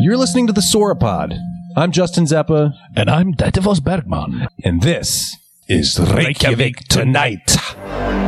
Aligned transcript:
You're 0.00 0.16
listening 0.16 0.46
to 0.46 0.52
the 0.52 0.60
Sauropod. 0.60 1.36
I'm 1.76 1.92
Justin 1.92 2.24
Zeppa, 2.24 2.72
And 2.96 3.10
I'm 3.10 3.34
Detafos 3.34 3.82
Bergman. 3.82 4.48
and 4.64 4.82
this 4.82 5.36
is 5.68 5.98
Reykjavik 5.98 6.84
Tonight. 6.88 7.56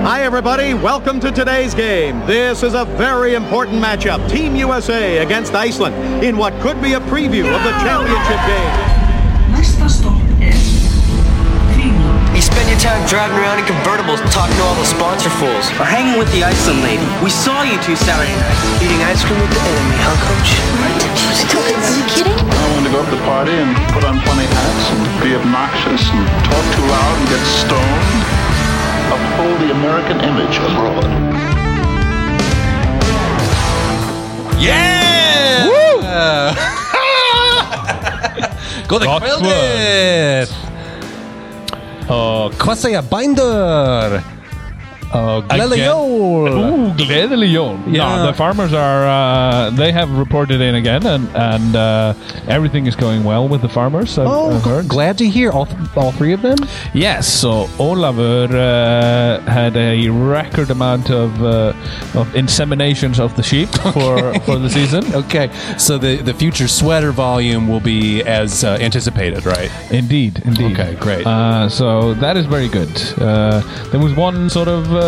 Hi, 0.03 0.23
everybody. 0.23 0.75
Welcome 0.75 1.21
to 1.21 1.31
today's 1.31 1.75
game. 1.75 2.19
This 2.27 2.63
is 2.63 2.75
a 2.75 2.85
very 2.85 3.35
important 3.35 3.83
matchup. 3.83 4.29
Team 4.31 4.57
USA 4.57 5.19
against 5.19 5.55
Iceland 5.55 6.25
in 6.25 6.37
what 6.37 6.53
could 6.61 6.81
be 6.83 6.95
a 6.95 7.01
preview 7.01 7.45
of 7.55 7.63
the 7.63 7.73
championship 7.83 8.41
game. 8.47 8.90
Time 12.81 13.05
driving 13.05 13.37
around 13.37 13.61
in 13.61 13.69
convertibles 13.69 14.25
talking 14.33 14.57
to 14.57 14.65
all 14.65 14.73
the 14.81 14.89
sponsor 14.89 15.29
fools. 15.37 15.69
Or 15.77 15.85
hanging 15.85 16.17
with 16.17 16.33
the 16.33 16.41
Iceland 16.41 16.81
lady. 16.81 17.05
We 17.21 17.29
saw 17.29 17.61
you 17.61 17.77
two 17.85 17.93
Saturday 17.93 18.33
night. 18.33 18.57
Eating 18.81 19.05
ice 19.05 19.21
cream 19.21 19.37
with 19.37 19.53
the 19.53 19.61
enemy, 19.61 20.01
huh, 20.01 20.17
coach? 20.25 20.57
Are 20.81 21.93
you 21.93 22.09
kidding? 22.09 22.33
I 22.33 22.65
want 22.73 22.89
to 22.89 22.93
go 22.93 23.05
up 23.05 23.09
to 23.13 23.21
the 23.21 23.25
party 23.29 23.53
and 23.53 23.77
put 23.93 24.01
on 24.09 24.17
funny 24.25 24.49
hats 24.49 24.85
and 24.97 25.05
be 25.21 25.37
obnoxious 25.37 26.09
and 26.09 26.25
talk 26.49 26.65
too 26.73 26.87
loud 26.89 27.21
and 27.21 27.29
get 27.29 27.45
stoned. 27.61 28.25
Uphold 29.13 29.61
the 29.61 29.77
American 29.77 30.25
image 30.25 30.57
abroad. 30.65 31.05
Yeah! 34.57 35.69
Góða 38.91 39.07
Gott 39.07 39.23
kvöldið! 39.23 40.49
Og 40.49 40.49
hvað 40.49 40.70
segja 42.81 43.03
bændur? 43.07 44.19
Og 44.19 44.40
jól! 45.13 46.49
Ooh, 46.49 46.95
jól. 47.53 47.79
Yeah. 47.91 48.17
No, 48.17 48.27
the 48.27 48.33
farmers 48.33 48.73
are, 48.73 49.07
uh, 49.07 49.71
they 49.77 49.93
have 49.93 50.09
reported 50.19 50.61
in 50.61 50.75
again, 50.75 51.05
and, 51.07 51.29
and 51.35 51.75
uh, 51.77 52.15
everything 52.47 52.87
is 52.87 52.95
going 52.97 53.25
well 53.25 53.49
with 53.49 53.61
the 53.61 53.69
farmers, 53.69 54.19
I've, 54.19 54.27
Oh, 54.29 54.51
I've 54.57 54.63
heard. 54.65 54.89
glad 54.89 55.19
to 55.19 55.25
hear. 55.29 55.51
All, 55.51 55.67
th- 55.67 55.79
all 55.97 56.13
three 56.13 56.33
of 56.33 56.43
them? 56.43 56.59
Yes, 56.95 57.27
so 57.27 57.67
Olavur 57.79 58.49
uh, 58.53 59.41
had 59.51 59.77
a 59.77 60.09
record 60.09 60.71
amount 60.71 61.11
of, 61.11 61.43
uh, 61.43 61.73
of 62.15 62.29
inseminations 62.35 63.19
of 63.19 63.35
the 63.35 63.43
sheep 63.43 63.69
for, 63.93 64.35
for 64.41 64.59
the 64.59 64.69
season. 64.71 65.03
Okay, 65.15 65.51
so 65.77 65.99
the, 65.99 66.17
the 66.23 66.35
future 66.35 66.69
sweater 66.69 67.11
volume 67.13 67.67
will 67.69 67.81
be 67.81 68.23
as 68.23 68.63
uh, 68.65 68.79
anticipated, 68.81 69.45
right? 69.45 69.71
Indeed, 69.91 70.43
indeed. 70.45 70.79
Okay, 70.79 70.95
great. 71.01 71.27
Uh, 71.27 71.69
so 71.69 72.15
that 72.15 72.37
is 72.37 72.47
very 72.47 72.69
good. 72.69 72.91
Uh, 73.19 73.61
there 73.91 74.01
was 74.01 74.15
one 74.15 74.49
sort 74.49 74.69
of 74.69 74.93
uh, 74.95 75.00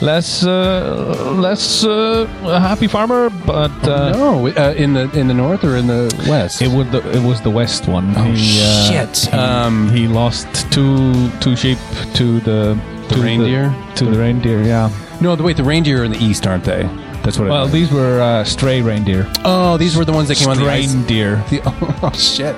less 0.00 0.44
uh, 0.44 1.32
less 1.38 1.84
uh, 1.84 2.26
happy 2.60 2.86
farmer, 2.88 3.30
but 3.46 3.70
uh, 3.88 4.12
no, 4.12 4.46
uh, 4.48 4.74
in 4.76 4.92
the 4.94 5.10
in 5.18 5.28
the 5.28 5.34
north 5.34 5.64
or 5.64 5.76
in 5.76 5.86
the 5.86 6.12
west? 6.28 6.62
it 6.62 6.68
was 6.68 6.86
the 6.90 7.00
it 7.16 7.22
was 7.22 7.40
the 7.42 7.50
west 7.50 7.88
one. 7.88 8.12
Oh, 8.16 8.22
he, 8.24 8.60
uh, 8.62 8.84
shit. 8.90 9.16
He, 9.32 9.36
Um, 9.38 9.90
he 9.90 10.06
lost 10.08 10.48
two 10.72 11.30
two 11.40 11.56
sheep 11.56 11.78
to 12.14 12.40
the 12.40 12.78
The 13.08 13.14
to 13.16 13.22
reindeer? 13.22 13.74
to 13.96 14.04
the 14.04 14.18
reindeer. 14.18 14.62
Yeah. 14.62 14.90
no, 15.20 15.36
the 15.36 15.42
wait, 15.42 15.56
the 15.56 15.64
reindeer 15.64 16.00
are 16.00 16.04
in 16.04 16.12
the 16.12 16.22
east, 16.22 16.46
aren't 16.46 16.64
they? 16.64 16.82
That's 17.22 17.38
what. 17.38 17.48
Well, 17.48 17.66
these 17.68 17.90
were 17.92 18.20
uh, 18.20 18.44
stray 18.44 18.82
reindeer. 18.82 19.30
oh, 19.44 19.76
these 19.78 19.96
were 19.96 20.04
the 20.04 20.12
ones 20.12 20.28
that 20.28 20.36
came 20.38 20.48
on 20.50 20.56
the. 20.58 20.66
Reindeer. 20.66 21.36
The, 21.50 21.60
oh 22.02 22.10
shit, 22.14 22.56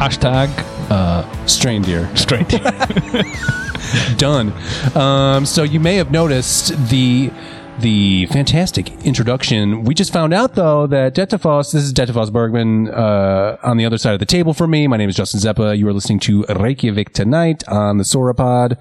Hashtag 0.00 0.48
uh, 0.92 1.46
strain 1.46 1.82
deer. 1.82 2.08
stray 2.16 2.42
deer. 2.44 2.60
Done. 4.16 4.52
Um, 4.94 5.46
so 5.46 5.62
you 5.62 5.80
may 5.80 5.96
have 5.96 6.10
noticed 6.10 6.68
the 6.88 7.30
the 7.78 8.26
fantastic 8.26 8.90
introduction. 9.04 9.84
We 9.84 9.94
just 9.94 10.12
found 10.12 10.34
out 10.34 10.54
though 10.54 10.86
that 10.88 11.14
Detafos, 11.14 11.72
this 11.72 11.82
is 11.82 11.92
Detafos 11.92 12.30
Bergman 12.30 12.90
uh, 12.90 13.56
on 13.62 13.78
the 13.78 13.86
other 13.86 13.98
side 13.98 14.12
of 14.12 14.20
the 14.20 14.26
table 14.26 14.52
for 14.52 14.66
me. 14.66 14.86
My 14.86 14.98
name 14.98 15.08
is 15.08 15.16
Justin 15.16 15.40
Zeppa. 15.40 15.76
You 15.76 15.88
are 15.88 15.92
listening 15.92 16.20
to 16.20 16.44
Reykjavik 16.44 17.12
tonight 17.12 17.66
on 17.68 17.96
the 17.96 18.04
Sauropod. 18.04 18.72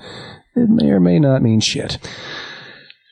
It 0.55 0.69
may 0.69 0.91
or 0.91 0.99
may 0.99 1.17
not 1.17 1.41
mean 1.41 1.61
shit. 1.61 1.97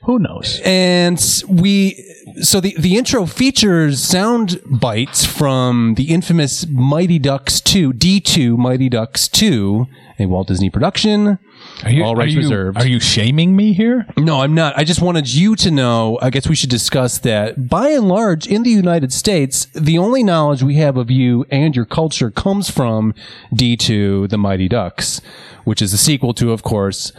Who 0.03 0.17
knows? 0.17 0.61
And 0.63 1.19
we, 1.47 1.95
so 2.41 2.61
the, 2.61 2.73
the 2.79 2.95
intro 2.95 3.25
features 3.25 4.01
sound 4.01 4.61
bites 4.65 5.25
from 5.25 5.95
the 5.95 6.13
infamous 6.13 6.65
Mighty 6.67 7.19
Ducks 7.19 7.59
2, 7.59 7.93
D2 7.93 8.57
Mighty 8.57 8.87
Ducks 8.87 9.27
2, 9.27 9.87
a 10.19 10.25
Walt 10.25 10.47
Disney 10.47 10.69
production. 10.69 11.37
Are 11.83 11.91
you, 11.91 12.03
All 12.05 12.15
rights 12.15 12.29
are 12.29 12.31
you, 12.31 12.39
reserved. 12.39 12.77
Are 12.77 12.87
you 12.87 13.01
shaming 13.01 13.57
me 13.57 13.73
here? 13.73 14.05
No, 14.17 14.41
I'm 14.41 14.55
not. 14.55 14.77
I 14.77 14.85
just 14.85 15.01
wanted 15.01 15.33
you 15.33 15.57
to 15.57 15.71
know. 15.71 16.17
I 16.21 16.29
guess 16.29 16.47
we 16.47 16.55
should 16.55 16.69
discuss 16.69 17.17
that. 17.19 17.67
By 17.67 17.89
and 17.89 18.07
large, 18.07 18.47
in 18.47 18.63
the 18.63 18.69
United 18.69 19.11
States, 19.11 19.65
the 19.75 19.97
only 19.97 20.23
knowledge 20.23 20.63
we 20.63 20.75
have 20.75 20.95
of 20.95 21.11
you 21.11 21.45
and 21.51 21.75
your 21.75 21.85
culture 21.85 22.31
comes 22.31 22.69
from 22.69 23.13
D2, 23.53 24.29
The 24.29 24.37
Mighty 24.37 24.69
Ducks, 24.69 25.19
which 25.65 25.81
is 25.81 25.91
a 25.91 25.97
sequel 25.97 26.33
to, 26.35 26.53
of 26.53 26.63
course, 26.63 27.11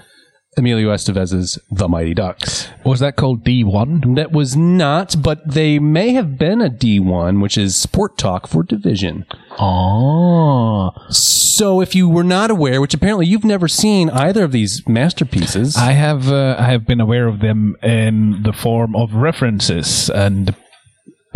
Emilio 0.61 0.91
Estevez's 0.91 1.59
The 1.71 1.89
Mighty 1.89 2.15
Ducks. 2.15 2.69
Was 2.85 3.01
that 3.01 3.17
called 3.17 3.45
D1? 3.45 4.15
That 4.15 4.31
was 4.31 4.57
not, 4.57 5.21
but 5.21 5.41
they 5.47 5.79
may 5.79 6.13
have 6.13 6.39
been 6.39 6.61
a 6.61 6.71
D1, 6.71 7.43
which 7.43 7.59
is 7.59 7.75
sport 7.75 8.17
talk 8.17 8.47
for 8.47 8.63
division. 8.63 9.27
Oh. 9.59 10.93
So 11.09 11.81
if 11.81 11.95
you 11.95 12.09
were 12.09 12.25
not 12.25 12.51
aware, 12.51 12.81
which 12.81 12.95
apparently 12.95 13.27
you've 13.27 13.45
never 13.45 13.69
seen 13.69 14.11
either 14.11 14.45
of 14.45 14.53
these 14.53 14.87
masterpieces. 14.87 15.77
I 15.77 15.93
have 15.93 16.31
uh, 16.31 16.57
I 16.59 16.71
have 16.71 16.87
been 16.87 17.01
aware 17.01 17.27
of 17.27 17.41
them 17.41 17.77
in 17.83 18.43
the 18.43 18.53
form 18.53 18.95
of 18.95 19.15
references 19.15 20.09
and 20.11 20.55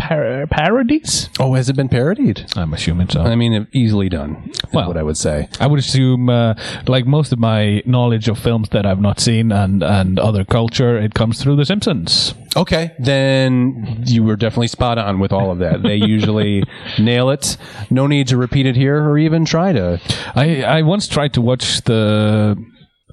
par- 0.08 0.46
parodies. 0.50 1.28
oh, 1.40 1.54
has 1.54 1.68
it 1.68 1.76
been 1.76 1.88
parodied? 1.88 2.44
I'm 2.56 2.72
assuming 2.74 3.08
so. 3.08 3.22
I 3.22 3.34
mean, 3.36 3.66
easily 3.72 4.08
done. 4.08 4.50
Is 4.50 4.72
Well- 4.72 4.88
what 4.88 4.96
I 4.96 5.02
would 5.02 5.16
say. 5.16 5.48
I 5.60 5.66
would 5.66 5.78
assume, 5.78 6.28
uh, 6.28 6.54
like 6.86 7.06
most 7.06 7.32
of 7.32 7.38
my 7.38 7.82
knowledge 7.86 8.28
of 8.28 8.38
films 8.38 8.68
that 8.70 8.86
I've 8.86 9.00
not 9.00 9.20
seen 9.20 9.52
and, 9.52 9.82
and 9.82 10.18
other 10.18 10.44
culture, 10.44 10.98
it 10.98 11.14
comes 11.14 11.42
through 11.42 11.56
The 11.56 11.64
Simpsons. 11.64 12.34
Okay, 12.56 12.92
then 13.00 14.04
you 14.06 14.22
were 14.22 14.36
definitely 14.36 14.68
spot 14.68 14.96
on 14.96 15.18
with 15.18 15.32
all 15.32 15.50
of 15.50 15.58
that. 15.58 15.82
They 15.82 15.96
usually 16.14 16.62
nail 16.98 17.30
it. 17.30 17.56
No 17.90 18.06
need 18.06 18.28
to 18.28 18.36
repeat 18.36 18.66
it 18.66 18.76
here 18.76 19.02
or 19.02 19.18
even 19.18 19.44
try 19.44 19.72
to. 19.72 20.00
I, 20.36 20.62
I 20.62 20.82
once 20.82 21.08
tried 21.08 21.32
to 21.34 21.40
watch 21.40 21.82
the 21.82 22.56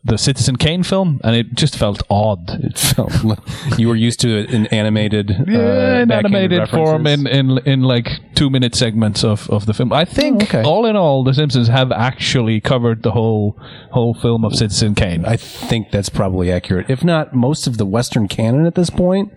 the 0.03 0.17
Citizen 0.17 0.55
Kane 0.55 0.81
film, 0.83 1.21
and 1.23 1.35
it 1.35 1.53
just 1.53 1.75
felt 1.75 2.01
odd. 2.09 2.49
It 2.63 2.77
felt 2.77 3.13
you 3.77 3.87
were 3.87 3.95
used 3.95 4.19
to 4.21 4.47
an 4.47 4.65
animated, 4.67 5.31
uh, 5.31 5.43
Yeah, 5.47 5.99
in 6.01 6.07
backhanded 6.07 6.51
animated 6.53 6.69
form, 6.69 7.05
in, 7.05 7.27
in 7.27 7.57
in 7.59 7.81
like 7.83 8.07
two 8.33 8.49
minute 8.49 8.73
segments 8.73 9.23
of, 9.23 9.47
of 9.49 9.67
the 9.67 9.73
film. 9.73 9.93
I 9.93 10.05
think, 10.05 10.41
Oh, 10.41 10.45
okay. 10.45 10.63
all 10.63 10.85
in 10.87 10.95
all, 10.95 11.23
The 11.23 11.33
Simpsons 11.33 11.67
have 11.67 11.91
actually 11.91 12.59
covered 12.61 13.03
the 13.03 13.11
whole 13.11 13.55
whole 13.91 14.13
film 14.15 14.43
of 14.43 14.55
Citizen 14.55 14.95
Kane. 14.95 15.23
I 15.25 15.37
think 15.37 15.91
that's 15.91 16.09
probably 16.09 16.51
accurate. 16.51 16.89
If 16.89 17.03
not 17.03 17.35
most 17.35 17.67
of 17.67 17.77
the 17.77 17.85
Western 17.85 18.27
canon 18.27 18.65
at 18.65 18.75
this 18.75 18.89
point. 18.89 19.31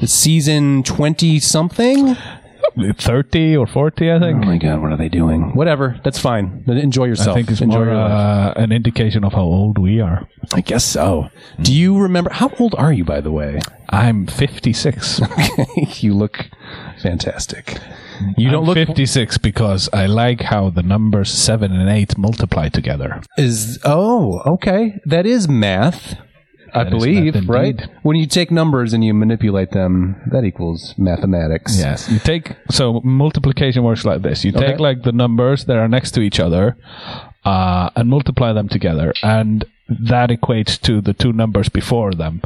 It's 0.00 0.12
season 0.12 0.84
20 0.84 1.40
something? 1.40 2.16
Thirty 2.96 3.56
or 3.56 3.66
forty, 3.66 4.10
I 4.10 4.18
think. 4.18 4.42
Oh 4.42 4.46
my 4.46 4.58
god, 4.58 4.80
what 4.80 4.92
are 4.92 4.96
they 4.96 5.08
doing? 5.08 5.54
Whatever, 5.54 6.00
that's 6.04 6.18
fine. 6.18 6.64
Enjoy 6.66 7.04
yourself. 7.04 7.36
I 7.36 7.40
think 7.40 7.50
it's 7.50 7.60
Enjoy 7.60 7.84
more 7.84 7.94
uh, 7.94 8.52
an 8.56 8.72
indication 8.72 9.24
of 9.24 9.32
how 9.32 9.42
old 9.42 9.78
we 9.78 10.00
are. 10.00 10.26
I 10.54 10.60
guess 10.60 10.84
so. 10.84 11.28
Do 11.60 11.74
you 11.74 11.98
remember 11.98 12.30
how 12.30 12.50
old 12.58 12.74
are 12.76 12.92
you 12.92 13.04
by 13.04 13.20
the 13.20 13.30
way? 13.30 13.60
I'm 13.90 14.26
56. 14.26 15.20
you 16.02 16.14
look 16.14 16.48
fantastic. 17.02 17.78
You 18.38 18.50
don't 18.50 18.62
I'm 18.62 18.68
look 18.68 18.76
56 18.76 19.38
because 19.38 19.90
I 19.92 20.06
like 20.06 20.40
how 20.40 20.70
the 20.70 20.82
numbers 20.82 21.30
7 21.30 21.72
and 21.72 21.90
8 21.90 22.16
multiply 22.16 22.68
together. 22.68 23.22
is 23.36 23.78
oh, 23.84 24.40
okay. 24.46 25.00
That 25.04 25.26
is 25.26 25.48
math. 25.48 26.16
I 26.74 26.84
believe, 26.84 27.48
right? 27.48 27.80
When 28.02 28.16
you 28.16 28.26
take 28.26 28.50
numbers 28.50 28.92
and 28.92 29.04
you 29.04 29.14
manipulate 29.14 29.70
them, 29.72 30.16
that 30.30 30.44
equals 30.44 30.94
mathematics. 30.98 31.78
Yes. 31.78 32.08
You 32.10 32.18
take 32.18 32.56
so 32.70 33.00
multiplication 33.04 33.82
works 33.82 34.04
like 34.04 34.22
this. 34.22 34.44
You 34.44 34.52
Okay. 34.54 34.66
take 34.72 34.80
like 34.80 35.02
the 35.02 35.12
numbers 35.12 35.64
that 35.66 35.76
are 35.76 35.88
next 35.88 36.12
to 36.12 36.20
each 36.20 36.40
other 36.40 36.76
uh, 37.44 37.90
and 37.96 38.08
multiply 38.08 38.52
them 38.52 38.68
together 38.68 39.12
and 39.22 39.64
that 40.00 40.30
equates 40.30 40.80
to 40.82 41.00
the 41.00 41.12
two 41.12 41.32
numbers 41.32 41.68
before 41.68 42.12
them. 42.12 42.40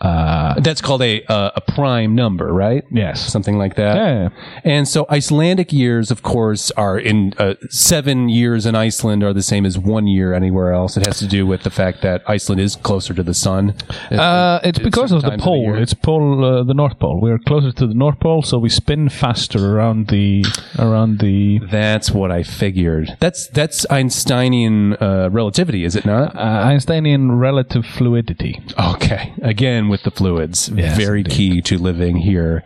Uh, 0.00 0.60
That's 0.60 0.82
called 0.82 1.02
a 1.02 1.24
uh, 1.32 1.50
a 1.56 1.60
prime 1.62 2.14
number, 2.14 2.52
right? 2.52 2.84
yes. 2.90 3.32
Something 3.32 3.56
like 3.56 3.76
that. 3.76 3.96
Yeah. 3.96 4.28
And 4.62 4.86
so 4.86 5.06
Icelandic 5.10 5.72
years, 5.72 6.10
of 6.10 6.22
course, 6.22 6.70
are 6.72 6.98
in 6.98 7.32
uh, 7.38 7.54
seven 7.70 8.28
years 8.28 8.66
in 8.66 8.74
Iceland 8.74 9.22
are 9.22 9.32
the 9.32 9.42
same 9.42 9.64
as 9.64 9.78
one 9.78 10.06
year 10.06 10.34
anywhere 10.34 10.72
else. 10.72 10.96
It 10.98 11.06
has 11.06 11.18
to 11.20 11.26
do 11.26 11.46
with 11.46 11.62
the 11.62 11.70
fact 11.70 12.02
that 12.02 12.22
Iceland 12.28 12.60
is 12.60 12.76
closer 12.76 13.14
to 13.14 13.22
the 13.22 13.32
sun. 13.32 13.74
Uh, 14.10 14.60
it's 14.62 14.78
because 14.78 15.10
of 15.10 15.22
the 15.22 15.30
times 15.30 15.40
of 15.40 15.40
the 15.40 15.44
pole. 15.44 15.74
it's 15.76 15.94
pole, 15.94 16.44
uh, 16.44 16.64
the 16.64 16.74
North 16.74 16.98
Pole. 16.98 17.20
We're 17.20 17.38
closer 17.38 17.72
to 17.72 17.86
the 17.86 17.94
North 17.94 18.20
Pole, 18.20 18.42
so 18.42 18.58
we 18.58 18.68
spin 18.68 19.08
faster 19.08 19.74
around 19.74 20.08
the 20.08 20.44
around 20.78 21.20
the. 21.20 21.60
That's 21.70 22.10
what 22.10 22.30
I 22.30 22.42
figured. 22.42 23.16
That's 23.20 23.48
that's 23.48 23.86
Einsteinian 23.90 25.00
uh, 25.00 25.30
relativity, 25.30 25.84
is 25.84 25.96
it 25.96 26.04
not? 26.04 26.36
Uh, 26.36 26.40
Einsteinian 26.88 27.38
relative 27.40 27.84
fluidity. 27.86 28.60
Okay, 28.78 29.32
again 29.42 29.88
with 29.88 30.02
the 30.02 30.10
fluids, 30.10 30.68
Yes, 30.68 30.96
very 30.96 31.20
indeed. 31.20 31.32
key 31.32 31.62
to 31.62 31.78
living 31.78 32.16
here. 32.16 32.62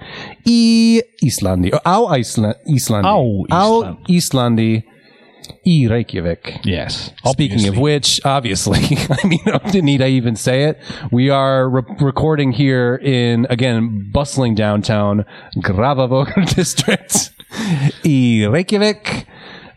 I 0.46 1.02
Islandi, 1.24 1.72
Iceland, 1.84 2.56
Islandi, 2.68 3.46
Á 3.48 3.48
á 3.50 3.96
Islandi, 4.08 4.84
i 5.66 5.86
Reykjavik. 5.88 6.60
Yes. 6.64 7.12
Speaking 7.24 7.68
of 7.68 7.78
which, 7.78 8.20
obviously, 8.24 8.80
I 9.10 9.26
mean, 9.26 9.40
need 9.82 10.02
I 10.02 10.08
even 10.08 10.36
say 10.36 10.64
it? 10.64 10.78
We 11.12 11.30
are 11.30 11.68
re- 11.70 11.82
recording 12.00 12.52
here 12.52 12.96
in 12.96 13.46
again 13.50 14.10
bustling 14.12 14.54
downtown 14.54 15.24
Gravavog 15.62 16.54
district, 16.56 17.30
i 18.04 18.46
Reykjavik. 18.50 19.26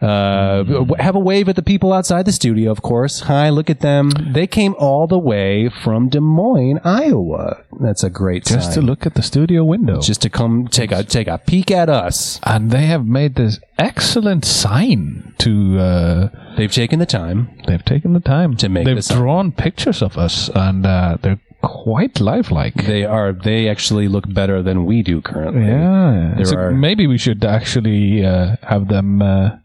Uh, 0.02 0.64
have 1.00 1.16
a 1.16 1.20
wave 1.20 1.48
at 1.48 1.56
the 1.56 1.62
people 1.62 1.94
outside 1.94 2.26
the 2.26 2.32
studio, 2.32 2.72
of 2.72 2.82
course. 2.82 3.22
Hi, 3.22 3.50
look 3.50 3.70
at 3.70 3.82
them. 3.82 4.10
They 4.10 4.48
came 4.48 4.74
all 4.80 5.06
the 5.08 5.20
way 5.20 5.70
from 5.70 6.10
Des 6.10 6.20
Moines, 6.20 6.80
Iowa. 6.84 7.64
That's 7.80 8.04
a 8.04 8.10
great 8.10 8.46
just 8.46 8.74
to 8.74 8.82
look 8.82 9.06
at 9.06 9.14
the 9.14 9.22
studio 9.22 9.64
window. 9.64 10.00
just 10.02 10.22
to 10.24 10.30
come 10.30 10.68
take 10.68 10.92
a 10.92 11.04
take 11.04 11.28
a 11.28 11.38
peek 11.38 11.70
at 11.72 11.90
us. 11.90 12.40
and 12.44 12.72
they 12.72 12.86
have 12.88 13.06
made 13.06 13.36
this 13.36 13.60
excellent 13.78 14.44
sign 14.46 15.34
to 15.40 15.80
uh, 15.80 16.30
They've 16.58 16.72
taken 16.72 17.00
the 17.00 17.06
time. 17.06 17.50
they've 17.68 17.84
taken 17.86 18.14
the 18.14 18.20
time 18.20 18.56
To 18.58 18.70
make 18.70 18.86
they've 18.86 18.96
the 18.96 19.02
sign. 19.04 19.18
drawn 19.18 19.52
pictures 19.52 20.02
of 20.02 20.18
us 20.18 20.50
and 20.54 20.86
uh, 20.86 21.18
they're 21.22 21.40
quite 21.62 22.20
lifelike 22.20 22.74
They 22.76 23.06
are. 23.06 23.34
They 23.34 23.70
actually 23.70 24.08
look 24.08 24.26
better 24.34 24.62
than 24.64 24.86
we 24.86 25.04
do 25.04 25.22
currently. 25.22 25.68
yeah 25.68 26.44
So 26.44 26.72
maybe 26.72 27.06
we 27.08 27.18
should 27.18 27.46
actually 27.46 28.26
uh, 28.26 28.56
have 28.64 28.88
them 28.88 29.22
uh, 29.22 29.58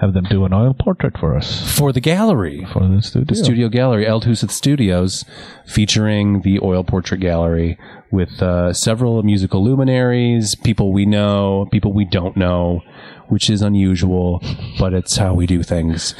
have 0.00 0.14
them 0.14 0.24
do 0.30 0.44
an 0.44 0.52
oil 0.52 0.72
portrait 0.74 1.18
for 1.18 1.36
us 1.36 1.76
For 1.76 1.92
the 1.92 2.00
gallery. 2.00 2.66
for 2.72 2.86
the 2.88 3.02
studio 3.02 3.26
the 3.26 3.34
studio 3.34 3.68
gallery, 3.68 4.06
El 4.06 4.20
Tusith 4.20 4.50
Studios, 4.50 5.24
featuring 5.66 6.40
the 6.42 6.58
oil 6.62 6.82
portrait 6.84 7.20
gallery 7.20 7.78
with 8.10 8.42
uh, 8.42 8.72
several 8.72 9.22
musical 9.22 9.62
luminaries, 9.62 10.54
people 10.54 10.92
we 10.92 11.06
know, 11.06 11.68
people 11.70 11.92
we 11.92 12.04
don't 12.04 12.36
know, 12.36 12.82
which 13.28 13.48
is 13.50 13.62
unusual, 13.62 14.42
but 14.78 14.92
it's 14.94 15.16
how 15.16 15.34
we 15.34 15.46
do 15.46 15.62
things. 15.62 16.14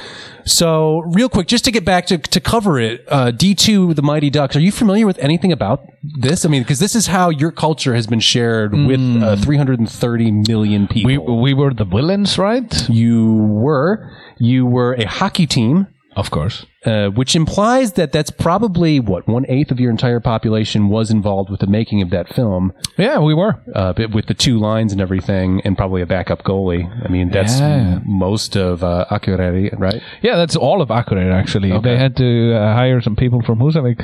So, 0.50 1.02
real 1.06 1.29
quick, 1.29 1.47
just 1.47 1.64
to 1.67 1.70
get 1.70 1.85
back 1.85 2.06
to, 2.06 2.19
to 2.19 2.41
cover 2.41 2.81
it, 2.81 3.05
uh, 3.06 3.31
D2, 3.31 3.94
the 3.94 4.02
Mighty 4.02 4.31
Ducks, 4.31 4.56
are 4.56 4.61
you 4.61 4.73
familiar 4.73 5.06
with 5.06 5.19
anything 5.19 5.52
about 5.52 5.85
this? 6.02 6.44
I 6.44 6.49
mean, 6.49 6.62
because 6.62 6.81
this 6.81 6.97
is 6.97 7.06
how 7.06 7.31
your 7.31 7.52
culture 7.52 7.94
has 7.94 8.08
been 8.08 8.19
shared 8.19 8.75
with 8.75 9.00
uh, 9.23 9.37
330 9.37 10.32
million 10.49 10.88
people. 10.88 11.06
we, 11.06 11.19
we 11.19 11.55
were 11.55 11.73
the 11.73 11.85
villains 11.85 12.37
right 12.37 12.88
you 12.88 13.35
were. 13.35 14.11
You 14.38 14.67
were 14.67 14.94
a 14.94 15.05
hockey 15.05 15.47
team 15.47 15.87
of 16.16 16.30
course 16.30 16.66
uh, 16.86 17.08
which 17.10 17.36
implies 17.36 17.92
that 17.92 18.10
that's 18.10 18.30
probably 18.30 18.98
what 19.00 19.28
one 19.28 19.44
eighth 19.48 19.70
of 19.70 19.78
your 19.78 19.90
entire 19.90 20.18
population 20.20 20.88
was 20.88 21.10
involved 21.10 21.50
with 21.50 21.60
the 21.60 21.66
making 21.66 22.00
of 22.02 22.10
that 22.10 22.28
film, 22.34 22.72
yeah 22.96 23.18
we 23.18 23.34
were 23.34 23.60
uh, 23.74 23.92
with 24.12 24.26
the 24.26 24.34
two 24.34 24.58
lines 24.58 24.92
and 24.92 25.00
everything, 25.00 25.60
and 25.64 25.76
probably 25.76 26.00
a 26.02 26.06
backup 26.06 26.42
goalie. 26.42 26.84
I 27.04 27.08
mean, 27.08 27.28
that's 27.30 27.60
Yeah. 27.60 28.00
most 28.06 28.56
of 28.56 28.82
uh, 28.82 29.04
Akureyri, 29.10 29.78
right? 29.78 30.02
yeah 30.22 30.36
that's 30.36 30.56
all 30.56 30.80
of 30.82 30.88
Akureyri 30.88 31.32
actually 31.32 31.70
Okay. 31.72 31.90
they 31.90 31.98
had 31.98 32.16
to 32.16 32.54
uh, 32.54 32.74
hire 32.74 33.00
some 33.00 33.14
people 33.16 33.42
from 33.42 33.58
Husavik 33.58 34.00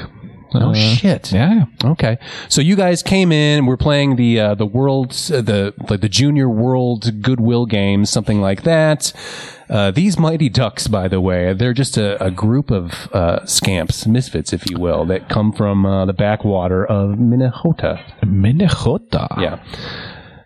Oh 0.54 0.70
Uh, 0.70 0.74
shit! 0.74 1.32
yeah 1.32 1.64
Okay, 1.84 2.18
so 2.48 2.60
you 2.60 2.76
guys 2.76 3.02
came 3.02 3.32
in. 3.32 3.66
We're 3.66 3.76
playing 3.76 4.14
the 4.16 4.38
uh, 4.40 4.54
the 4.54 4.64
world 4.66 5.10
uh, 5.32 5.40
the 5.40 5.74
like 5.90 6.00
the 6.02 6.08
junior 6.08 6.48
world 6.48 7.20
goodwill 7.20 7.66
games, 7.66 8.10
something 8.10 8.40
like 8.40 8.62
that. 8.62 9.12
Uh, 9.68 9.90
these 9.90 10.18
mighty 10.18 10.48
ducks, 10.48 10.86
by 10.86 11.08
the 11.08 11.20
way, 11.20 11.52
they're 11.52 11.72
just 11.74 11.96
a, 11.96 12.22
a 12.24 12.30
group 12.30 12.70
of 12.70 13.08
uh, 13.12 13.44
scamps, 13.46 14.06
misfits, 14.06 14.52
if 14.52 14.68
you 14.70 14.78
will, 14.78 15.04
that 15.06 15.28
come 15.28 15.52
from 15.52 15.84
uh, 15.84 16.04
the 16.06 16.12
backwater 16.12 16.84
of 16.84 17.18
Minnesota. 17.18 18.00
Minnesota 18.24 19.28
Yeah. 19.38 19.62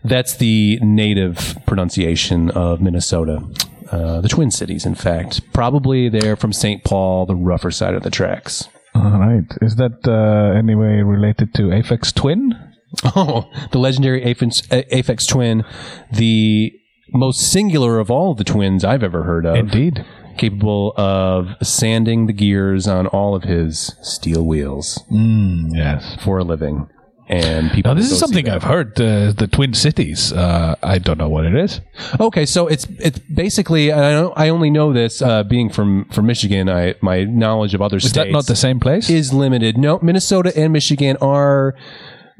That's 0.02 0.36
the 0.36 0.78
native 0.80 1.56
pronunciation 1.66 2.50
of 2.50 2.80
Minnesota. 2.80 3.42
Uh, 3.90 4.20
the 4.20 4.28
Twin 4.28 4.50
Cities, 4.50 4.86
in 4.86 4.94
fact. 4.94 5.52
Probably 5.52 6.08
they're 6.08 6.36
from 6.36 6.52
St. 6.52 6.84
Paul, 6.84 7.26
the 7.26 7.34
rougher 7.34 7.70
side 7.70 7.94
of 7.94 8.02
the 8.02 8.10
tracks. 8.10 8.68
All 8.94 9.18
right. 9.18 9.44
Is 9.60 9.76
that 9.76 10.06
uh, 10.08 10.56
anyway 10.56 11.02
related 11.02 11.52
to 11.54 11.62
Aphex 11.64 12.14
Twin? 12.14 12.54
Oh, 13.14 13.48
the 13.70 13.78
legendary 13.78 14.20
Aphex, 14.22 14.66
Aphex 14.90 15.28
Twin, 15.28 15.64
the 16.12 16.72
most 17.12 17.40
singular 17.52 17.98
of 17.98 18.10
all 18.10 18.34
the 18.34 18.44
twins 18.44 18.84
I've 18.84 19.02
ever 19.02 19.22
heard 19.24 19.46
of. 19.46 19.56
Indeed. 19.56 20.04
Capable 20.38 20.94
of 20.96 21.48
sanding 21.62 22.26
the 22.26 22.32
gears 22.32 22.86
on 22.86 23.06
all 23.08 23.34
of 23.34 23.42
his 23.42 23.94
steel 24.02 24.44
wheels 24.46 25.04
Yes. 25.10 26.16
for 26.24 26.38
a 26.38 26.44
living. 26.44 26.88
And 27.28 27.70
people 27.70 27.90
Now, 27.94 27.94
this 28.00 28.10
is 28.10 28.18
something. 28.18 28.48
I've 28.48 28.64
heard. 28.64 29.00
Uh, 29.00 29.30
the 29.30 29.46
Twin 29.46 29.72
Cities. 29.72 30.32
Uh, 30.32 30.74
I 30.82 30.98
don't 30.98 31.16
know 31.16 31.28
what 31.28 31.44
it 31.44 31.54
is. 31.54 31.80
Okay, 32.18 32.44
so 32.44 32.66
it's 32.66 32.86
it's 32.98 33.20
basically 33.20 33.92
I 33.92 34.10
don't, 34.10 34.32
I 34.36 34.48
only 34.48 34.68
know 34.68 34.92
this 34.92 35.22
uh, 35.22 35.44
being 35.44 35.70
from 35.70 36.06
from 36.06 36.26
Michigan. 36.26 36.68
I 36.68 36.96
my 37.02 37.22
knowledge 37.22 37.72
of 37.72 37.82
other 37.82 37.98
Is 37.98 38.04
states 38.10 38.14
that 38.16 38.32
not 38.32 38.46
the 38.46 38.56
same 38.56 38.80
place? 38.80 39.08
is 39.08 39.32
limited. 39.32 39.78
No, 39.78 40.00
Minnesota 40.02 40.52
and 40.58 40.72
Michigan 40.72 41.16
are 41.20 41.76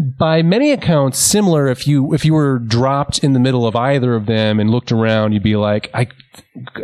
by 0.01 0.41
many 0.41 0.73
accounts 0.73 1.19
similar. 1.19 1.69
If 1.69 1.87
you 1.87 2.15
if 2.15 2.25
you 2.25 2.33
were 2.33 2.59
dropped 2.59 3.19
in 3.19 3.35
the 3.35 3.41
middle 3.41 3.67
of 3.67 3.77
either 3.77 4.15
of 4.15 4.25
them 4.25 4.59
and 4.59 4.71
looked 4.71 4.93
around, 4.93 5.33
you'd 5.33 5.43
be 5.43 5.57
like, 5.57 5.91
I 5.93 6.09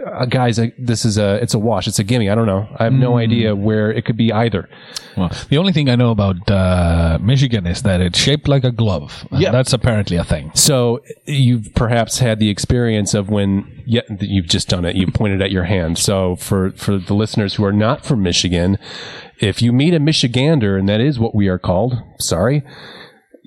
uh, 0.06 0.26
guys, 0.26 0.58
I, 0.58 0.72
this 0.78 1.04
is 1.06 1.16
a 1.16 1.36
it's 1.36 1.54
a 1.54 1.58
wash. 1.58 1.88
It's 1.88 1.98
a 1.98 2.04
gimme. 2.04 2.28
I 2.28 2.34
don't 2.34 2.46
know. 2.46 2.68
I 2.76 2.84
have 2.84 2.92
no 2.92 3.16
idea 3.16 3.56
where 3.56 3.90
it 3.90 4.04
could 4.04 4.18
be 4.18 4.32
either. 4.32 4.68
well, 5.16 5.30
the 5.48 5.56
only 5.56 5.72
thing 5.72 5.88
I 5.88 5.96
know 5.96 6.10
about 6.10 6.50
uh, 6.50 7.18
Michigan 7.22 7.66
is 7.66 7.82
that 7.82 8.02
it's 8.02 8.18
shaped 8.18 8.48
like 8.48 8.64
a 8.64 8.70
glove. 8.70 9.26
Yeah. 9.32 9.50
That's 9.50 9.72
apparently 9.72 10.18
a 10.18 10.24
thing. 10.24 10.50
So 10.54 11.02
you've 11.24 11.74
perhaps 11.74 12.18
had 12.18 12.38
the 12.38 12.50
experience 12.50 13.14
of 13.14 13.30
when 13.30 13.82
yeah, 13.86 14.02
you've 14.20 14.48
just 14.48 14.68
done 14.68 14.84
it. 14.84 14.94
You 14.94 15.06
pointed 15.06 15.40
at 15.40 15.50
your 15.50 15.64
hand. 15.64 15.96
So 15.96 16.36
for 16.36 16.72
for 16.72 16.98
the 16.98 17.14
listeners 17.14 17.54
who 17.54 17.64
are 17.64 17.72
not 17.72 18.04
from 18.04 18.22
Michigan, 18.22 18.78
if 19.38 19.62
you 19.62 19.72
meet 19.72 19.94
a 19.94 20.00
Michigander, 20.00 20.78
and 20.78 20.88
that 20.88 21.00
is 21.00 21.18
what 21.18 21.34
we 21.34 21.48
are 21.48 21.58
called, 21.58 21.94
sorry, 22.18 22.62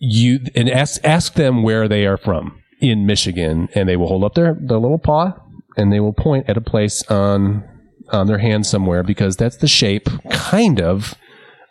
you 0.01 0.39
and 0.55 0.69
ask 0.69 1.03
ask 1.03 1.33
them 1.33 1.63
where 1.63 1.87
they 1.87 2.05
are 2.05 2.17
from 2.17 2.61
in 2.79 3.05
Michigan, 3.05 3.69
and 3.75 3.87
they 3.87 3.97
will 3.97 4.07
hold 4.07 4.23
up 4.23 4.35
their 4.35 4.55
their 4.59 4.79
little 4.79 4.99
paw 4.99 5.33
and 5.79 5.93
they 5.93 5.99
will 5.99 6.13
point 6.13 6.49
at 6.49 6.57
a 6.57 6.61
place 6.61 7.03
on 7.09 7.63
on 8.09 8.27
their 8.27 8.39
hand 8.39 8.65
somewhere 8.65 9.03
because 9.03 9.37
that's 9.37 9.57
the 9.57 9.67
shape, 9.67 10.09
kind 10.31 10.81
of. 10.81 11.15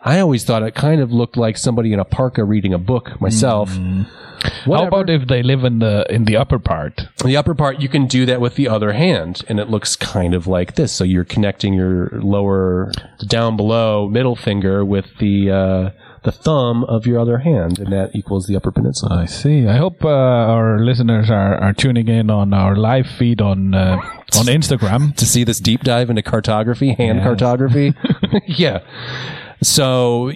I 0.03 0.21
always 0.21 0.45
thought 0.45 0.63
it 0.63 0.75
kind 0.75 1.01
of 1.01 1.11
looked 1.11 1.37
like 1.37 1.57
somebody 1.57 1.93
in 1.93 1.99
a 1.99 2.05
parka 2.05 2.45
reading 2.45 2.73
a 2.73 2.79
book 2.79 3.21
myself. 3.21 3.77
How 4.65 4.87
about 4.87 5.11
if 5.11 5.27
they 5.27 5.43
live 5.43 5.65
in 5.65 5.81
the 5.81 6.07
in 6.09 6.25
the 6.25 6.37
upper 6.37 6.61
part? 6.61 7.09
The 7.25 7.37
upper 7.37 7.55
part, 7.55 7.81
you 7.81 7.89
can 7.89 8.07
do 8.07 8.25
that 8.27 8.41
with 8.41 8.55
the 8.55 8.69
other 8.69 8.93
hand, 8.93 9.43
and 9.49 9.59
it 9.59 9.69
looks 9.69 9.97
kind 9.97 10.35
of 10.35 10.47
like 10.47 10.77
this. 10.77 10.93
So 10.93 11.03
you're 11.03 11.25
connecting 11.25 11.75
your 11.75 12.11
lower, 12.13 12.93
down 13.27 13.57
below 13.57 14.09
middle 14.09 14.37
finger 14.37 14.85
with 14.85 15.07
the 15.19 15.51
uh, 15.51 15.91
the 16.25 16.33
thumb 16.33 16.85
of 16.85 17.07
your 17.07 17.19
other 17.21 17.39
hand, 17.39 17.79
and 17.79 17.93
that 17.93 18.11
equals 18.15 18.47
the 18.47 18.57
upper 18.57 18.71
peninsula. 18.71 19.17
I 19.23 19.27
see. 19.27 19.67
I 19.67 19.77
hope 19.77 20.05
uh, 20.05 20.09
our 20.09 20.79
listeners 20.81 21.31
are, 21.31 21.55
are 21.57 21.73
tuning 21.73 22.09
in 22.09 22.31
on 22.31 22.53
our 22.53 22.77
live 22.77 23.07
feed 23.07 23.41
on 23.41 23.75
uh, 23.75 23.97
on 24.37 24.47
Instagram. 24.47 25.15
to 25.17 25.27
see 25.27 25.45
this 25.45 25.61
deep 25.61 25.83
dive 25.83 26.11
into 26.11 26.23
cartography, 26.23 26.93
hand 26.95 27.21
cartography. 27.23 27.95
yeah. 28.47 28.81
So, 29.63 30.33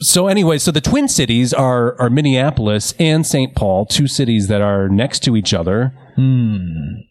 so 0.00 0.26
anyway, 0.26 0.58
so 0.58 0.70
the 0.70 0.80
Twin 0.80 1.08
Cities 1.08 1.52
are 1.52 2.00
are 2.00 2.10
Minneapolis 2.10 2.94
and 2.98 3.26
St. 3.26 3.54
Paul, 3.54 3.86
two 3.86 4.06
cities 4.06 4.48
that 4.48 4.60
are 4.60 4.88
next 4.88 5.20
to 5.24 5.36
each 5.36 5.52
other. 5.54 5.92
I- 6.16 7.04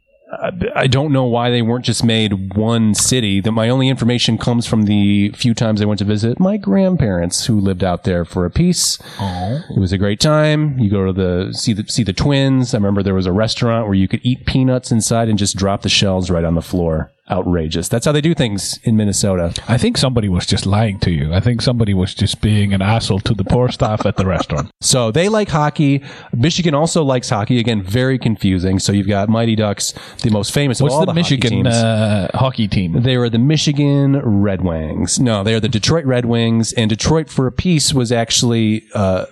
I 0.76 0.88
don't 0.88 1.12
know 1.12 1.26
why 1.26 1.52
they 1.52 1.62
weren't 1.62 1.86
just 1.86 2.04
made 2.04 2.56
one 2.56 2.96
city. 2.96 3.42
That 3.42 3.52
my 3.52 3.70
only 3.70 3.90
information 3.90 4.38
comes 4.38 4.66
from 4.66 4.84
the 4.84 5.30
few 5.30 5.54
times 5.54 5.82
I 5.82 5.86
went 5.86 6.00
to 6.00 6.06
visit 6.06 6.40
my 6.40 6.58
grandparents 6.58 7.46
who 7.46 7.60
lived 7.60 7.84
out 7.84 8.04
there 8.04 8.26
for 8.26 8.46
a 8.46 8.50
piece. 8.50 8.98
Oh. 9.20 9.62
It 9.70 9.80
was 9.80 9.92
a 9.92 9.98
great 9.98 10.20
time. 10.20 10.80
You 10.80 10.90
go 10.90 11.06
to 11.06 11.14
the 11.14 11.54
see 11.54 11.74
the 11.74 11.88
see 11.88 12.04
the 12.04 12.14
twins. 12.14 12.74
I 12.74 12.78
remember 12.78 13.04
there 13.04 13.14
was 13.14 13.28
a 13.28 13.32
restaurant 13.32 13.86
where 13.86 13.96
you 13.96 14.08
could 14.08 14.22
eat 14.24 14.46
peanuts 14.46 14.92
inside 14.92 15.30
and 15.30 15.38
just 15.38 15.58
drop 15.58 15.84
the 15.84 15.90
shells 15.90 16.32
right 16.32 16.44
on 16.44 16.56
the 16.56 16.62
floor. 16.62 17.12
Outrageous. 17.30 17.88
That's 17.88 18.06
how 18.06 18.12
they 18.12 18.20
do 18.20 18.34
things 18.34 18.80
in 18.84 18.98
Minnesota. 18.98 19.54
I 19.68 19.78
think 19.78 19.98
somebody 19.98 20.28
was 20.28 20.46
just 20.46 20.66
lying 20.66 21.00
to 21.00 21.12
you. 21.12 21.34
I 21.34 21.40
think 21.40 21.62
somebody 21.62 21.94
was 21.94 22.14
just 22.14 22.42
being 22.42 22.74
an 22.74 22.82
asshole 22.82 23.20
to 23.22 23.34
the 23.34 23.44
poor 23.46 23.70
staff 23.70 24.06
at 24.06 24.18
the 24.18 24.26
restaurant. 24.26 24.70
So 24.84 25.12
they 25.12 25.30
like 25.30 25.48
hockey. 25.48 26.04
Michigan 26.34 26.74
also 26.74 27.04
likes 27.04 27.30
hockey. 27.30 27.60
Again, 27.60 27.82
very 27.84 28.18
confusing. 28.20 28.80
So 28.80 28.92
you've 28.92 29.08
got 29.08 29.30
Mighty 29.30 29.56
Ducks, 29.56 29.94
the 30.24 30.32
most 30.32 30.52
famous 30.54 30.82
What's 30.82 30.94
of 30.94 31.00
all 31.00 31.06
the, 31.06 31.14
the, 31.14 31.22
hockey 31.22 31.36
Michigan 31.36 31.64
teams. 31.64 31.68
uh, 31.76 32.28
hockey 32.34 32.68
team? 32.68 33.02
They 33.04 33.16
were 33.18 33.30
the 33.30 33.38
Michigan 33.40 34.20
Red 34.20 34.64
Wings. 34.64 35.20
No, 35.20 35.44
they 35.44 35.54
are 35.54 35.60
the 35.60 35.70
Detroit 35.70 36.04
Red 36.06 36.26
Wings, 36.26 36.74
and 36.74 36.90
Detroit 36.90 37.30
for 37.30 37.48
a 37.48 37.52
piece 37.52 37.94
was 37.94 38.12
actually 38.12 38.84
uh, 38.94 39.26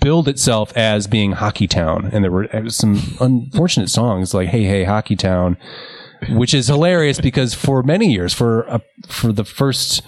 billed 0.00 0.28
itself 0.28 0.76
as 0.76 1.06
being 1.06 1.32
Hockey 1.32 1.66
Town, 1.66 2.10
and 2.12 2.22
there 2.22 2.30
were 2.30 2.54
uh, 2.54 2.68
some 2.68 3.16
unfortunate 3.20 3.88
songs 3.88 4.34
like 4.34 4.50
"Hey 4.50 4.64
Hey 4.64 4.84
Hockey 4.84 5.16
Town," 5.16 5.56
which 6.30 6.54
is 6.54 6.66
hilarious 6.68 7.20
because 7.20 7.54
for 7.54 7.82
many 7.82 8.12
years, 8.12 8.32
for 8.34 8.68
uh, 8.70 8.78
for 9.06 9.32
the 9.32 9.44
first 9.44 10.02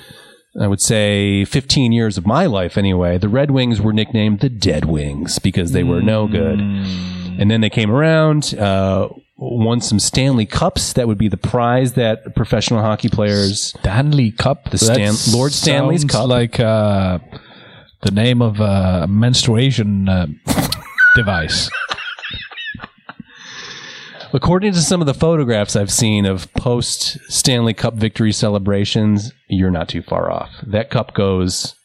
I 0.60 0.68
would 0.68 0.80
say 0.80 1.44
15 1.44 1.90
years 1.90 2.16
of 2.16 2.26
my 2.26 2.46
life 2.46 2.78
anyway, 2.78 3.18
the 3.18 3.28
Red 3.28 3.50
Wings 3.50 3.80
were 3.80 3.92
nicknamed 3.92 4.38
the 4.40 4.48
Dead 4.48 4.84
Wings 4.84 5.40
because 5.40 5.72
they 5.72 5.82
were 5.82 6.00
no 6.00 6.28
good. 6.28 6.60
And 6.60 7.50
then 7.50 7.60
they 7.60 7.70
came 7.70 7.90
around, 7.90 8.54
uh, 8.54 9.08
won 9.36 9.80
some 9.80 9.98
Stanley 9.98 10.46
Cups. 10.46 10.92
That 10.92 11.08
would 11.08 11.18
be 11.18 11.26
the 11.26 11.36
prize 11.36 11.94
that 11.94 12.36
professional 12.36 12.80
hockey 12.82 13.08
players. 13.08 13.70
Stanley 13.80 14.30
Cup. 14.30 14.70
The 14.70 14.78
Stan- 14.78 15.14
Lord 15.32 15.50
Stanley's 15.52 16.02
sounds 16.02 16.12
Cup. 16.12 16.28
like 16.28 16.60
uh, 16.60 17.18
the 18.02 18.12
name 18.12 18.40
of 18.40 18.60
a 18.60 19.06
menstruation 19.08 20.08
uh, 20.08 20.26
device. 21.16 21.68
According 24.34 24.72
to 24.72 24.80
some 24.80 25.00
of 25.00 25.06
the 25.06 25.14
photographs 25.14 25.76
I've 25.76 25.92
seen 25.92 26.26
of 26.26 26.52
post 26.54 27.18
Stanley 27.30 27.72
Cup 27.72 27.94
victory 27.94 28.32
celebrations, 28.32 29.32
you're 29.46 29.70
not 29.70 29.88
too 29.88 30.02
far 30.02 30.28
off. 30.28 30.50
That 30.66 30.90
cup 30.90 31.14
goes 31.14 31.76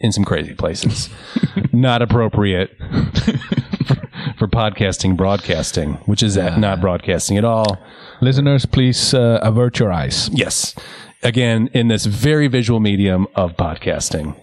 in 0.00 0.10
some 0.10 0.24
crazy 0.24 0.52
places. 0.52 1.08
not 1.72 2.02
appropriate 2.02 2.76
for, 2.76 3.32
for 4.36 4.48
podcasting, 4.48 5.16
broadcasting, 5.16 5.94
which 6.06 6.24
is 6.24 6.36
not 6.36 6.80
broadcasting 6.80 7.38
at 7.38 7.44
all. 7.44 7.78
Listeners, 8.20 8.66
please 8.66 9.14
uh, 9.14 9.38
avert 9.40 9.78
your 9.78 9.92
eyes. 9.92 10.28
Yes. 10.32 10.74
Again, 11.22 11.70
in 11.72 11.86
this 11.86 12.04
very 12.04 12.48
visual 12.48 12.80
medium 12.80 13.28
of 13.36 13.52
podcasting. 13.52 14.34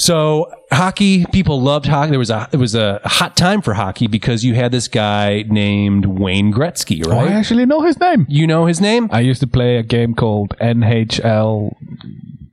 So 0.00 0.50
hockey, 0.72 1.26
people 1.26 1.60
loved 1.60 1.84
hockey. 1.86 2.10
There 2.10 2.18
was 2.18 2.30
a 2.30 2.48
it 2.52 2.56
was 2.56 2.74
a 2.74 3.00
hot 3.04 3.36
time 3.36 3.60
for 3.60 3.74
hockey 3.74 4.06
because 4.06 4.42
you 4.44 4.54
had 4.54 4.72
this 4.72 4.88
guy 4.88 5.44
named 5.48 6.06
Wayne 6.06 6.52
Gretzky, 6.52 7.06
Oh, 7.06 7.10
I 7.18 7.28
actually 7.28 7.66
know 7.66 7.82
his 7.82 8.00
name. 8.00 8.24
you 8.28 8.46
know 8.46 8.64
his 8.64 8.80
name? 8.80 9.10
I 9.12 9.20
used 9.20 9.40
to 9.40 9.46
play 9.46 9.76
a 9.76 9.82
game 9.82 10.14
called 10.14 10.56
NHL. 10.58 11.74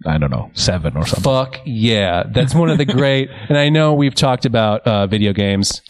I 0.06 0.18
don't 0.18 0.30
know, 0.30 0.52
seven 0.54 0.96
or 0.98 1.06
something. 1.06 1.24
Fuck 1.24 1.62
yeah. 1.66 2.24
That's 2.30 2.54
one 2.54 2.70
of 2.70 2.78
the 2.78 2.86
great 2.86 3.30
and 3.48 3.58
I 3.58 3.70
know 3.70 3.94
we've 3.94 4.16
talked 4.16 4.46
about 4.46 4.86
uh, 4.86 5.08
video 5.08 5.32
games. 5.32 5.82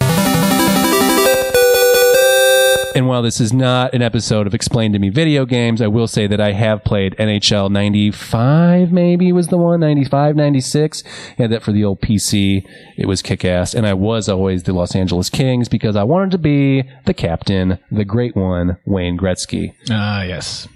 And 2.98 3.08
while 3.08 3.22
this 3.22 3.39
is 3.39 3.54
not 3.54 3.94
an 3.94 4.01
episode 4.01 4.48
of 4.48 4.56
Explain 4.56 4.92
to 4.94 4.98
Me 4.98 5.10
video 5.10 5.46
games, 5.46 5.84
I 5.84 5.88
will 5.88 6.08
say 6.08 6.25
that 6.25 6.42
I 6.42 6.54
have 6.54 6.84
played 6.84 7.16
NHL 7.18 7.70
95, 7.70 8.92
maybe 8.92 9.32
was 9.32 9.50
the 9.50 9.58
one, 9.60 9.82
95, 9.82 10.36
96. 10.36 11.04
Had 11.38 11.51
that 11.51 11.62
for 11.62 11.72
the 11.72 11.84
old 11.84 12.01
PC. 12.01 12.68
It 12.98 13.06
was 13.06 13.22
kick 13.22 13.46
ass. 13.46 13.75
And 13.75 13.86
I 13.86 13.94
was 13.94 14.27
always 14.27 14.63
the 14.63 14.74
Los 14.74 14.96
Angeles 14.96 15.30
Kings 15.30 15.70
because 15.70 15.96
I 15.96 16.06
wanted 16.06 16.32
to 16.32 16.39
be 16.39 16.89
the 17.06 17.13
captain, 17.13 17.77
the 17.92 18.04
great 18.04 18.36
one, 18.36 18.77
Wayne 18.86 19.16
Gretzky. 19.16 19.75
Ah, 19.92 20.24
yes. 20.24 20.68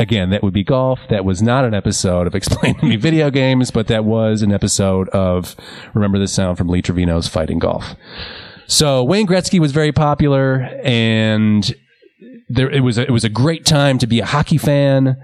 Again, 0.00 0.30
that 0.30 0.42
would 0.42 0.54
be 0.54 0.64
golf. 0.64 0.98
That 1.10 1.26
was 1.26 1.42
not 1.42 1.66
an 1.66 1.74
episode 1.74 2.26
of 2.26 2.34
Explain 2.40 2.74
to 2.76 2.86
Me 2.86 2.96
Video 2.96 3.30
Games, 3.30 3.70
but 3.70 3.86
that 3.88 4.06
was 4.06 4.40
an 4.40 4.50
episode 4.50 5.10
of 5.10 5.54
Remember 5.92 6.18
the 6.18 6.26
Sound 6.26 6.56
from 6.56 6.68
Lee 6.68 6.80
Trevino's 6.80 7.28
Fighting 7.28 7.58
Golf. 7.58 7.94
So 8.66 9.04
Wayne 9.04 9.26
Gretzky 9.26 9.60
was 9.60 9.72
very 9.72 9.92
popular, 9.92 10.70
and 10.82 11.74
there 12.48 12.70
it 12.70 12.80
was 12.80 12.96
a, 12.96 13.02
it 13.02 13.10
was 13.10 13.24
a 13.24 13.28
great 13.28 13.66
time 13.66 13.98
to 13.98 14.06
be 14.06 14.20
a 14.20 14.24
hockey 14.24 14.56
fan 14.56 15.18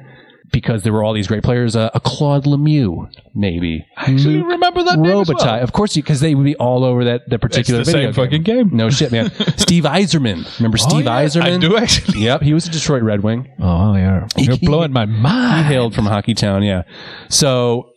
because 0.52 0.82
there 0.82 0.92
were 0.92 1.02
all 1.02 1.12
these 1.12 1.26
great 1.26 1.42
players. 1.42 1.76
Uh, 1.76 1.90
a 1.94 2.00
Claude 2.00 2.44
Lemieux, 2.44 3.10
maybe. 3.34 3.86
I 3.96 4.12
actually 4.12 4.42
remember 4.42 4.82
that 4.84 4.98
name 4.98 5.20
as 5.20 5.28
Robitaille, 5.28 5.44
well. 5.44 5.62
of 5.62 5.72
course, 5.72 5.94
because 5.94 6.20
they 6.20 6.34
would 6.34 6.44
be 6.44 6.56
all 6.56 6.84
over 6.84 7.04
that 7.04 7.28
that 7.28 7.40
particular 7.40 7.80
the 7.80 7.84
video 7.84 8.12
same 8.12 8.14
fucking 8.14 8.42
game. 8.42 8.70
No 8.72 8.90
shit, 8.90 9.12
man. 9.12 9.30
Steve 9.56 9.84
Yzerman, 9.84 10.58
remember 10.58 10.78
Steve 10.78 11.04
yeah, 11.04 11.24
Yzerman? 11.24 11.42
I 11.42 11.58
do 11.58 11.76
actually. 11.76 12.20
Yep, 12.20 12.42
he 12.42 12.54
was 12.54 12.66
a 12.66 12.70
Detroit 12.70 13.02
Red 13.02 13.22
Wing. 13.22 13.50
Oh, 13.58 13.94
yeah. 13.96 14.26
You're 14.36 14.56
blowing 14.58 14.92
my 14.92 15.06
mind. 15.06 15.66
He 15.66 15.72
hailed 15.72 15.94
from 15.94 16.06
Hockey 16.06 16.34
Town, 16.34 16.62
yeah. 16.62 16.82
So 17.28 17.90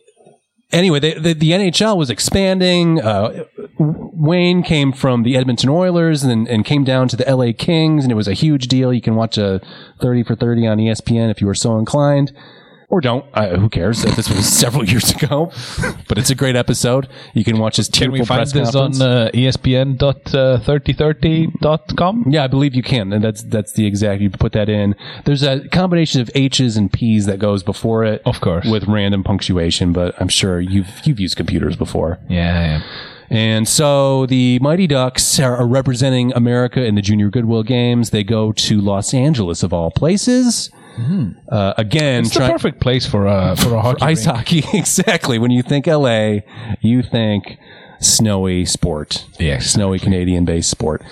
anyway, 0.72 1.00
they, 1.00 1.14
the, 1.14 1.34
the 1.34 1.50
NHL 1.50 1.96
was 1.96 2.10
expanding. 2.10 3.00
Uh, 3.00 3.44
Wayne 3.78 4.62
came 4.62 4.92
from 4.92 5.22
the 5.22 5.36
Edmonton 5.36 5.70
Oilers 5.70 6.22
and, 6.22 6.48
and 6.48 6.64
came 6.64 6.84
down 6.84 7.08
to 7.08 7.16
the 7.16 7.24
LA 7.24 7.52
Kings, 7.56 8.04
and 8.04 8.12
it 8.12 8.16
was 8.16 8.28
a 8.28 8.34
huge 8.34 8.68
deal. 8.68 8.92
You 8.92 9.00
can 9.00 9.14
watch 9.14 9.38
a 9.38 9.60
30 10.00 10.24
for 10.24 10.34
30 10.34 10.66
on 10.66 10.78
ESPN 10.78 11.30
if 11.30 11.40
you 11.40 11.46
were 11.46 11.54
so 11.54 11.78
inclined. 11.78 12.32
Or 12.90 13.00
don't. 13.00 13.24
Uh, 13.32 13.56
who 13.56 13.68
cares? 13.68 14.02
This 14.02 14.28
was 14.28 14.46
several 14.46 14.84
years 14.88 15.12
ago, 15.12 15.52
but 16.08 16.18
it's 16.18 16.30
a 16.30 16.34
great 16.34 16.56
episode. 16.56 17.08
You 17.34 17.44
can 17.44 17.58
watch 17.58 17.76
his 17.76 17.88
Can 17.88 18.10
we 18.10 18.24
find 18.24 18.44
this 18.44 18.52
conference. 18.72 19.00
on 19.00 19.08
uh, 19.08 19.30
ESPN.3030.com? 19.32 22.24
Yeah, 22.28 22.44
I 22.44 22.46
believe 22.48 22.74
you 22.74 22.82
can, 22.82 23.12
and 23.12 23.22
that's 23.22 23.42
that's 23.44 23.72
the 23.72 23.86
exact. 23.86 24.20
You 24.20 24.30
put 24.30 24.52
that 24.52 24.68
in. 24.68 24.94
There's 25.24 25.42
a 25.42 25.66
combination 25.68 26.20
of 26.20 26.30
H's 26.34 26.76
and 26.76 26.92
P's 26.92 27.26
that 27.26 27.38
goes 27.38 27.62
before 27.62 28.04
it, 28.04 28.22
Of 28.24 28.40
course. 28.40 28.66
with 28.68 28.84
random 28.88 29.22
punctuation. 29.24 29.92
But 29.92 30.20
I'm 30.20 30.28
sure 30.28 30.60
you've 30.60 31.06
you've 31.06 31.20
used 31.20 31.36
computers 31.36 31.76
before. 31.76 32.18
Yeah, 32.28 32.78
yeah. 32.78 32.82
And 33.32 33.68
so 33.68 34.26
the 34.26 34.58
Mighty 34.60 34.88
Ducks 34.88 35.38
are 35.38 35.64
representing 35.64 36.32
America 36.32 36.84
in 36.84 36.96
the 36.96 37.02
Junior 37.02 37.30
Goodwill 37.30 37.62
Games. 37.62 38.10
They 38.10 38.24
go 38.24 38.50
to 38.50 38.80
Los 38.80 39.14
Angeles 39.14 39.62
of 39.62 39.72
all 39.72 39.92
places. 39.92 40.68
Uh, 41.48 41.74
again, 41.78 42.20
It's 42.24 42.30
the 42.34 42.40
try- 42.40 42.50
perfect 42.50 42.80
place 42.80 43.06
for 43.06 43.26
a 43.26 43.56
for 43.56 43.74
a 43.74 43.80
hockey 43.80 44.02
ice 44.02 44.26
rink. 44.26 44.36
hockey. 44.36 44.64
exactly. 44.74 45.38
When 45.38 45.50
you 45.50 45.62
think 45.62 45.86
LA, 45.86 46.40
you 46.80 47.02
think 47.02 47.58
snowy 48.00 48.64
sport. 48.64 49.26
Yes. 49.38 49.66
Snowy 49.70 49.98
Canadian 49.98 50.44
based 50.44 50.70
sport. 50.70 51.02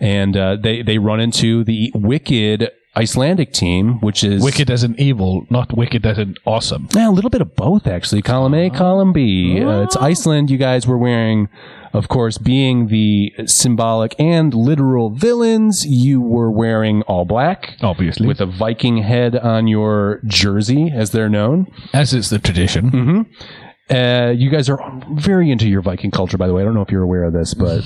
And 0.00 0.36
uh, 0.36 0.56
they, 0.56 0.82
they 0.82 0.98
run 0.98 1.20
into 1.20 1.64
the 1.64 1.90
wicked 1.94 2.70
Icelandic 2.96 3.52
team, 3.52 4.00
which 4.00 4.24
is 4.24 4.42
Wicked 4.42 4.70
as 4.70 4.82
an 4.82 4.96
evil, 4.98 5.46
not 5.50 5.76
wicked 5.76 6.04
as 6.04 6.18
an 6.18 6.34
awesome. 6.44 6.88
Yeah, 6.96 7.08
a 7.08 7.12
little 7.12 7.30
bit 7.30 7.40
of 7.40 7.54
both, 7.54 7.86
actually. 7.86 8.22
Column 8.22 8.54
A, 8.54 8.70
column 8.70 9.12
B. 9.12 9.60
Uh, 9.62 9.82
it's 9.82 9.94
Iceland. 9.96 10.50
You 10.50 10.58
guys 10.58 10.86
were 10.86 10.98
wearing, 10.98 11.48
of 11.92 12.08
course, 12.08 12.38
being 12.38 12.88
the 12.88 13.32
symbolic 13.46 14.14
and 14.18 14.52
literal 14.54 15.10
villains, 15.10 15.86
you 15.86 16.20
were 16.20 16.50
wearing 16.50 17.02
all 17.02 17.24
black. 17.24 17.76
Obviously. 17.80 18.26
With 18.26 18.40
a 18.40 18.46
Viking 18.46 18.98
head 18.98 19.36
on 19.36 19.66
your 19.66 20.20
jersey, 20.24 20.90
as 20.94 21.10
they're 21.10 21.28
known. 21.28 21.66
As 21.92 22.12
is 22.12 22.30
the 22.30 22.38
tradition. 22.38 22.90
Mm-hmm. 22.90 23.94
Uh, 23.94 24.32
you 24.32 24.50
guys 24.50 24.68
are 24.68 24.78
very 25.12 25.50
into 25.50 25.66
your 25.66 25.80
Viking 25.80 26.10
culture, 26.10 26.36
by 26.36 26.46
the 26.46 26.52
way. 26.52 26.60
I 26.60 26.64
don't 26.64 26.74
know 26.74 26.82
if 26.82 26.90
you're 26.90 27.02
aware 27.02 27.24
of 27.24 27.32
this, 27.32 27.54
but 27.54 27.82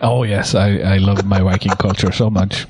Oh 0.00 0.22
yes, 0.22 0.54
I, 0.54 0.78
I 0.78 0.96
love 0.98 1.24
my 1.24 1.40
Viking 1.40 1.72
culture 1.72 2.12
so 2.12 2.30
much. 2.30 2.66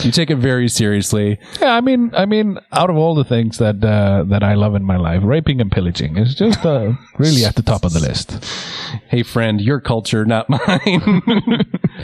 You 0.00 0.10
take 0.10 0.30
it 0.30 0.36
very 0.36 0.68
seriously. 0.68 1.38
Yeah, 1.60 1.74
I 1.74 1.80
mean, 1.80 2.12
I 2.14 2.26
mean, 2.26 2.58
out 2.72 2.90
of 2.90 2.96
all 2.96 3.14
the 3.14 3.24
things 3.24 3.58
that 3.58 3.84
uh, 3.84 4.24
that 4.28 4.42
I 4.42 4.54
love 4.54 4.74
in 4.74 4.84
my 4.84 4.96
life, 4.96 5.22
raping 5.24 5.60
and 5.60 5.70
pillaging 5.70 6.16
is 6.16 6.34
just 6.34 6.64
uh, 6.64 6.92
really 7.18 7.44
at 7.44 7.56
the 7.56 7.62
top 7.62 7.84
of 7.84 7.92
the 7.92 8.00
list. 8.00 8.44
Hey, 9.08 9.22
friend, 9.22 9.60
your 9.60 9.80
culture, 9.80 10.24
not 10.24 10.48
mine. 10.48 10.60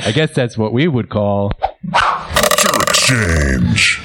I 0.05 0.13
guess 0.13 0.35
that's 0.35 0.57
what 0.59 0.73
we 0.73 0.89
would 0.89 1.09
call 1.09 1.53
Culture 1.93 2.83
exchange. 2.89 4.01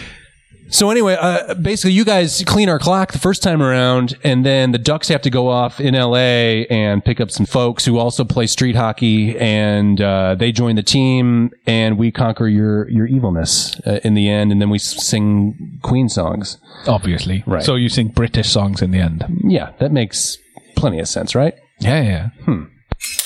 So 0.69 0.89
anyway, 0.89 1.15
uh, 1.19 1.53
basically, 1.53 1.91
you 1.93 2.03
guys 2.03 2.43
clean 2.45 2.69
our 2.69 2.79
clock 2.79 3.11
the 3.11 3.19
first 3.19 3.43
time 3.43 3.61
around, 3.61 4.17
and 4.23 4.45
then 4.45 4.71
the 4.71 4.77
Ducks 4.79 5.07
have 5.09 5.21
to 5.21 5.29
go 5.29 5.47
off 5.47 5.79
in 5.79 5.93
LA 5.93 6.65
and 6.69 7.05
pick 7.05 7.21
up 7.21 7.29
some 7.31 7.45
folks 7.45 7.85
who 7.85 7.97
also 7.99 8.23
play 8.23 8.47
street 8.47 8.75
hockey, 8.75 9.37
and 9.37 10.01
uh, 10.01 10.35
they 10.35 10.51
join 10.51 10.75
the 10.75 10.83
team, 10.83 11.51
and 11.67 11.97
we 11.97 12.11
conquer 12.11 12.47
your 12.47 12.89
your 12.89 13.05
evilness 13.05 13.79
uh, 13.85 13.99
in 14.03 14.15
the 14.15 14.27
end, 14.27 14.51
and 14.51 14.59
then 14.59 14.69
we 14.69 14.79
sing 14.79 15.79
Queen 15.83 16.09
songs. 16.09 16.57
Obviously, 16.87 17.43
Right. 17.45 17.63
So 17.63 17.75
you 17.75 17.87
sing 17.89 18.07
British 18.09 18.49
songs 18.49 18.81
in 18.81 18.91
the 18.91 18.99
end. 18.99 19.23
Yeah, 19.43 19.71
that 19.79 19.91
makes 19.91 20.37
plenty 20.75 20.99
of 20.99 21.07
sense, 21.07 21.35
right? 21.35 21.53
Yeah, 21.79 22.01
yeah. 22.01 22.29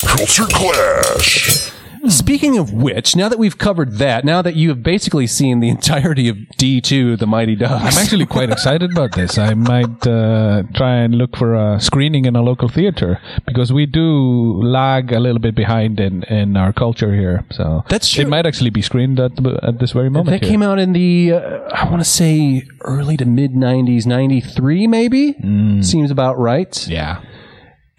Culture 0.02 0.46
clash. 0.46 1.70
Speaking 2.08 2.56
of 2.56 2.72
which, 2.72 3.14
now 3.14 3.28
that 3.28 3.38
we've 3.38 3.58
covered 3.58 3.98
that, 3.98 4.24
now 4.24 4.40
that 4.42 4.56
you 4.56 4.70
have 4.70 4.82
basically 4.82 5.26
seen 5.26 5.60
the 5.60 5.68
entirety 5.76 6.28
of 6.28 6.36
D 6.56 6.80
two, 6.80 7.16
the 7.16 7.26
Mighty 7.26 7.54
Ducks, 7.56 7.96
I'm 7.96 8.02
actually 8.02 8.26
quite 8.26 8.50
excited 8.50 8.92
about 8.92 9.12
this. 9.12 9.36
I 9.38 9.54
might 9.54 10.06
uh, 10.06 10.62
try 10.74 10.96
and 10.96 11.14
look 11.14 11.36
for 11.36 11.54
a 11.54 11.78
screening 11.80 12.24
in 12.24 12.36
a 12.36 12.42
local 12.42 12.68
theater 12.68 13.20
because 13.46 13.72
we 13.72 13.84
do 13.86 14.62
lag 14.62 15.12
a 15.12 15.20
little 15.20 15.38
bit 15.40 15.54
behind 15.54 16.00
in, 16.00 16.22
in 16.24 16.56
our 16.56 16.72
culture 16.72 17.14
here. 17.14 17.44
So 17.50 17.84
That's 17.88 18.10
true. 18.10 18.24
It 18.24 18.28
might 18.28 18.46
actually 18.46 18.70
be 18.70 18.82
screened 18.82 19.20
at, 19.20 19.36
the- 19.36 19.60
at 19.62 19.78
this 19.78 19.92
very 19.92 20.08
moment. 20.08 20.30
That 20.30 20.42
here. 20.42 20.50
came 20.50 20.62
out 20.62 20.78
in 20.78 20.92
the, 20.92 21.32
uh, 21.32 21.68
I 21.74 21.88
want 21.90 22.00
to 22.00 22.08
say 22.08 22.66
early 22.80 23.16
to 23.18 23.24
mid 23.26 23.52
90s, 23.52 24.06
93 24.06 24.86
maybe? 24.86 25.34
Seems 25.82 26.10
about 26.10 26.38
right. 26.38 26.86
Yeah. 26.88 27.20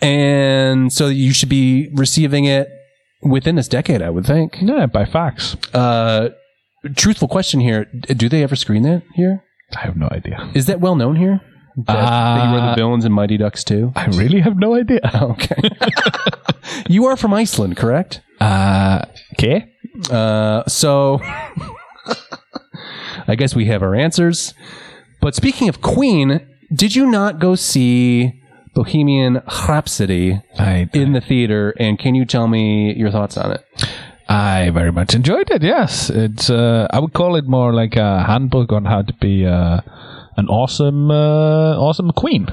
And 0.01 0.91
so 0.91 1.07
you 1.07 1.33
should 1.33 1.49
be 1.49 1.89
receiving 1.93 2.45
it 2.45 2.67
within 3.21 3.55
this 3.55 3.67
decade, 3.67 4.01
I 4.01 4.09
would 4.09 4.25
think. 4.25 4.57
Yeah, 4.61 4.85
by 4.85 5.05
fax. 5.05 5.55
Uh, 5.73 6.29
truthful 6.95 7.27
question 7.27 7.59
here. 7.59 7.85
Do 7.85 8.29
they 8.29 8.43
ever 8.43 8.55
screen 8.55 8.83
that 8.83 9.03
here? 9.15 9.43
I 9.75 9.81
have 9.81 9.95
no 9.95 10.07
idea. 10.11 10.49
Is 10.53 10.65
that 10.65 10.79
well 10.81 10.95
known 10.95 11.15
here? 11.15 11.41
That, 11.77 11.85
that 11.93 12.47
you 12.47 12.53
were 12.53 12.59
the 12.61 12.71
Uh, 12.71 12.75
villains 12.75 13.05
in 13.05 13.13
Mighty 13.13 13.37
Ducks 13.37 13.63
too? 13.63 13.93
I 13.95 14.07
really 14.07 14.41
have 14.41 14.57
no 14.57 14.75
idea. 14.75 14.99
Okay. 15.21 15.55
you 16.89 17.05
are 17.05 17.15
from 17.15 17.33
Iceland, 17.33 17.77
correct? 17.77 18.21
Uh, 18.41 19.05
okay. 19.33 19.71
Uh, 20.09 20.63
so 20.67 21.21
I 23.27 23.35
guess 23.35 23.55
we 23.55 23.65
have 23.65 23.83
our 23.83 23.95
answers. 23.95 24.53
But 25.21 25.35
speaking 25.35 25.69
of 25.69 25.81
Queen, 25.81 26.45
did 26.73 26.95
you 26.95 27.09
not 27.09 27.39
go 27.39 27.55
see 27.55 28.40
Bohemian 28.73 29.41
Rhapsody 29.67 30.41
I, 30.57 30.89
in 30.93 31.13
the 31.13 31.21
theater? 31.21 31.73
And 31.79 31.99
can 31.99 32.15
you 32.15 32.25
tell 32.25 32.47
me 32.47 32.93
your 32.93 33.11
thoughts 33.11 33.37
on 33.37 33.51
it? 33.51 33.65
I 34.29 34.69
very 34.69 34.91
much 34.91 35.13
enjoyed 35.13 35.51
it. 35.51 35.61
Yes, 35.61 36.09
it's. 36.09 36.49
Uh, 36.49 36.87
I 36.89 36.99
would 36.99 37.13
call 37.13 37.35
it 37.35 37.45
more 37.47 37.73
like 37.73 37.97
a 37.97 38.23
handbook 38.23 38.71
on 38.71 38.85
how 38.85 39.01
to 39.01 39.13
be 39.15 39.45
uh, 39.45 39.81
an 40.37 40.47
awesome, 40.47 41.11
uh, 41.11 41.75
awesome 41.77 42.11
queen. 42.11 42.47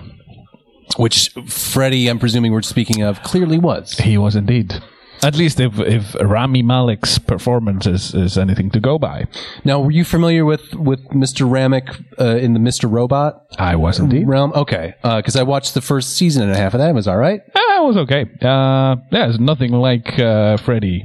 Which 0.96 1.30
Freddie, 1.46 2.08
I'm 2.08 2.18
presuming 2.18 2.50
we're 2.50 2.62
speaking 2.62 3.02
of, 3.02 3.22
clearly 3.22 3.58
was. 3.58 3.92
He 3.98 4.18
was 4.18 4.34
indeed. 4.34 4.82
At 5.22 5.34
least 5.34 5.58
if 5.60 5.78
if 5.80 6.14
Rami 6.20 6.62
Malek's 6.62 7.18
performance 7.18 7.86
is, 7.86 8.14
is 8.14 8.38
anything 8.38 8.70
to 8.70 8.80
go 8.80 8.98
by. 8.98 9.26
Now, 9.64 9.80
were 9.80 9.90
you 9.90 10.04
familiar 10.04 10.44
with 10.44 10.74
with 10.74 11.00
Mr. 11.10 11.46
Ramick 11.48 11.88
uh, 12.20 12.36
in 12.38 12.54
the 12.54 12.60
Mr. 12.60 12.90
Robot 12.90 13.42
I 13.58 13.74
was 13.76 13.98
indeed. 13.98 14.28
realm? 14.28 14.52
Okay, 14.54 14.94
because 15.02 15.34
I 15.36 15.42
watched 15.42 15.74
the 15.74 15.80
first 15.80 16.16
season 16.16 16.42
and 16.42 16.52
a 16.52 16.56
half 16.56 16.72
of 16.74 16.78
that. 16.80 16.90
It 16.90 16.94
was 16.94 17.08
all 17.08 17.16
right. 17.18 17.40
Ah, 17.56 17.82
it 17.82 17.86
was 17.86 17.96
okay. 17.96 18.22
Uh, 18.40 18.96
yeah, 19.10 19.28
it's 19.28 19.38
nothing 19.40 19.72
like 19.72 20.18
uh, 20.18 20.56
Freddy. 20.58 21.04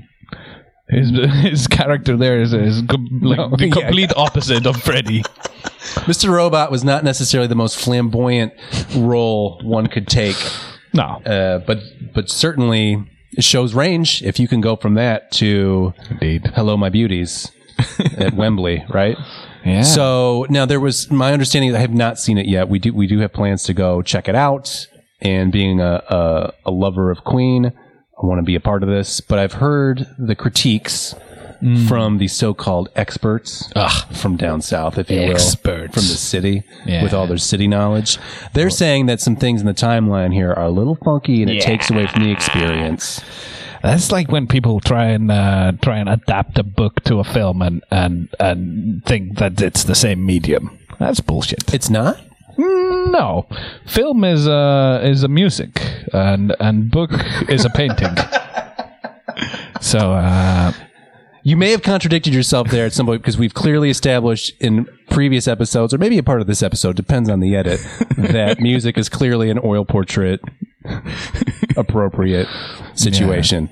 His 0.90 1.10
his 1.42 1.68
character 1.68 2.16
there 2.18 2.40
is, 2.42 2.54
is 2.54 2.84
com- 2.88 3.20
like 3.24 3.38
No, 3.40 3.56
the 3.56 3.68
yeah. 3.68 3.74
complete 3.74 4.12
opposite 4.16 4.66
of 4.68 4.76
Freddy. 4.82 5.24
Mr. 6.06 6.30
Robot 6.30 6.72
was 6.72 6.84
not 6.84 7.04
necessarily 7.04 7.48
the 7.48 7.56
most 7.56 7.78
flamboyant 7.80 8.54
role 8.96 9.60
one 9.64 9.88
could 9.88 10.08
take, 10.08 10.36
No, 10.94 11.04
uh, 11.26 11.60
but 11.60 11.80
but 12.14 12.30
certainly 12.30 12.98
it 13.38 13.44
shows 13.44 13.74
range 13.74 14.22
if 14.24 14.40
you 14.40 14.48
can 14.48 14.62
go 14.62 14.76
from 14.76 14.96
that 14.96 15.32
to 15.34 15.94
indeed. 16.10 16.52
Hello, 16.56 16.78
My 16.78 16.90
Beauties 16.90 17.52
at 18.18 18.34
Wembley, 18.36 18.86
right? 18.90 19.18
Yeah. 19.66 19.84
So 19.84 20.46
now 20.50 20.66
there 20.66 20.80
was 20.80 21.10
my 21.10 21.32
understanding. 21.34 21.76
I 21.76 21.80
have 21.80 21.94
not 21.94 22.20
seen 22.20 22.38
it 22.38 22.48
yet. 22.48 22.70
We 22.70 22.80
do 22.80 22.94
we 22.94 23.08
do 23.08 23.20
have 23.20 23.34
plans 23.34 23.64
to 23.66 23.74
go 23.74 24.02
check 24.02 24.28
it 24.28 24.36
out. 24.36 24.88
And 25.22 25.52
being 25.52 25.80
a 25.80 26.04
a, 26.10 26.54
a 26.66 26.72
lover 26.72 27.12
of 27.12 27.24
Queen, 27.24 27.68
I 27.68 28.26
want 28.26 28.40
to 28.40 28.44
be 28.44 28.56
a 28.56 28.60
part 28.60 28.84
of 28.84 28.90
this. 28.90 29.22
But 29.22 29.40
I've 29.40 29.54
heard 29.54 30.06
the 30.18 30.36
critiques 30.36 31.16
from 31.88 32.18
the 32.18 32.28
so-called 32.28 32.90
experts 32.96 33.72
from 34.12 34.36
down 34.38 34.62
south, 34.62 34.98
if 34.98 35.10
you 35.10 35.20
will, 35.22 35.38
from 35.38 35.90
the 35.92 36.02
city 36.02 36.64
Yeah. 36.86 37.04
with 37.04 37.14
all 37.14 37.28
their 37.28 37.38
city 37.38 37.68
knowledge. 37.68 38.18
They're 38.54 38.70
saying 38.70 39.06
that 39.08 39.22
some 39.22 39.36
things 39.36 39.62
in 39.62 39.68
the 39.68 39.74
timeline 39.74 40.34
here 40.34 40.52
are 40.52 40.66
a 40.66 40.72
little 40.72 40.96
funky, 40.96 41.42
and 41.42 41.50
it 41.52 41.62
takes 41.62 41.90
away 41.90 42.08
from 42.08 42.24
the 42.24 42.32
experience. 42.32 43.22
That's 43.82 44.12
like 44.12 44.32
when 44.32 44.48
people 44.48 44.80
try 44.80 45.06
and 45.08 45.30
uh, 45.30 45.74
try 45.82 45.98
and 45.98 46.08
adapt 46.08 46.58
a 46.58 46.64
book 46.64 47.04
to 47.04 47.20
a 47.20 47.24
film 47.26 47.62
and, 47.62 47.84
and 47.92 48.30
and 48.40 49.04
think 49.06 49.38
that 49.40 49.60
it's 49.62 49.84
the 49.84 49.96
same 49.96 50.26
medium. 50.26 50.80
That's 51.00 51.20
bullshit. 51.20 51.74
It's 51.74 51.90
not. 51.90 52.18
No, 52.58 53.46
film 53.86 54.24
is 54.24 54.48
a 54.48 55.02
is 55.04 55.24
a 55.24 55.28
music 55.28 55.82
and 56.14 56.56
and 56.62 56.90
book 56.92 57.12
is 57.50 57.66
a 57.66 57.70
painting. 57.72 58.16
so 59.82 60.14
uh, 60.14 60.72
You 61.46 61.58
may 61.58 61.72
have 61.72 61.82
contradicted 61.82 62.34
yourself 62.34 62.70
there 62.70 62.86
at 62.86 62.94
some 62.94 63.06
point 63.06 63.22
because 63.22 63.38
we've 63.38 63.54
clearly 63.54 63.90
established 63.90 64.54
in 64.62 64.88
previous 65.10 65.46
episodes, 65.46 65.94
or 65.94 65.98
maybe 65.98 66.18
a 66.18 66.24
part 66.24 66.40
of 66.40 66.48
this 66.48 66.64
episode, 66.64 66.96
depends 66.96 67.30
on 67.30 67.42
the 67.42 67.54
edit, 67.54 67.82
that 68.18 68.60
music 68.62 68.98
is 68.98 69.10
clearly 69.10 69.50
an 69.50 69.60
oil 69.62 69.84
portrait 69.84 70.40
appropriate 71.78 72.48
situation. 72.96 73.70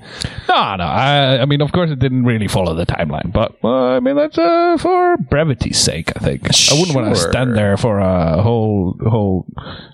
no, 0.48 0.76
no. 0.76 0.84
I, 0.84 1.40
I 1.42 1.44
mean, 1.44 1.60
of 1.60 1.72
course, 1.72 1.90
it 1.90 1.98
didn't 1.98 2.24
really 2.24 2.48
follow 2.48 2.74
the 2.74 2.86
timeline, 2.86 3.32
but 3.32 3.56
uh, 3.62 3.96
I 3.96 4.00
mean, 4.00 4.16
that's 4.16 4.38
uh, 4.38 4.76
for 4.78 5.16
brevity's 5.16 5.78
sake. 5.78 6.12
I 6.16 6.20
think 6.20 6.42
I 6.70 6.74
wouldn't 6.74 6.94
want 6.94 7.14
to 7.14 7.20
stand 7.20 7.56
there 7.56 7.76
for 7.76 7.98
a 7.98 8.42
whole 8.42 8.96
whole. 9.08 9.46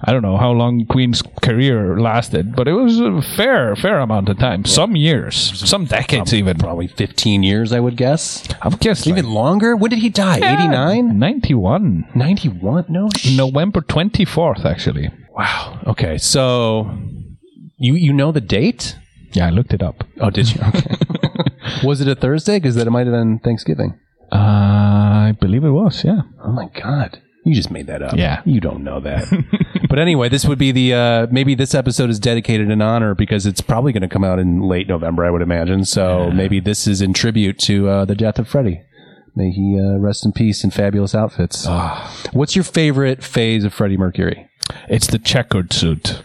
I 0.05 0.13
don't 0.13 0.23
know 0.23 0.37
how 0.37 0.53
long 0.53 0.87
Queen's 0.87 1.23
career 1.43 1.99
lasted, 1.99 2.55
but 2.57 2.69
it 2.69 2.73
was 2.73 3.01
a 3.01 3.21
fair 3.23 3.77
fair 3.77 3.99
amount 3.99 4.29
of 4.29 4.39
time. 4.39 4.65
Some 4.65 4.97
years, 4.97 5.37
some 5.69 5.85
decades, 5.85 6.33
even. 6.33 6.59
Probably 6.59 6.89
15 6.89 7.43
years, 7.43 7.73
I 7.73 7.81
would 7.81 7.97
guess. 7.97 8.47
I 8.63 8.69
would 8.69 8.81
guess 8.81 9.07
Even 9.07 9.31
longer? 9.31 9.77
When 9.77 9.91
did 9.91 10.01
he 10.01 10.09
die? 10.09 10.37
89? 10.37 11.19
91. 11.19 12.09
91? 12.15 12.85
No. 12.89 13.09
November 13.35 13.81
24th, 13.81 14.65
actually. 14.65 15.11
Wow. 15.39 15.81
Okay. 15.87 16.19
So 16.19 16.91
you 17.79 17.95
you 17.95 18.13
know 18.13 18.33
the 18.33 18.41
date? 18.41 18.97
Yeah, 19.33 19.47
I 19.47 19.51
looked 19.51 19.73
it 19.73 19.83
up. 19.83 20.05
Oh, 20.21 20.31
did 20.31 20.53
you? 20.55 20.61
Okay. 20.63 20.97
Was 21.85 22.01
it 22.01 22.09
a 22.09 22.15
Thursday? 22.15 22.59
Because 22.59 22.75
that 22.75 22.87
it 22.87 22.91
might 22.91 23.07
have 23.07 23.15
been 23.15 23.39
Thanksgiving. 23.39 23.99
Uh, 24.33 24.37
I 24.37 25.37
believe 25.41 25.65
it 25.65 25.71
was, 25.71 26.05
yeah. 26.05 26.23
Oh 26.45 26.53
my 26.53 26.69
God. 26.83 27.21
You 27.45 27.55
just 27.55 27.71
made 27.71 27.87
that 27.87 28.03
up. 28.03 28.17
Yeah. 28.17 28.43
You 28.45 28.61
don't 28.61 28.85
know 28.85 29.01
that. 29.01 29.25
but 29.89 29.99
anyway, 29.99 30.29
this 30.29 30.45
would 30.45 30.59
be 30.59 30.73
the, 30.73 30.93
uh, 30.93 31.27
maybe 31.31 31.55
this 31.55 31.75
episode 31.75 32.11
is 32.11 32.19
dedicated 32.19 32.71
in 32.71 32.83
honor 32.83 33.15
because 33.15 33.47
it's 33.47 33.63
probably 33.63 33.93
going 33.93 34.03
to 34.03 34.09
come 34.09 34.25
out 34.25 34.39
in 34.39 34.61
late 34.61 34.89
November, 34.89 35.25
I 35.25 35.31
would 35.31 35.41
imagine. 35.41 35.85
So 35.85 36.31
maybe 36.31 36.61
this 36.61 36.87
is 36.87 37.01
in 37.01 37.15
tribute 37.15 37.59
to, 37.61 37.89
uh, 37.89 38.05
the 38.05 38.15
death 38.15 38.39
of 38.39 38.49
Freddie. 38.49 38.83
May 39.35 39.51
he, 39.51 39.79
uh, 39.81 39.99
rest 39.99 40.27
in 40.27 40.33
peace 40.33 40.63
in 40.63 40.71
fabulous 40.71 41.15
outfits. 41.15 41.67
What's 42.33 42.55
your 42.55 42.65
favorite 42.65 43.23
phase 43.23 43.65
of 43.65 43.73
Freddie 43.73 43.97
Mercury? 43.97 44.48
It's 44.89 45.07
the 45.07 45.19
checkered 45.19 45.73
suit. 45.73 46.23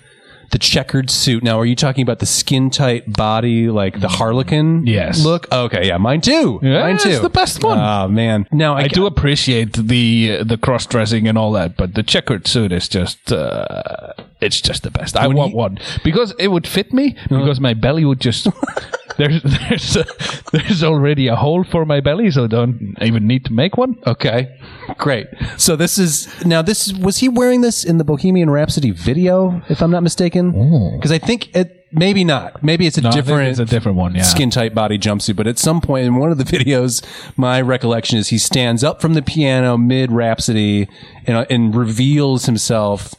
The 0.51 0.59
checkered 0.59 1.09
suit. 1.09 1.41
Now, 1.43 1.57
are 1.57 1.65
you 1.65 1.75
talking 1.75 2.03
about 2.03 2.19
the 2.19 2.27
skin 2.27 2.69
tight 2.69 3.11
body, 3.11 3.69
like 3.69 3.99
the 3.99 4.07
Harlequin 4.07 4.85
Yes. 4.85 5.23
look? 5.25 5.51
Okay. 5.51 5.87
Yeah. 5.87 5.97
Mine 5.97 6.21
too. 6.21 6.59
Yeah, 6.61 6.81
mine 6.81 6.95
it's 6.95 7.03
too. 7.05 7.19
the 7.19 7.29
best 7.29 7.63
one. 7.63 7.79
Oh, 7.79 8.07
man. 8.07 8.47
Now, 8.51 8.75
I, 8.75 8.81
I 8.81 8.87
do 8.87 9.07
appreciate 9.07 9.73
the 9.73 10.37
uh, 10.41 10.43
the 10.43 10.57
cross 10.57 10.85
dressing 10.85 11.27
and 11.27 11.39
all 11.39 11.53
that, 11.53 11.75
but 11.75 11.95
the 11.95 12.03
checkered 12.03 12.45
suit 12.45 12.71
is 12.71 12.87
just 12.87 13.31
uh, 13.31 14.13
it's 14.41 14.61
just 14.61 14.83
the 14.83 14.91
best. 14.91 15.17
I 15.17 15.25
want 15.27 15.51
you- 15.51 15.57
one 15.57 15.79
because 16.03 16.35
it 16.37 16.49
would 16.49 16.67
fit 16.67 16.93
me 16.93 17.15
because 17.29 17.57
uh-huh. 17.57 17.61
my 17.61 17.73
belly 17.73 18.05
would 18.05 18.19
just 18.21 18.47
there's 19.17 19.41
there's 19.69 19.95
a, 19.95 20.05
there's 20.51 20.83
already 20.83 21.27
a 21.27 21.35
hole 21.35 21.63
for 21.63 21.85
my 21.85 21.99
belly, 21.99 22.31
so 22.31 22.45
I 22.45 22.47
don't 22.47 22.95
even 23.01 23.27
need 23.27 23.45
to 23.45 23.53
make 23.53 23.77
one. 23.77 23.97
Okay, 24.07 24.57
great. 24.97 25.27
So 25.57 25.75
this 25.75 25.97
is 25.97 26.27
now. 26.45 26.61
This 26.61 26.93
was 26.93 27.17
he 27.17 27.29
wearing 27.29 27.61
this 27.61 27.83
in 27.83 27.97
the 27.97 28.03
Bohemian 28.03 28.49
Rhapsody 28.49 28.91
video, 28.91 29.61
if 29.69 29.81
I'm 29.81 29.91
not 29.91 30.03
mistaken? 30.03 30.51
Because 30.97 31.11
I 31.11 31.17
think 31.17 31.55
it 31.55 31.87
maybe 31.91 32.23
not. 32.23 32.63
Maybe 32.63 32.87
it's 32.87 32.97
a 32.97 33.01
No, 33.01 33.09
I 33.09 33.11
think 33.11 33.25
different. 33.25 33.49
it's 33.49 33.59
a 33.59 33.65
different 33.65 33.97
one, 33.97 34.15
yeah. 34.15 34.23
Skin 34.23 34.49
tight 34.49 34.73
body 34.73 34.97
jumpsuit. 34.97 35.35
But 35.35 35.47
at 35.47 35.59
some 35.59 35.79
point 35.79 36.05
in 36.05 36.15
one 36.15 36.31
of 36.31 36.37
the 36.37 36.43
videos, 36.57 37.03
my 37.37 37.61
recollection 37.61 38.17
is 38.17 38.29
he 38.29 38.37
stands 38.37 38.83
up 38.83 39.01
from 39.01 39.13
the 39.13 39.21
piano 39.21 39.77
mid 39.77 40.11
Rhapsody 40.11 40.87
and, 41.25 41.37
uh, 41.37 41.45
and 41.49 41.75
reveals 41.75 42.45
himself. 42.45 43.13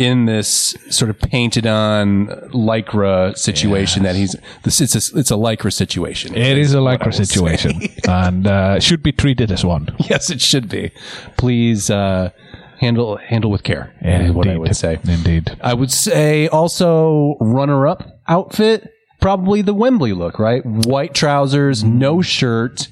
In 0.00 0.24
this 0.24 0.74
sort 0.88 1.10
of 1.10 1.18
painted 1.18 1.66
on 1.66 2.28
lycra 2.54 3.36
situation 3.36 4.02
that 4.04 4.16
he's 4.16 4.34
this 4.62 4.80
it's 4.80 4.94
a 4.94 5.18
it's 5.18 5.30
a 5.30 5.34
lycra 5.34 5.70
situation. 5.70 6.34
It 6.34 6.56
is 6.56 6.72
a 6.72 6.78
lycra 6.78 7.12
situation 7.12 7.82
and 8.08 8.46
uh, 8.46 8.80
should 8.80 9.02
be 9.02 9.12
treated 9.12 9.52
as 9.52 9.62
one. 9.62 9.94
Yes, 9.98 10.30
it 10.30 10.40
should 10.40 10.70
be. 10.70 10.90
Please 11.36 11.90
uh, 11.90 12.30
handle 12.78 13.18
handle 13.18 13.50
with 13.50 13.62
care. 13.62 13.94
is 14.00 14.32
what 14.32 14.48
I 14.48 14.56
would 14.56 14.74
say. 14.74 14.98
Indeed. 15.04 15.56
I 15.60 15.74
would 15.74 15.92
say 15.92 16.48
also 16.48 17.36
runner 17.38 17.86
up 17.86 18.20
outfit, 18.26 18.90
probably 19.20 19.60
the 19.60 19.74
Wembley 19.74 20.14
look, 20.14 20.38
right? 20.38 20.64
White 20.64 21.12
trousers, 21.12 21.84
no 21.84 22.22
shirt, 22.22 22.88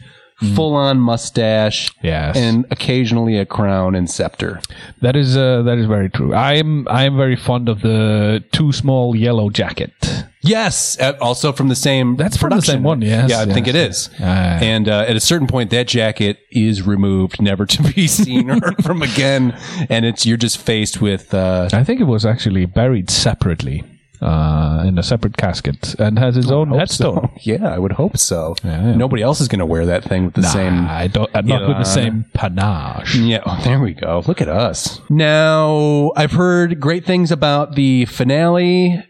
full 0.55 0.75
on 0.75 0.99
mustache, 0.99 1.91
Yes. 2.03 2.37
and 2.37 2.65
occasionally 2.71 3.39
a 3.39 3.45
crown 3.47 3.95
and 3.95 4.09
scepter. 4.09 4.61
That 5.01 5.17
is 5.17 5.37
uh, 5.37 5.63
that 5.63 5.79
is 5.79 5.87
very 5.87 6.09
true. 6.11 6.35
I 6.35 6.55
am 6.55 6.87
I 6.89 7.05
am 7.05 7.17
very 7.17 7.37
fond 7.37 7.69
of 7.69 7.81
the 7.83 8.45
too 8.53 8.73
small 8.73 9.17
yellow 9.17 9.51
jacket. 9.51 9.93
Yes, 10.41 10.99
uh, 11.01 11.17
also 11.21 11.53
from 11.53 11.69
the 11.69 11.75
same. 11.75 12.15
That's 12.17 12.37
from 12.37 12.51
the 12.51 12.63
same 12.63 12.85
one, 12.85 13.03
yes, 13.03 13.29
yeah, 13.31 13.41
I 13.41 13.47
think 13.47 13.67
yes. 13.67 13.75
it 13.75 13.89
is. 13.91 14.11
Ah. 14.21 14.59
and 14.63 14.89
uh, 14.89 15.05
at 15.09 15.17
a 15.17 15.21
certain 15.21 15.49
point, 15.49 15.71
that 15.71 15.89
jacket 15.89 16.39
is 16.53 16.83
removed, 16.83 17.43
never 17.43 17.67
to 17.67 17.83
be 17.93 18.07
seen 18.21 18.49
or 18.51 18.61
heard 18.61 18.83
from 18.85 19.03
again. 19.03 19.59
And 19.91 20.07
it's 20.07 20.25
you're 20.25 20.37
just 20.37 20.59
faced 20.59 21.01
with. 21.01 21.35
Uh, 21.35 21.69
I 21.73 21.83
think 21.83 22.01
it 22.01 22.05
was 22.05 22.25
actually 22.25 22.65
buried 22.67 23.11
separately 23.11 23.83
uh, 24.21 24.85
in 24.87 24.99
a 24.99 25.03
separate 25.03 25.37
casket 25.37 25.95
and 25.99 26.19
has 26.19 26.37
its 26.37 26.51
own 26.51 26.71
headstone. 26.71 27.31
Yeah, 27.43 27.69
I 27.69 27.79
would 27.79 27.93
hope 27.93 28.17
so. 28.19 28.57
Yeah, 28.65 28.87
yeah. 28.89 28.95
Nobody 28.97 29.23
else 29.23 29.41
is 29.41 29.49
going 29.49 29.61
to 29.61 29.67
wear 29.67 29.87
that 29.87 30.05
thing 30.05 30.27
with 30.27 30.35
the 30.35 30.41
Nah, 30.43 30.49
same. 30.49 30.87
I 30.87 31.07
don't. 31.07 31.33
Not 31.47 31.69
with 31.69 31.79
the 31.79 31.85
same 31.85 32.25
panache. 32.35 33.15
Yeah, 33.17 33.43
oh, 33.47 33.61
there 33.65 33.79
we 33.81 33.95
go. 33.95 34.23
Look 34.27 34.41
at 34.41 34.49
us. 34.49 35.01
Now, 35.09 36.13
I've 36.17 36.33
heard 36.33 36.81
great 36.81 37.05
things 37.05 37.31
about 37.31 37.75
the 37.75 38.07
finale, 38.07 39.05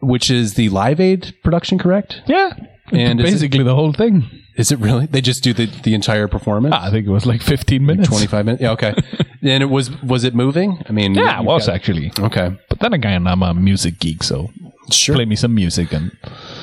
which 0.00 0.30
is 0.30 0.54
the 0.54 0.68
Live 0.70 1.00
Aid 1.00 1.34
production, 1.44 1.78
correct? 1.78 2.22
Yeah, 2.26 2.52
And 2.92 3.20
is 3.20 3.26
it- 3.26 3.32
basically 3.32 3.62
the 3.64 3.74
whole 3.74 3.92
thing. 3.92 4.28
Is 4.56 4.70
it 4.72 4.78
really? 4.78 5.06
They 5.06 5.20
just 5.22 5.42
do 5.42 5.54
the, 5.54 5.66
the 5.84 5.94
entire 5.94 6.28
performance? 6.28 6.74
I 6.74 6.90
think 6.90 7.06
it 7.06 7.10
was 7.10 7.24
like 7.24 7.40
15 7.40 7.86
minutes. 7.86 8.08
25 8.08 8.44
minutes? 8.44 8.62
Yeah, 8.62 8.72
okay. 8.72 8.94
and 9.42 9.62
it 9.62 9.70
was, 9.70 9.90
was 10.02 10.24
it 10.24 10.34
moving? 10.34 10.82
I 10.86 10.92
mean, 10.92 11.14
Yeah, 11.14 11.40
it 11.40 11.46
was 11.46 11.66
got- 11.66 11.76
actually. 11.76 12.12
Okay. 12.18 12.58
But 12.80 12.86
then 12.90 12.92
again, 12.94 13.26
I'm 13.26 13.42
a 13.42 13.54
music 13.54 13.98
geek, 14.00 14.22
so 14.22 14.50
Sure. 14.90 15.14
play 15.14 15.24
me 15.26 15.36
some 15.36 15.54
music 15.54 15.92
and 15.92 16.10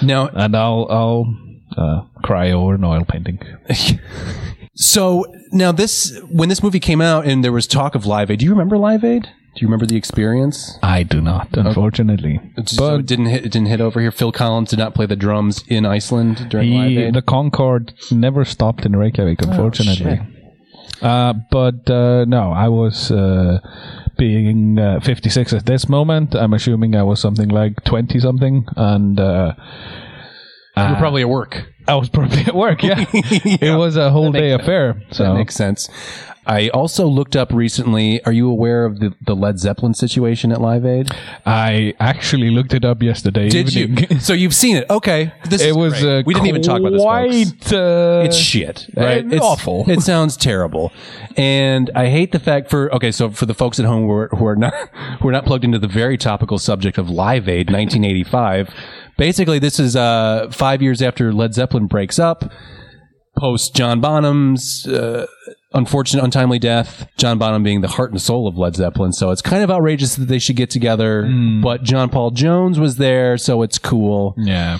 Now, 0.01 0.27
and 0.27 0.55
I'll 0.55 0.87
I'll 0.89 1.37
uh, 1.77 2.01
cry 2.23 2.51
over 2.51 2.75
an 2.75 2.83
oil 2.83 3.05
painting. 3.05 3.39
So 4.79 5.25
now 5.51 5.71
this, 5.71 6.19
when 6.29 6.49
this 6.49 6.61
movie 6.61 6.79
came 6.79 7.01
out 7.01 7.25
and 7.25 7.43
there 7.43 7.51
was 7.51 7.65
talk 7.65 7.95
of 7.95 8.05
Live 8.05 8.29
Aid, 8.29 8.37
do 8.39 8.45
you 8.45 8.51
remember 8.51 8.77
Live 8.77 9.03
Aid? 9.03 9.23
Do 9.23 9.61
you 9.61 9.67
remember 9.67 9.87
the 9.87 9.95
experience? 9.95 10.77
I 10.83 11.01
do 11.01 11.19
not, 11.19 11.57
unfortunately. 11.57 12.39
so 12.67 12.97
it 12.97 13.07
didn't 13.07 13.25
hit, 13.25 13.43
it 13.43 13.51
didn't 13.51 13.69
hit 13.69 13.81
over 13.81 13.99
here. 13.99 14.11
Phil 14.11 14.31
Collins 14.31 14.69
did 14.69 14.77
not 14.77 14.93
play 14.93 15.07
the 15.07 15.15
drums 15.15 15.63
in 15.67 15.83
Iceland 15.83 16.47
during 16.51 16.75
Live 16.75 16.91
Aid. 16.95 17.15
the 17.15 17.23
Concorde 17.23 17.91
never 18.11 18.45
stopped 18.45 18.85
in 18.85 18.95
Reykjavik, 18.95 19.39
Oh, 19.43 19.49
unfortunately. 19.49 20.19
uh, 21.01 21.33
but 21.49 21.89
uh, 21.89 22.25
no, 22.25 22.51
I 22.51 22.67
was 22.67 23.09
uh, 23.09 23.57
being 24.17 24.79
uh, 24.79 24.99
56 24.99 25.53
at 25.53 25.65
this 25.65 25.87
moment. 25.87 26.35
I'm 26.35 26.53
assuming 26.53 26.95
I 26.95 27.03
was 27.03 27.19
something 27.19 27.49
like 27.49 27.83
20 27.83 28.19
something, 28.19 28.65
and 28.75 29.19
uh, 29.19 29.53
you 30.75 30.83
were 30.83 30.95
probably 30.95 31.21
at 31.21 31.29
work. 31.29 31.63
I 31.87 31.95
was 31.95 32.09
probably 32.09 32.41
at 32.41 32.53
work. 32.55 32.83
Yeah, 32.83 33.05
it 33.13 33.77
was 33.77 33.95
a 33.95 34.09
whole 34.11 34.31
day 34.31 34.51
affair. 34.51 35.01
So 35.11 35.23
That 35.23 35.33
makes 35.35 35.55
sense. 35.55 35.89
I 36.47 36.69
also 36.69 37.05
looked 37.07 37.35
up 37.35 37.51
recently. 37.51 38.23
Are 38.23 38.31
you 38.31 38.49
aware 38.49 38.85
of 38.85 38.99
the, 38.99 39.13
the 39.25 39.35
Led 39.35 39.59
Zeppelin 39.59 39.93
situation 39.93 40.51
at 40.53 40.61
Live 40.61 40.85
Aid? 40.85 41.11
I 41.45 41.93
actually 41.99 42.49
looked 42.49 42.73
it 42.73 42.85
up 42.85 43.03
yesterday. 43.03 43.49
Did 43.49 43.75
evening. 43.75 44.07
you? 44.09 44.19
So 44.21 44.31
you've 44.33 44.55
seen 44.55 44.77
it? 44.77 44.89
Okay. 44.89 45.33
This 45.49 45.61
It 45.61 45.69
is 45.71 45.75
was. 45.77 46.03
Uh, 46.03 46.23
we 46.25 46.33
didn't 46.33 46.47
even 46.47 46.61
talk 46.61 46.79
about 46.79 46.93
this. 46.93 47.01
Quite. 47.01 47.73
Uh, 47.73 48.21
It's 48.25 48.37
shit, 48.37 48.87
right? 48.95 49.25
uh, 49.25 49.29
It's 49.35 49.43
awful. 49.45 49.83
It 49.89 50.01
sounds 50.01 50.37
terrible, 50.37 50.91
and 51.35 51.91
I 51.93 52.07
hate 52.07 52.31
the 52.31 52.39
fact 52.39 52.69
for 52.69 52.93
okay. 52.95 53.11
So 53.11 53.29
for 53.29 53.45
the 53.45 53.53
folks 53.53 53.77
at 53.79 53.85
home 53.85 54.03
who 54.03 54.11
are, 54.11 54.27
who 54.29 54.45
are 54.45 54.55
not 54.55 54.73
who 55.21 55.27
are 55.27 55.31
not 55.33 55.45
plugged 55.45 55.65
into 55.65 55.79
the 55.79 55.87
very 55.87 56.17
topical 56.17 56.57
subject 56.59 56.97
of 56.97 57.09
Live 57.09 57.49
Aid, 57.49 57.69
1985. 57.69 58.73
Basically, 59.17 59.59
this 59.59 59.79
is 59.79 59.95
uh, 59.95 60.47
five 60.51 60.81
years 60.81 61.01
after 61.01 61.33
Led 61.33 61.53
Zeppelin 61.53 61.87
breaks 61.87 62.19
up, 62.19 62.49
post 63.37 63.75
John 63.75 63.99
Bonham's 63.99 64.87
uh, 64.87 65.25
unfortunate, 65.73 66.23
untimely 66.23 66.59
death. 66.59 67.07
John 67.17 67.37
Bonham 67.37 67.63
being 67.63 67.81
the 67.81 67.87
heart 67.87 68.11
and 68.11 68.21
soul 68.21 68.47
of 68.47 68.57
Led 68.57 68.75
Zeppelin, 68.75 69.13
so 69.13 69.31
it's 69.31 69.41
kind 69.41 69.63
of 69.63 69.69
outrageous 69.71 70.15
that 70.15 70.25
they 70.25 70.39
should 70.39 70.55
get 70.55 70.69
together. 70.69 71.25
Hmm. 71.25 71.61
But 71.61 71.83
John 71.83 72.09
Paul 72.09 72.31
Jones 72.31 72.79
was 72.79 72.97
there, 72.97 73.37
so 73.37 73.61
it's 73.63 73.77
cool 73.77 74.33
yeah. 74.37 74.79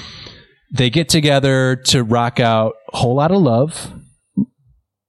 they 0.71 0.89
get 0.89 1.09
together 1.09 1.75
to 1.87 2.03
rock 2.03 2.39
out 2.39 2.73
whole 2.89 3.15
lot 3.15 3.31
of 3.31 3.41
love 3.41 3.91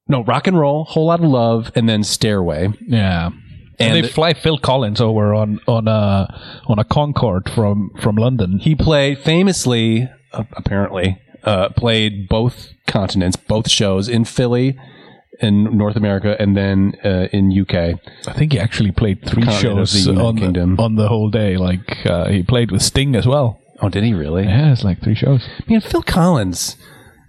no 0.07 0.23
rock 0.23 0.47
and 0.47 0.57
roll 0.57 0.85
whole 0.85 1.05
lot 1.05 1.19
of 1.19 1.25
love 1.29 1.71
and 1.75 1.87
then 1.87 2.03
stairway 2.03 2.67
Yeah. 2.87 3.27
And 3.27 3.35
And 3.79 3.95
they 3.95 4.01
the- 4.01 4.07
fly 4.07 4.33
Phil 4.33 4.57
Collins 4.57 4.99
over 4.99 5.33
on 5.33 5.59
on 5.67 5.87
a 5.87 6.27
on 6.67 6.79
a 6.79 6.83
Concorde 6.83 7.49
from 7.49 7.91
from 8.01 8.15
London. 8.15 8.59
he 8.59 8.75
played 8.75 9.19
famously 9.19 10.09
uh, 10.33 10.43
apparently 10.53 11.17
uh, 11.43 11.69
played 11.69 12.27
both 12.27 12.69
continents 12.87 13.37
both 13.37 13.69
shows 13.69 14.09
in 14.09 14.25
philly 14.25 14.77
in 15.41 15.63
north 15.77 15.95
america 15.95 16.35
and 16.39 16.55
then 16.57 16.93
uh, 17.03 17.27
in 17.31 17.51
uk 17.61 17.73
I 17.73 18.33
think 18.33 18.51
he 18.53 18.59
actually 18.59 18.91
played 18.91 19.21
three 19.25 19.43
Continent 19.43 19.87
shows 19.89 20.05
the 20.05 20.13
on 20.15 20.35
the, 20.35 20.75
on 20.83 20.95
the 20.95 21.07
whole 21.07 21.29
day. 21.29 21.55
Like 21.57 22.05
uh, 22.05 22.27
he 22.29 22.43
played 22.43 22.71
with 22.71 22.81
Sting 22.81 23.15
as 23.15 23.25
well. 23.25 23.59
oh 23.81 23.89
did 23.89 24.03
he 24.03 24.13
really 24.13 24.43
Yeah, 24.43 24.71
it's 24.73 24.83
like 24.83 25.01
three 25.01 25.15
shows. 25.15 25.47
man 25.67 25.81
phil 25.81 26.01
collins 26.03 26.75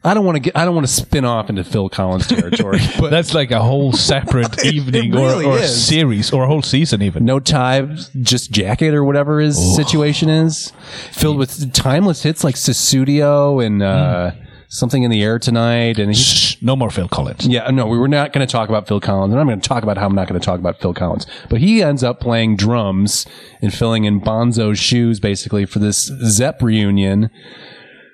i 0.02 0.14
don't 0.14 0.24
want 0.24 0.34
to 0.36 0.40
get 0.40 0.56
i 0.56 0.64
don't 0.64 0.74
want 0.74 0.86
to 0.86 0.92
spin 0.92 1.24
off 1.26 1.50
into 1.50 1.62
phil 1.62 1.88
collins 1.90 2.26
territory 2.26 2.80
but 2.98 3.10
That's 3.10 3.34
like 3.34 3.50
a 3.50 3.60
whole 3.62 3.92
separate 3.92 4.64
evening 4.74 5.12
really 5.12 5.44
or, 5.44 5.52
or 5.52 5.58
is. 5.58 5.86
series 5.86 6.32
or 6.32 6.44
a 6.44 6.46
whole 6.46 6.62
season 6.62 7.02
even. 7.02 7.24
no 7.26 7.38
tie, 7.38 7.82
just 8.22 8.50
jacket 8.50 8.94
or 8.94 9.04
whatever 9.04 9.40
his 9.40 9.56
situation 9.76 10.28
is, 10.30 10.72
filled 11.12 11.36
with 11.36 11.72
timeless 11.74 12.22
hits 12.22 12.42
like 12.44 12.54
Sussudio 12.56 13.64
and 13.64 13.82
uh, 13.82 14.30
something 14.70 15.02
in 15.02 15.10
the 15.10 15.22
air 15.22 15.38
tonight. 15.38 15.98
And 15.98 16.10
he, 16.10 16.14
Shh, 16.14 16.56
no 16.62 16.74
more 16.74 16.90
Phil 16.90 17.08
Collins. 17.08 17.46
yeah, 17.46 17.68
no, 17.70 17.86
we 17.86 17.98
were 17.98 18.08
not 18.08 18.32
going 18.32 18.46
to 18.46 18.50
talk 18.50 18.68
about 18.70 18.88
Phil 18.88 19.00
Collins, 19.00 19.32
and 19.32 19.40
I'm 19.40 19.46
going 19.46 19.60
to 19.60 19.68
talk 19.68 19.82
about 19.82 19.98
how 19.98 20.06
I'm 20.06 20.14
not 20.14 20.28
going 20.28 20.40
to 20.40 20.44
talk 20.44 20.58
about 20.58 20.80
Phil 20.80 20.94
Collins. 20.94 21.26
But 21.50 21.60
he 21.60 21.82
ends 21.82 22.02
up 22.02 22.20
playing 22.20 22.56
drums 22.56 23.26
and 23.60 23.74
filling 23.74 24.04
in 24.04 24.20
Bonzo's 24.20 24.78
shoes 24.78 25.20
basically 25.20 25.66
for 25.66 25.78
this 25.80 26.04
Zepp 26.24 26.62
reunion. 26.62 27.30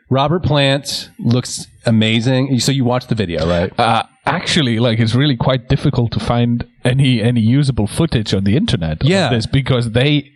Robert 0.09 0.43
Plant 0.45 1.11
looks 1.19 1.67
amazing. 1.85 2.61
So 2.61 2.71
you 2.73 2.85
watched 2.85 3.09
the 3.09 3.15
video, 3.17 3.47
right? 3.49 3.73
Uh, 3.79 4.05
actually, 4.25 4.79
like 4.79 5.01
it's 5.01 5.15
really 5.17 5.37
quite 5.37 5.69
difficult 5.69 6.13
to 6.13 6.21
find 6.21 6.65
any 6.85 7.21
any 7.21 7.41
usable 7.41 7.89
footage 7.89 8.33
on 8.33 8.45
the 8.45 8.57
internet. 8.57 9.03
of 9.03 9.09
Yeah. 9.09 9.31
this 9.31 9.47
because 9.47 9.91
they 9.91 10.31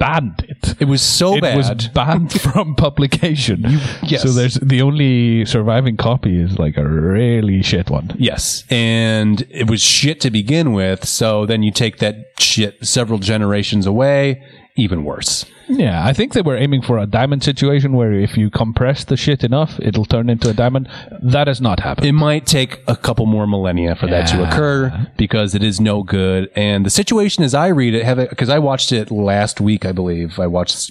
banned 0.00 0.44
it. 0.48 0.74
It 0.80 0.86
was 0.86 1.00
so 1.00 1.36
it 1.36 1.42
bad. 1.42 1.54
It 1.54 1.56
was 1.56 1.88
banned 1.88 2.32
from 2.40 2.74
publication. 2.74 3.62
yes. 4.02 4.22
So 4.22 4.30
there's 4.30 4.54
the 4.54 4.82
only 4.82 5.44
surviving 5.44 5.96
copy 5.96 6.40
is 6.40 6.58
like 6.58 6.76
a 6.76 6.84
really 6.84 7.62
shit 7.62 7.90
one. 7.90 8.16
Yes. 8.18 8.64
And 8.68 9.46
it 9.50 9.70
was 9.70 9.80
shit 9.80 10.20
to 10.22 10.30
begin 10.32 10.72
with. 10.72 11.04
So 11.06 11.46
then 11.46 11.62
you 11.62 11.70
take 11.70 11.98
that 11.98 12.16
shit 12.40 12.84
several 12.84 13.20
generations 13.20 13.86
away, 13.86 14.42
even 14.74 15.04
worse. 15.04 15.44
Yeah, 15.68 16.04
I 16.04 16.12
think 16.12 16.32
they 16.32 16.42
were 16.42 16.56
aiming 16.56 16.82
for 16.82 16.98
a 16.98 17.06
diamond 17.06 17.42
situation 17.42 17.92
where 17.92 18.12
if 18.12 18.36
you 18.36 18.50
compress 18.50 19.04
the 19.04 19.16
shit 19.16 19.42
enough, 19.44 19.78
it'll 19.80 20.04
turn 20.04 20.28
into 20.28 20.50
a 20.50 20.52
diamond. 20.54 20.88
That 21.22 21.46
has 21.46 21.60
not 21.60 21.80
happened. 21.80 22.06
It 22.06 22.12
might 22.12 22.46
take 22.46 22.82
a 22.86 22.96
couple 22.96 23.26
more 23.26 23.46
millennia 23.46 23.96
for 23.96 24.06
that 24.08 24.26
to 24.28 24.46
occur 24.46 25.08
because 25.16 25.54
it 25.54 25.62
is 25.62 25.80
no 25.80 26.02
good. 26.02 26.50
And 26.54 26.84
the 26.84 26.90
situation 26.90 27.44
as 27.44 27.54
I 27.54 27.68
read 27.68 27.94
it, 27.94 28.30
because 28.30 28.48
I 28.48 28.58
watched 28.58 28.92
it 28.92 29.10
last 29.10 29.60
week, 29.60 29.84
I 29.84 29.92
believe. 29.92 30.38
I 30.38 30.46
watched 30.46 30.90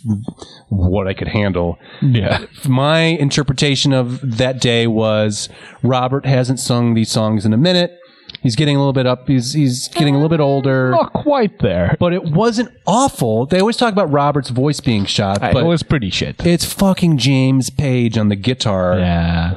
what 0.69 1.07
I 1.07 1.13
could 1.13 1.27
handle. 1.27 1.77
yeah. 2.01 2.45
My 2.67 3.01
interpretation 3.01 3.93
of 3.93 4.37
that 4.37 4.59
day 4.59 4.87
was 4.87 5.49
Robert 5.81 6.25
hasn't 6.25 6.59
sung 6.59 6.93
these 6.93 7.11
songs 7.11 7.45
in 7.45 7.53
a 7.53 7.57
minute. 7.57 7.99
He's 8.43 8.55
getting 8.55 8.75
a 8.75 8.79
little 8.79 8.93
bit 8.93 9.07
up. 9.07 9.27
He's 9.27 9.53
he's 9.53 9.87
getting 9.87 10.13
a 10.13 10.17
little 10.17 10.29
bit 10.29 10.39
older. 10.41 10.91
Not 10.91 11.13
quite 11.13 11.59
there. 11.59 11.95
but 11.99 12.13
it 12.13 12.23
wasn't 12.25 12.69
awful. 12.85 13.45
They 13.45 13.59
always 13.59 13.77
talk 13.77 13.93
about 13.93 14.11
Robert's 14.11 14.49
voice 14.49 14.79
being 14.81 15.05
shot, 15.05 15.39
But 15.39 15.53
but 15.53 15.63
it 15.63 15.67
was 15.67 15.81
pretty 15.81 16.09
shit. 16.09 16.45
it's 16.45 16.65
fucking 16.65 17.17
James 17.17 17.69
Page 17.69 18.17
on 18.17 18.27
the 18.27 18.35
guitar. 18.35 18.99
yeah. 18.99 19.55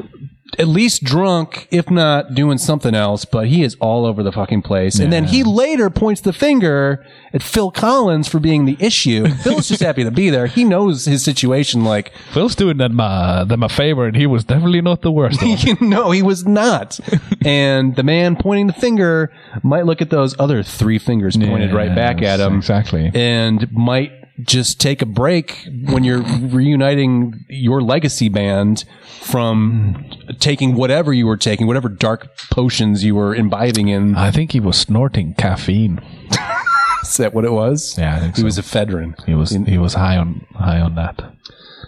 At 0.59 0.69
least 0.69 1.05
drunk, 1.05 1.69
if 1.71 1.91
not 1.91 2.35
doing 2.35 2.59
something 2.59 2.95
else, 2.95 3.25
but 3.25 3.47
he 3.49 3.63
is 3.63 3.77
all 3.81 4.07
over 4.07 4.23
the 4.23 4.33
fucking 4.33 4.63
place. 4.63 4.99
And 4.99 5.13
then 5.13 5.25
he 5.25 5.43
later 5.43 5.91
points 5.91 6.21
the 6.21 6.33
finger 6.33 7.05
at 7.33 7.43
Phil 7.43 7.71
Collins 7.71 8.29
for 8.29 8.39
being 8.41 8.65
the 8.65 8.77
issue. 8.81 9.27
Phil's 9.43 9.69
just 9.69 9.83
happy 9.83 10.05
to 10.05 10.11
be 10.11 10.31
there. 10.31 10.47
He 10.47 10.65
knows 10.65 11.05
his 11.05 11.23
situation 11.23 11.85
like, 11.85 12.13
Phil's 12.33 12.55
doing 12.55 12.79
them, 12.79 12.99
uh, 13.01 13.45
them 13.45 13.63
a 13.63 13.69
favor, 13.69 14.07
and 14.07 14.17
he 14.17 14.27
was 14.27 14.45
definitely 14.45 14.81
not 14.81 15.03
the 15.03 15.13
worst. 15.13 15.41
of 15.43 15.81
no, 15.81 16.11
he 16.11 16.23
was 16.23 16.47
not. 16.47 16.99
and 17.45 17.95
the 17.97 18.03
man 18.03 18.37
pointing 18.37 18.67
the 18.67 18.73
finger 18.73 19.31
might 19.63 19.85
look 19.87 20.01
at 20.01 20.11
those 20.11 20.35
other 20.39 20.63
three 20.63 20.99
fingers 20.99 21.37
pointed 21.37 21.73
right 21.73 21.95
back 21.95 22.17
at 22.17 22.39
Yes, 22.39 22.41
him. 22.41 22.57
Exactly. 22.57 23.11
and 23.15 23.71
might 23.73 24.16
just 24.43 24.81
take 24.81 25.03
a 25.03 25.07
break 25.07 25.67
when 25.87 26.05
you're 26.05 26.23
reuniting 26.23 27.45
your 27.49 27.81
legacy 27.81 28.29
band 28.29 28.85
from 29.23 30.05
taking 30.39 30.75
whatever 30.75 31.13
you 31.13 31.27
were 31.27 31.37
taking, 31.37 31.67
whatever 31.67 31.89
dark 31.89 32.37
potions 32.51 33.03
you 33.03 33.15
were 33.15 33.35
imbibing 33.35 33.89
in. 33.89 34.15
I 34.15 34.31
think 34.31 34.53
he 34.53 34.61
was 34.61 34.77
snorting 34.77 35.35
caffeine. 35.35 36.01
Is 37.03 37.17
that 37.19 37.35
what 37.35 37.45
it 37.45 37.53
was? 37.53 37.97
Yeah, 37.97 38.17
I 38.17 38.21
think 38.21 38.35
he 38.37 38.41
so. 38.41 38.45
was 38.47 38.59
ephedrine. 38.59 39.15
He 39.27 39.35
was 39.35 39.51
he 39.51 39.79
was 39.79 39.95
high 39.95 40.17
on 40.17 40.45
high 40.55 40.81
on 40.81 40.97
that. 40.97 41.33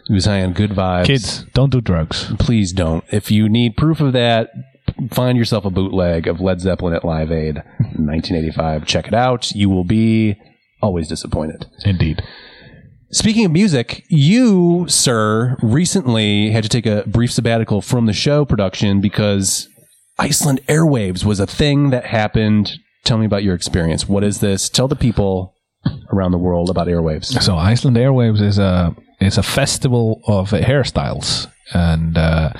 He 0.06 0.14
was 0.14 0.24
high 0.24 0.42
on 0.42 0.52
good 0.52 0.70
vibes. 0.70 1.06
Kids, 1.06 1.44
don't 1.54 1.70
do 1.70 1.80
drugs. 1.80 2.32
please 2.38 2.72
don't. 2.72 3.04
If 3.12 3.30
you 3.30 3.48
need 3.48 3.76
proof 3.76 4.00
of 4.00 4.12
that, 4.14 4.50
find 5.10 5.36
yourself 5.36 5.64
a 5.64 5.70
bootleg 5.70 6.26
of 6.26 6.40
Led 6.40 6.60
Zeppelin 6.60 6.94
at 6.94 7.04
Live 7.04 7.30
Aid, 7.32 7.56
1985. 7.56 8.86
Check 8.86 9.06
it 9.08 9.14
out. 9.14 9.50
You 9.54 9.68
will 9.68 9.84
be 9.84 10.36
always 10.80 11.08
disappointed. 11.08 11.66
Indeed. 11.84 12.22
Speaking 13.10 13.46
of 13.46 13.52
music, 13.52 14.04
you, 14.08 14.86
sir, 14.88 15.56
recently 15.62 16.50
had 16.50 16.62
to 16.64 16.68
take 16.68 16.84
a 16.84 17.04
brief 17.06 17.32
sabbatical 17.32 17.80
from 17.80 18.04
the 18.04 18.12
show 18.12 18.44
production 18.44 19.00
because 19.00 19.66
Iceland 20.18 20.60
Airwaves 20.66 21.24
was 21.24 21.40
a 21.40 21.46
thing 21.46 21.90
that 21.90 22.04
happened. 22.04 22.72
Tell 23.04 23.16
me 23.16 23.24
about 23.24 23.44
your 23.44 23.54
experience. 23.54 24.06
What 24.06 24.24
is 24.24 24.40
this? 24.40 24.68
Tell 24.68 24.88
the 24.88 24.96
people 24.96 25.54
around 26.12 26.32
the 26.32 26.38
world 26.38 26.68
about 26.68 26.86
Airwaves. 26.86 27.26
So 27.42 27.56
Iceland 27.56 27.96
Airwaves 27.96 28.42
is 28.42 28.58
a 28.58 28.94
is 29.20 29.38
a 29.38 29.42
festival 29.42 30.20
of 30.26 30.50
hairstyles, 30.50 31.48
and 31.74 32.16
uh, 32.16 32.50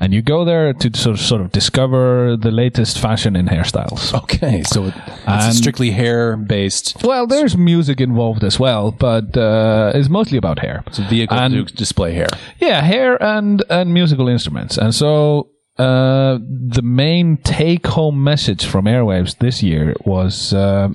and 0.00 0.12
you 0.14 0.22
go 0.22 0.44
there 0.44 0.72
to 0.72 0.96
sort 0.96 1.14
of, 1.14 1.20
sort 1.20 1.40
of 1.40 1.52
discover 1.52 2.36
the 2.36 2.50
latest 2.50 2.98
fashion 2.98 3.36
in 3.36 3.46
hairstyles. 3.46 4.12
Okay, 4.22 4.62
so 4.62 4.86
it- 4.86 4.94
it's 5.28 5.58
strictly 5.58 5.90
hair 5.90 6.36
based 6.36 6.96
Well, 7.04 7.26
there's 7.26 7.56
music 7.56 8.00
involved 8.00 8.42
as 8.44 8.58
well, 8.58 8.90
but 8.90 9.36
uh, 9.36 9.92
it's 9.94 10.08
mostly 10.08 10.38
about 10.38 10.58
hair. 10.60 10.82
It's 10.86 10.98
a 10.98 11.02
vehicle 11.08 11.36
And- 11.38 11.66
to 11.68 11.74
display 11.74 12.14
hair. 12.14 12.28
Yeah, 12.60 12.80
hair 12.82 13.22
and 13.22 13.62
and 13.70 13.92
musical 13.92 14.28
instruments. 14.28 14.78
And 14.78 14.94
so 14.94 15.48
uh, 15.78 16.38
the 16.76 16.82
main 16.82 17.36
take 17.44 17.86
home 17.86 18.24
message 18.24 18.64
from 18.66 18.86
Airwaves 18.86 19.38
this 19.38 19.62
year 19.62 19.94
was 20.04 20.52
uh, 20.54 20.88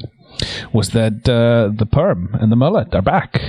was 0.73 0.89
that 0.89 1.30
uh, 1.30 1.69
the 1.78 1.86
perm 1.86 2.30
and 2.41 2.52
the 2.52 2.56
mullet 2.58 2.93
are 2.95 3.02
back. 3.04 3.41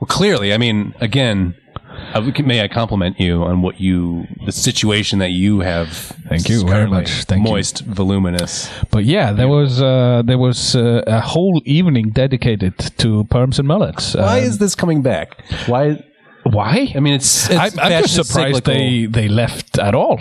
Well, 0.00 0.08
clearly, 0.08 0.52
I 0.52 0.58
mean, 0.58 0.94
again, 1.00 1.54
uh, 2.14 2.20
may 2.44 2.60
I 2.62 2.68
compliment 2.68 3.18
you 3.18 3.42
on 3.42 3.62
what 3.62 3.80
you, 3.80 4.26
the 4.44 4.52
situation 4.52 5.18
that 5.20 5.30
you 5.30 5.60
have. 5.60 5.88
Thank 6.28 6.48
you 6.48 6.66
very 6.66 6.86
much. 6.86 7.08
Thank 7.24 7.46
you. 7.46 7.52
moist, 7.52 7.80
voluminous. 7.80 8.70
But 8.90 9.04
yeah, 9.04 9.32
there 9.32 9.48
was 9.48 9.80
uh, 9.82 10.22
there 10.24 10.38
was 10.38 10.76
uh, 10.76 11.02
a 11.06 11.20
whole 11.20 11.62
evening 11.64 12.10
dedicated 12.10 12.78
to 12.98 13.24
perms 13.24 13.58
and 13.58 13.66
mullets. 13.66 14.14
Why 14.14 14.38
Um, 14.40 14.44
is 14.44 14.58
this 14.58 14.74
coming 14.74 15.02
back? 15.02 15.42
Why? 15.66 16.04
why? 16.44 16.92
I 16.94 17.00
mean, 17.00 17.14
it's. 17.14 17.48
it's 17.50 17.58
I'm, 17.58 17.80
I'm 17.80 18.02
just 18.02 18.14
surprised 18.14 18.56
cyclical. 18.56 18.74
they 18.74 19.06
they 19.06 19.28
left 19.28 19.78
at 19.78 19.94
all. 19.94 20.20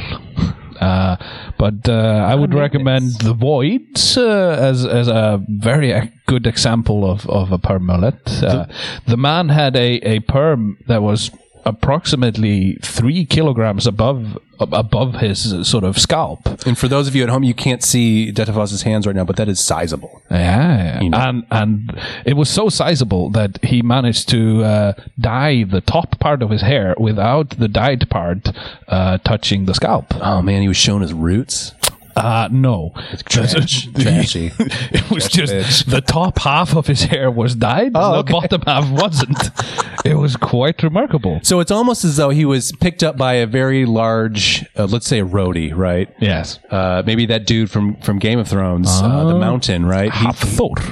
Uh, 0.80 1.16
but 1.58 1.88
uh, 1.88 2.26
I 2.28 2.36
would 2.36 2.54
recommend 2.54 3.20
the 3.22 3.34
Void 3.34 3.82
uh, 4.18 4.50
as 4.70 4.86
as 4.86 5.08
a 5.08 5.44
very 5.48 6.12
good 6.26 6.46
example 6.48 7.10
of, 7.10 7.28
of 7.30 7.52
a 7.52 7.58
perm 7.58 7.86
mullet. 7.86 8.20
Uh, 8.44 8.66
the 9.08 9.18
man 9.18 9.50
had 9.50 9.76
a, 9.76 10.00
a 10.16 10.20
perm 10.22 10.78
that 10.88 11.02
was 11.02 11.32
approximately 11.66 12.78
three 12.82 13.26
kilograms 13.26 13.88
above 13.88 14.38
ab- 14.38 14.42
above 14.60 15.16
his 15.16 15.68
sort 15.68 15.84
of 15.84 15.98
scalp. 15.98 16.46
And 16.66 16.78
for 16.78 16.88
those 16.88 17.08
of 17.08 17.16
you 17.16 17.24
at 17.24 17.30
home, 17.30 17.44
you 17.44 17.54
can't 17.54 17.84
see 17.84 18.32
Detafos's 18.32 18.82
hands 18.84 19.06
right 19.08 19.16
now, 19.16 19.24
but 19.26 19.36
that 19.38 19.48
is 19.50 19.60
sizable. 19.60 20.22
Yeah, 20.32 21.02
You 21.02 21.10
know. 21.10 21.18
and 21.18 21.46
and 21.52 22.02
it 22.26 22.34
was 22.34 22.50
so 22.50 22.70
sizable 22.70 23.30
that 23.32 23.64
he 23.64 23.82
managed 23.82 24.30
to 24.30 24.64
uh, 24.64 24.94
dye 25.20 25.64
the 25.64 25.82
top 25.82 26.20
part 26.20 26.42
of 26.42 26.50
his 26.50 26.62
hair 26.62 26.96
without 26.98 27.52
the 27.52 27.68
dyed 27.68 28.10
part 28.10 28.50
uh, 28.88 29.18
touching 29.20 29.66
the 29.66 29.74
scalp. 29.74 30.08
Oh 30.22 30.42
man, 30.42 30.62
he 30.62 30.68
was 30.68 30.78
showing 30.78 31.02
his 31.02 31.14
roots. 31.14 31.74
Uh, 32.16 32.48
no. 32.52 32.92
Trash. 33.26 33.88
Trashy. 33.94 34.52
it 34.60 35.10
was 35.12 35.28
Trash 35.30 35.50
just 35.50 35.54
bitch. 35.54 35.92
the 35.92 36.02
top 36.02 36.40
half 36.40 36.76
of 36.76 36.88
his 36.88 37.04
hair 37.04 37.30
was 37.30 37.56
dyed, 37.56 37.92
Oh, 37.96 38.20
and 38.20 38.28
the 38.28 38.32
bottom 38.32 38.62
half 38.62 38.90
wasn't. 38.92 39.38
it 40.06 40.16
was 40.16 40.36
quite 40.38 40.82
remarkable. 40.84 41.40
So 41.44 41.60
it's 41.60 41.72
almost 41.72 42.06
as 42.06 42.18
though 42.18 42.30
he 42.30 42.46
was 42.46 42.72
picked 42.80 43.04
up 43.04 43.18
by 43.18 43.34
a 43.34 43.46
very 43.48 43.86
large, 43.86 44.66
uh, 44.78 44.86
let's 44.86 45.08
say 45.08 45.20
a 45.20 45.26
roadie, 45.26 45.76
right? 45.76 46.10
Yes. 46.20 46.60
Uh, 46.70 47.04
maybe 47.06 47.26
that 47.28 47.46
dude 47.46 47.70
from, 47.70 47.96
from 47.98 48.20
Game 48.20 48.40
of 48.40 48.48
Thrones, 48.48 48.88
uh, 48.90 49.26
the 49.26 49.36
Mountain, 49.38 49.86
right? 49.86 50.14
He- 50.14 50.26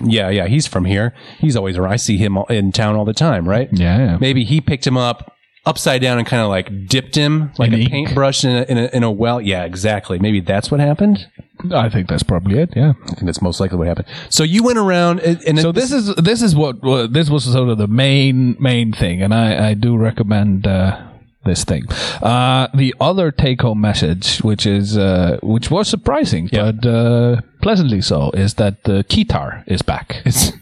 yeah, 0.03 0.29
yeah, 0.29 0.47
he's 0.47 0.67
from 0.67 0.86
here. 0.86 1.13
He's 1.39 1.55
always 1.55 1.77
around. 1.77 1.93
I 1.93 1.97
see 1.97 2.17
him 2.17 2.38
all- 2.38 2.45
in 2.47 2.71
town 2.71 2.95
all 2.95 3.05
the 3.05 3.13
time, 3.13 3.47
right? 3.47 3.69
Yeah, 3.71 3.97
yeah. 3.97 4.17
Maybe 4.19 4.43
he 4.43 4.59
picked 4.62 4.86
him 4.86 4.97
up 4.97 5.36
upside 5.65 6.02
down 6.02 6.17
and 6.17 6.28
kind 6.28 6.41
of 6.41 6.49
like 6.49 6.88
dipped 6.88 7.15
him 7.15 7.52
like 7.58 7.69
In 7.69 7.76
a 7.76 7.78
ink. 7.84 7.91
paintbrush 7.91 8.43
in 8.43 8.52
a, 8.52 8.63
in 8.63 8.78
a 8.78 8.86
in 8.93 9.04
a 9.04 9.12
well. 9.12 9.39
Yeah, 9.41 9.63
exactly. 9.63 10.19
Maybe 10.19 10.39
that's 10.41 10.69
what 10.69 10.80
happened. 10.80 11.28
I 11.73 11.88
think 11.89 12.10
that's 12.10 12.23
probably 12.23 12.60
it. 12.60 12.73
Yeah. 12.76 12.93
I 13.04 13.13
think 13.13 13.26
that's 13.26 13.41
most 13.41 13.60
likely 13.62 13.78
what 13.78 13.88
happened. 13.88 14.08
So 14.30 14.43
you 14.43 14.63
went 14.63 14.78
around 14.80 15.21
and, 15.21 15.41
and 15.47 15.60
So 15.60 15.71
this 15.71 15.91
is 15.93 16.13
this 16.15 16.41
is 16.41 16.56
what 16.56 16.84
uh, 16.84 17.08
this 17.08 17.30
was 17.30 17.45
sort 17.45 17.69
of 17.69 17.78
the 17.78 17.88
main 17.88 18.58
main 18.60 18.91
thing, 18.91 19.21
and 19.21 19.34
I 19.34 19.69
I 19.69 19.73
do 19.73 19.95
recommend. 19.97 20.67
Uh, 20.67 21.10
this 21.45 21.65
thing. 21.65 21.84
Uh, 22.21 22.69
the 22.73 22.95
other 23.02 23.30
take-home 23.30 23.82
message, 23.82 24.38
which 24.43 24.65
is 24.65 24.97
uh, 24.97 25.38
which 25.43 25.69
was 25.69 25.89
surprising, 25.89 26.47
Yeah. 26.54 26.71
but 26.71 26.86
uh, 26.88 27.41
pleasantly 27.62 27.99
so, 27.99 28.32
is 28.34 28.54
that 28.54 28.86
the 28.86 29.04
guitar 29.10 29.62
is 29.67 29.82
back. 29.82 30.21
It's, 30.26 30.54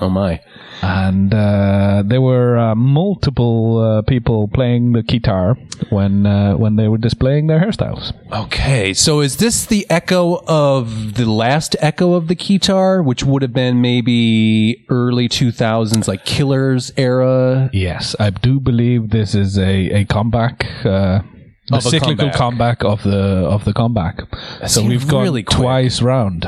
oh 0.00 0.08
my. 0.08 0.40
and 0.82 1.34
uh, 1.34 2.02
there 2.06 2.20
were 2.20 2.56
uh, 2.56 2.74
multiple 2.74 3.78
uh, 3.78 4.02
people 4.02 4.48
playing 4.48 4.92
the 4.92 5.02
guitar 5.02 5.56
when 5.90 6.24
uh, 6.26 6.56
when 6.56 6.76
they 6.76 6.88
were 6.88 6.98
displaying 6.98 7.46
their 7.48 7.60
hairstyles. 7.60 8.12
Okay, 8.32 8.94
so 8.94 9.20
is 9.20 9.38
this 9.38 9.66
the 9.66 9.86
echo 9.90 10.42
of 10.46 11.14
the 11.14 11.26
last 11.26 11.74
echo 11.80 12.14
of 12.14 12.28
the 12.28 12.36
Keytar, 12.36 13.04
which 13.04 13.24
would 13.24 13.42
have 13.42 13.52
been 13.52 13.80
maybe 13.80 14.84
early 14.88 15.28
2000s, 15.28 16.06
like 16.06 16.24
Killers 16.24 16.92
era? 16.96 17.70
Yes, 17.72 18.14
I 18.20 18.30
do 18.30 18.60
believe 18.60 19.10
this 19.10 19.34
is 19.34 19.58
a 19.58 19.90
a 19.90 20.04
comeback. 20.04 20.64
Uh, 20.84 21.22
the 21.68 21.80
cyclical 21.80 22.30
comeback. 22.30 22.80
comeback. 22.80 22.84
of 22.84 23.02
the 23.02 23.18
of 23.18 23.64
the 23.64 23.72
comeback. 23.72 24.20
so 24.66 24.82
we've 24.84 25.06
gone 25.08 25.22
really 25.22 25.42
twice 25.42 26.00
round. 26.00 26.46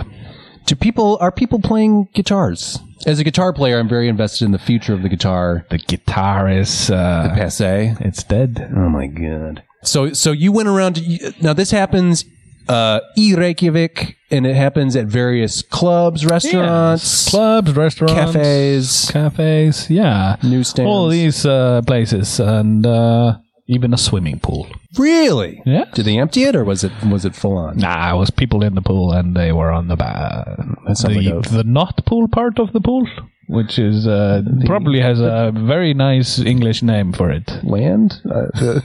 Do 0.70 0.76
people 0.76 1.18
are 1.20 1.32
people 1.32 1.58
playing 1.58 2.06
guitars? 2.14 2.78
As 3.04 3.18
a 3.18 3.24
guitar 3.24 3.52
player, 3.52 3.80
I'm 3.80 3.88
very 3.88 4.06
invested 4.06 4.44
in 4.44 4.52
the 4.52 4.58
future 4.60 4.94
of 4.94 5.02
the 5.02 5.08
guitar. 5.08 5.66
The 5.68 5.78
guitar 5.78 6.48
is 6.48 6.92
uh, 6.92 7.32
Passe. 7.34 7.96
it's 7.98 8.22
dead. 8.22 8.70
Oh 8.76 8.88
my 8.88 9.08
god. 9.08 9.64
So 9.82 10.12
so 10.12 10.30
you 10.30 10.52
went 10.52 10.68
around 10.68 10.94
to, 10.94 11.34
now 11.42 11.54
this 11.54 11.72
happens 11.72 12.24
uh 12.68 13.00
e 13.16 13.34
Reykjavik 13.34 14.14
and 14.30 14.46
it 14.46 14.54
happens 14.54 14.94
at 14.94 15.06
various 15.06 15.60
clubs, 15.60 16.24
restaurants, 16.24 17.02
Yes. 17.02 17.28
clubs, 17.30 17.74
restaurants, 17.74 18.14
cafes. 18.32 19.10
cafes. 19.10 19.90
Yeah, 19.90 20.36
Newsstands. 20.44 20.88
All 20.88 21.08
these 21.08 21.44
uh, 21.44 21.82
places, 21.84 22.38
and 22.38 22.86
uh, 22.86 23.38
even 23.70 23.94
a 23.94 23.96
swimming 23.98 24.40
pool. 24.40 24.66
Really? 24.98 25.62
Yeah. 25.64 25.84
Did 25.94 26.04
they 26.06 26.18
empty 26.18 26.42
it 26.44 26.56
or 26.56 26.64
was 26.64 26.82
it 26.84 26.92
was 27.08 27.24
it 27.24 27.34
full 27.34 27.56
on? 27.56 27.78
Nah, 27.78 28.14
it 28.14 28.18
was 28.18 28.30
people 28.30 28.62
in 28.62 28.74
the 28.74 28.82
pool, 28.82 29.12
and 29.12 29.36
they 29.36 29.52
were 29.52 29.70
on 29.70 29.88
the 29.88 29.96
ba- 29.96 30.56
the, 30.86 31.08
like 31.08 31.50
the 31.50 31.64
not 31.64 32.04
pool 32.04 32.28
part 32.28 32.58
of 32.58 32.72
the 32.72 32.80
pool, 32.80 33.08
which 33.46 33.78
is 33.78 34.06
uh, 34.06 34.42
probably 34.66 35.00
has 35.00 35.20
a 35.20 35.52
very 35.54 35.94
nice 35.94 36.38
English 36.40 36.82
name 36.82 37.12
for 37.12 37.30
it. 37.30 37.48
Land? 37.62 38.20
Uh, 38.28 38.80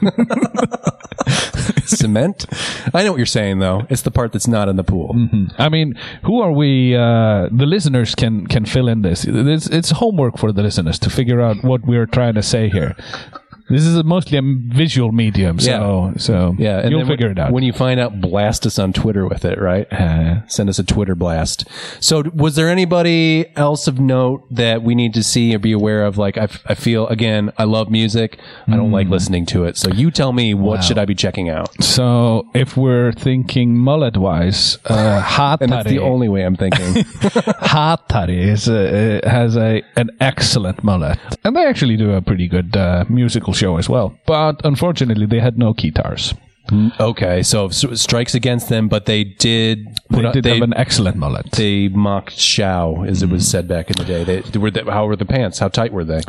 cement? 1.86 2.45
I 2.93 3.04
know 3.04 3.12
what 3.12 3.17
you're 3.17 3.26
saying 3.26 3.60
though. 3.60 3.88
It's 3.89 4.04
the 4.04 4.12
part 4.12 4.34
that's 4.34 4.48
not 4.48 4.69
in 4.69 4.76
the 4.76 4.84
pool. 4.84 5.15
I 5.58 5.69
mean, 5.69 5.95
who 6.24 6.41
are 6.41 6.52
we? 6.52 6.95
Uh, 6.95 7.50
the 7.52 7.65
listeners 7.65 8.13
can 8.13 8.45
can 8.48 8.65
fill 8.65 8.88
in 8.88 9.02
this. 9.02 9.26
It's, 9.28 9.67
it's 9.67 9.91
homework 9.91 10.38
for 10.38 10.52
the 10.52 10.62
listeners 10.62 11.00
to 11.00 11.10
figure 11.10 11.41
out 11.41 11.63
what 11.63 11.82
we're 11.86 12.06
trying 12.06 12.36
to 12.36 12.43
say 12.43 12.69
here. 12.69 12.95
This 13.69 13.84
is 13.86 14.04
mostly 14.04 14.38
a 14.38 14.41
visual 14.43 15.12
medium, 15.12 15.60
so 15.60 16.13
so 16.17 16.56
Yeah, 16.60 16.80
and 16.80 16.91
you'll 16.91 17.06
figure 17.06 17.28
when, 17.30 17.38
it 17.38 17.41
out. 17.41 17.51
When 17.51 17.63
you 17.63 17.73
find 17.73 17.99
out, 17.99 18.21
blast 18.21 18.65
us 18.67 18.78
on 18.78 18.93
Twitter 18.93 19.28
with 19.28 19.43
it, 19.43 19.60
right? 19.60 19.91
Uh, 19.91 20.45
Send 20.47 20.69
us 20.69 20.78
a 20.78 20.84
Twitter 20.84 21.15
blast. 21.15 21.67
So, 21.99 22.23
was 22.34 22.56
there 22.56 22.69
anybody 22.69 23.47
else 23.56 23.88
of 23.88 23.99
note 23.99 24.45
that 24.51 24.84
we 24.84 24.93
need 24.93 25.13
to 25.15 25.23
see 25.23 25.56
or 25.56 25.60
be 25.60 25.71
aware 25.71 26.06
of? 26.06 26.17
Like, 26.19 26.38
I, 26.38 26.43
f- 26.43 26.63
I 26.67 26.75
feel 26.75 27.08
again, 27.08 27.51
I 27.58 27.63
love 27.63 27.89
music. 27.89 28.38
I 28.67 28.75
don't 28.75 28.88
Hmm. 28.89 28.93
like 28.93 29.08
listening 29.10 29.47
to 29.47 29.63
it. 29.65 29.78
So, 29.78 29.89
you 29.91 30.12
tell 30.12 30.32
me 30.32 30.54
what 30.54 30.84
should 30.84 30.99
I 30.99 31.06
be 31.06 31.15
checking 31.15 31.49
out? 31.49 31.69
so 31.84 32.47
if 32.54 32.78
we're 32.78 33.13
thinking 33.13 33.75
mullet 33.78 34.15
wise, 34.17 34.78
uh, 34.86 35.58
And 35.62 35.71
that's 35.71 35.89
the 35.89 35.99
only 35.99 36.30
way 36.30 36.43
I'm 36.45 36.56
thinking. 36.56 37.04
Hatari 37.73 38.47
is 38.47 38.67
a, 38.67 39.25
uh, 39.25 39.30
has 39.30 39.58
a 39.58 39.82
an 39.95 40.10
excellent 40.19 40.84
mullet, 40.84 41.17
and 41.43 41.56
they 41.56 41.65
actually 41.65 41.97
do 41.97 42.12
a 42.12 42.21
pretty 42.21 42.47
good 42.47 42.75
uh, 42.78 43.06
musical 43.10 43.54
show 43.56 43.78
as 43.78 43.89
well. 43.89 44.18
But 44.26 44.62
unfortunately, 44.63 45.26
they 45.26 45.39
had 45.39 45.58
no 45.58 45.74
guitars. 45.74 46.34
Mm, 46.70 47.00
okay, 47.00 47.44
so 47.44 47.70
strikes 47.70 48.34
against 48.34 48.70
them, 48.70 48.88
but 48.88 49.06
they 49.06 49.24
did. 49.24 49.86
They 50.10 50.22
put 50.22 50.34
did 50.34 50.44
they, 50.44 50.56
have 50.56 50.63
an 50.63 50.74
excellent 50.74 51.15
mullet. 51.15 51.52
they 51.52 51.89
mocked 51.89 52.39
Shao, 52.39 53.04
as 53.04 53.22
it 53.22 53.30
was 53.30 53.44
mm. 53.44 53.52
said 53.52 53.68
back 53.68 53.91
in 53.91 53.98
the 53.98 54.06
day. 54.06 54.24
They, 54.24 54.58
were 54.58 54.72
they, 54.72 54.82
how 54.82 55.06
were 55.06 55.15
the 55.15 55.26
pants? 55.26 55.60
How 55.60 55.68
tight 55.68 55.94
were 55.94 56.04
they? 56.04 56.22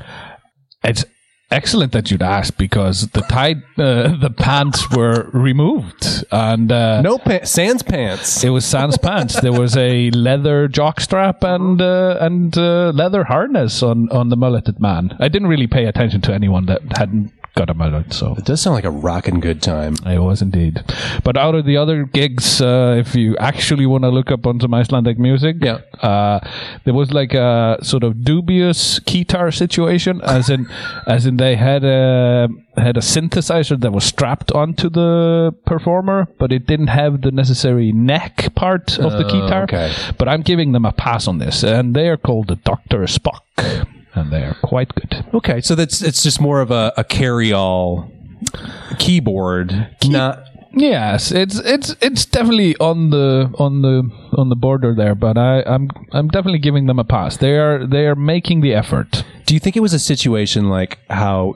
It's 0.85 1.07
excellent 1.51 1.93
that 1.93 2.11
you'd 2.11 2.23
ask 2.23 2.57
because 2.57 3.09
the 3.09 3.23
tight 3.23 3.59
uh, 3.79 4.17
the 4.21 4.31
pants 4.37 4.91
were 4.91 5.31
removed 5.33 6.25
and 6.31 6.73
uh, 6.73 7.01
No 7.01 7.19
pants, 7.19 7.51
sans 7.51 7.83
pants. 7.83 8.43
It 8.45 8.51
was 8.51 8.65
sans 8.65 8.99
pants. 8.99 9.41
There 9.41 9.53
was 9.53 9.77
a 9.77 10.11
leather 10.11 10.69
jockstrap 10.69 11.43
and 11.43 11.81
uh, 11.81 12.19
and 12.21 12.57
uh, 12.57 12.91
leather 12.95 13.25
harness 13.25 13.83
on 13.83 14.11
on 14.11 14.29
the 14.29 14.37
mulleted 14.37 14.81
man. 14.81 15.17
I 15.19 15.29
didn't 15.29 15.49
really 15.49 15.67
pay 15.67 15.87
attention 15.87 16.21
to 16.23 16.35
anyone 16.35 16.67
that 16.67 16.83
hadn't 16.97 17.33
got 17.57 17.71
a 17.71 17.75
mullet, 17.75 18.12
so 18.12 18.35
It 18.38 18.45
does 18.45 18.61
sound 18.61 18.75
like 18.75 18.85
a 18.85 18.90
rocking 18.90 19.40
good 19.40 19.61
time. 19.62 19.95
it 20.07 20.21
was 20.21 20.42
indeed. 20.42 20.85
But 21.25 21.37
out 21.37 21.55
of 21.55 21.64
the 21.64 21.77
other 21.79 22.05
gigs, 22.05 22.61
uh, 22.61 22.97
if 22.99 23.14
you 23.16 23.37
actually 23.38 23.87
want 23.87 24.05
to 24.05 24.11
look 24.11 24.31
up 24.31 24.47
on 24.47 24.61
some 24.61 24.73
Icelandic 24.75 25.19
music, 25.19 25.57
Yeah. 25.61 25.79
uh, 26.03 26.38
there 26.85 26.95
was 26.95 27.12
like 27.12 27.33
a 27.35 27.79
sort 27.83 28.05
of 28.05 28.23
dubious 28.23 28.99
guitar 29.01 29.51
situation, 29.51 30.21
as 30.23 30.51
in, 30.51 30.69
as 31.07 31.27
in 31.27 31.38
they 31.38 31.57
had 31.57 31.83
a 31.83 32.49
had 32.77 32.99
a 32.99 33.01
synthesizer 33.01 33.81
that 33.81 33.90
was 33.90 34.05
strapped 34.05 34.53
onto 34.53 34.90
the 34.90 35.51
performer, 35.64 36.29
but 36.38 36.53
it 36.53 36.66
didn't 36.66 36.88
have 36.88 37.23
the 37.23 37.31
necessary 37.31 37.90
neck 37.90 38.55
part 38.55 38.99
of 38.99 39.12
the 39.12 39.25
guitar. 39.25 39.62
okay. 39.62 39.90
But 40.19 40.29
I'm 40.29 40.42
giving 40.42 40.73
them 40.73 40.85
a 40.85 40.92
pass 40.92 41.27
on 41.27 41.38
this, 41.38 41.64
and 41.64 41.97
they 41.97 42.07
are 42.11 42.19
called 42.19 42.49
the 42.49 42.57
Doctor 42.57 42.99
Spock, 43.07 43.40
and 44.17 44.33
they 44.33 44.43
are 44.43 44.57
quite 44.63 44.95
good. 44.95 45.25
Okay, 45.35 45.61
so 45.61 45.75
that's 45.75 46.03
it's 46.03 46.23
just 46.23 46.41
more 46.41 46.61
of 46.61 46.71
a, 46.71 46.93
a 46.97 47.05
carry-all 47.05 48.11
keyboard, 48.99 49.89
not 50.05 50.47
Yes, 50.77 51.33
it's 51.33 51.59
it's 51.61 51.97
it's 52.03 52.27
definitely 52.27 52.77
on 52.77 53.09
the 53.09 53.51
on 53.59 53.81
the 53.81 54.11
on 54.37 54.51
the 54.51 54.57
border 54.57 54.95
there, 54.95 55.15
but 55.15 55.39
I, 55.39 55.63
I'm 55.63 55.89
I'm 56.13 56.29
definitely 56.29 56.59
giving 56.59 56.85
them 56.85 56.99
a 56.99 57.05
pass. 57.05 57.39
They 57.39 57.57
are 57.57 57.87
they 57.87 58.07
are 58.07 58.15
making 58.15 58.61
the 58.61 58.75
effort. 58.75 59.25
Do 59.47 59.55
you 59.55 59.61
think 59.61 59.75
it 59.75 59.81
was 59.81 59.95
a 59.95 59.99
situation 59.99 60.69
like 60.69 60.99
how 61.09 61.55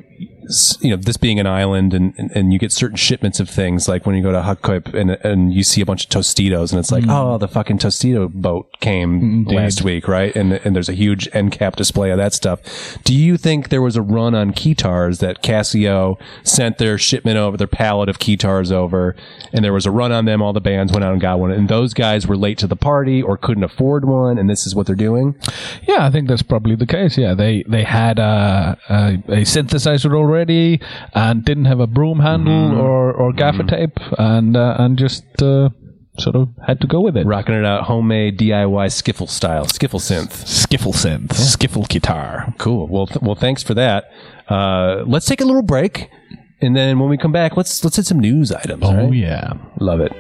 you 0.80 0.90
know, 0.90 0.96
this 0.96 1.16
being 1.16 1.38
an 1.38 1.46
island 1.46 1.94
and, 1.94 2.14
and, 2.18 2.30
and 2.32 2.52
you 2.52 2.58
get 2.58 2.72
certain 2.72 2.96
shipments 2.96 3.40
of 3.40 3.48
things, 3.48 3.88
like 3.88 4.06
when 4.06 4.16
you 4.16 4.22
go 4.22 4.32
to 4.32 4.40
Hagkaup 4.40 4.94
and, 4.94 5.12
and 5.24 5.52
you 5.54 5.62
see 5.62 5.80
a 5.80 5.86
bunch 5.86 6.04
of 6.04 6.10
Tostitos 6.10 6.72
and 6.72 6.78
it's 6.78 6.90
like, 6.90 7.04
mm-hmm. 7.04 7.10
oh, 7.10 7.38
the 7.38 7.48
fucking 7.48 7.78
Tostito 7.78 8.28
boat 8.32 8.68
came 8.80 9.44
mm-hmm. 9.44 9.50
last 9.50 9.82
week, 9.82 10.08
right? 10.08 10.34
And, 10.34 10.54
and 10.54 10.74
there's 10.74 10.88
a 10.88 10.94
huge 10.94 11.28
end 11.32 11.52
cap 11.52 11.76
display 11.76 12.10
of 12.10 12.18
that 12.18 12.34
stuff. 12.34 12.60
Do 13.04 13.14
you 13.14 13.36
think 13.36 13.68
there 13.68 13.82
was 13.82 13.96
a 13.96 14.02
run 14.02 14.34
on 14.34 14.52
keytars 14.52 15.20
that 15.20 15.42
Casio 15.42 16.20
sent 16.42 16.78
their 16.78 16.98
shipment 16.98 17.36
over, 17.36 17.56
their 17.56 17.66
pallet 17.66 18.08
of 18.08 18.18
keytars 18.18 18.72
over, 18.72 19.14
and 19.52 19.64
there 19.64 19.72
was 19.72 19.86
a 19.86 19.90
run 19.90 20.10
on 20.10 20.24
them, 20.24 20.42
all 20.42 20.52
the 20.52 20.60
bands 20.60 20.92
went 20.92 21.04
out 21.04 21.12
and 21.12 21.20
got 21.20 21.38
one, 21.38 21.50
and 21.50 21.68
those 21.68 21.94
guys 21.94 22.26
were 22.26 22.36
late 22.36 22.58
to 22.58 22.66
the 22.66 22.76
party 22.76 23.22
or 23.22 23.36
couldn't 23.36 23.64
afford 23.64 24.04
one, 24.04 24.38
and 24.38 24.50
this 24.50 24.66
is 24.66 24.74
what 24.74 24.86
they're 24.86 24.96
doing? 24.96 25.36
Yeah, 25.82 26.04
I 26.04 26.10
think 26.10 26.28
that's 26.28 26.42
probably 26.42 26.74
the 26.74 26.86
case. 26.86 27.16
Yeah, 27.16 27.34
they 27.34 27.62
they 27.68 27.84
had 27.84 28.18
a, 28.18 28.76
a, 28.88 29.14
a 29.28 29.42
synthesizer 29.42 30.14
already 30.14 30.39
and 30.48 31.44
didn't 31.44 31.66
have 31.66 31.81
a 31.81 31.87
broom 31.87 32.20
handle 32.20 32.79
or, 32.79 33.12
or 33.12 33.33
gaffer 33.33 33.64
tape, 33.64 33.98
and 34.18 34.57
uh, 34.57 34.76
and 34.79 34.98
just 34.98 35.24
uh, 35.42 35.70
sort 36.18 36.37
of 36.37 36.48
had 36.66 36.81
to 36.81 36.87
go 36.87 37.00
with 37.00 37.16
it. 37.16 37.26
Rocking 37.26 37.55
it 37.55 37.64
out 37.64 37.85
homemade 37.85 38.38
DIY 38.38 38.87
skiffle 38.88 39.29
style, 39.29 39.64
skiffle 39.66 40.00
synth. 40.00 40.44
Skiffle 40.44 40.94
synth, 40.94 41.29
skiffle 41.29 41.88
guitar. 41.88 42.55
Cool. 42.59 42.87
Well, 42.88 43.07
th- 43.07 43.22
well, 43.22 43.35
thanks 43.35 43.62
for 43.62 43.74
that. 43.74 44.11
Uh, 44.48 45.03
let's 45.07 45.26
take 45.26 45.40
a 45.40 45.44
little 45.44 45.62
break, 45.62 46.11
and 46.61 46.76
then 46.76 46.98
when 46.98 47.09
we 47.09 47.18
come 47.18 47.33
back, 47.33 47.57
let's 47.57 47.85
let's 47.85 47.96
hit 47.96 48.07
some 48.07 48.20
news 48.20 48.53
items. 48.53 48.85
Oh 48.85 48.94
right? 48.94 49.12
yeah. 49.12 49.53
love 49.79 50.00
it. 50.00 50.12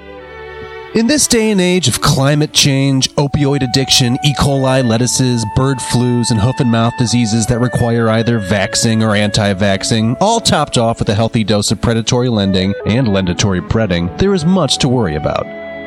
In 0.92 1.06
this 1.06 1.28
day 1.28 1.52
and 1.52 1.60
age 1.60 1.86
of 1.86 2.00
climate 2.00 2.52
change, 2.52 3.10
opioid 3.10 3.62
addiction, 3.62 4.18
E. 4.24 4.34
coli 4.34 4.84
lettuces, 4.84 5.46
bird 5.54 5.78
flus, 5.78 6.32
and 6.32 6.40
hoof 6.40 6.58
and 6.58 6.68
mouth 6.68 6.92
diseases 6.98 7.46
that 7.46 7.60
require 7.60 8.08
either 8.08 8.40
vaxing 8.40 9.00
or 9.00 9.14
anti-vaxing, 9.14 10.16
all 10.20 10.40
topped 10.40 10.76
off 10.78 10.98
with 10.98 11.08
a 11.08 11.14
healthy 11.14 11.44
dose 11.44 11.70
of 11.70 11.80
predatory 11.80 12.28
lending 12.28 12.74
and 12.86 13.06
lendatory 13.06 13.60
breading, 13.60 14.18
there 14.18 14.34
is 14.34 14.44
much 14.44 14.78
to 14.78 14.88
worry 14.88 15.14
about. 15.14 15.46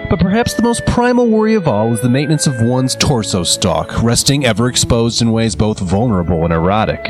But 0.09 0.21
perhaps 0.21 0.53
the 0.53 0.63
most 0.63 0.85
primal 0.85 1.27
worry 1.27 1.55
of 1.55 1.67
all 1.67 1.93
is 1.93 1.99
the 1.99 2.07
maintenance 2.07 2.47
of 2.47 2.61
one's 2.61 2.95
torso 2.95 3.43
stalk, 3.43 4.01
resting 4.01 4.45
ever 4.45 4.69
exposed 4.69 5.21
in 5.21 5.33
ways 5.33 5.53
both 5.53 5.79
vulnerable 5.79 6.45
and 6.45 6.53
erotic. 6.53 7.01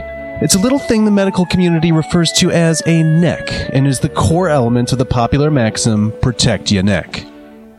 It's 0.42 0.56
a 0.56 0.60
little 0.60 0.80
thing 0.80 1.06
the 1.06 1.12
medical 1.12 1.46
community 1.46 1.92
refers 1.92 2.32
to 2.38 2.50
as 2.50 2.82
a 2.88 3.04
neck, 3.04 3.50
and 3.72 3.86
is 3.86 4.00
the 4.00 4.10
core 4.10 4.50
element 4.50 4.92
of 4.92 4.98
the 4.98 5.06
popular 5.06 5.52
maxim, 5.52 6.12
protect 6.24 6.72
your 6.72 6.82
neck. 6.82 7.24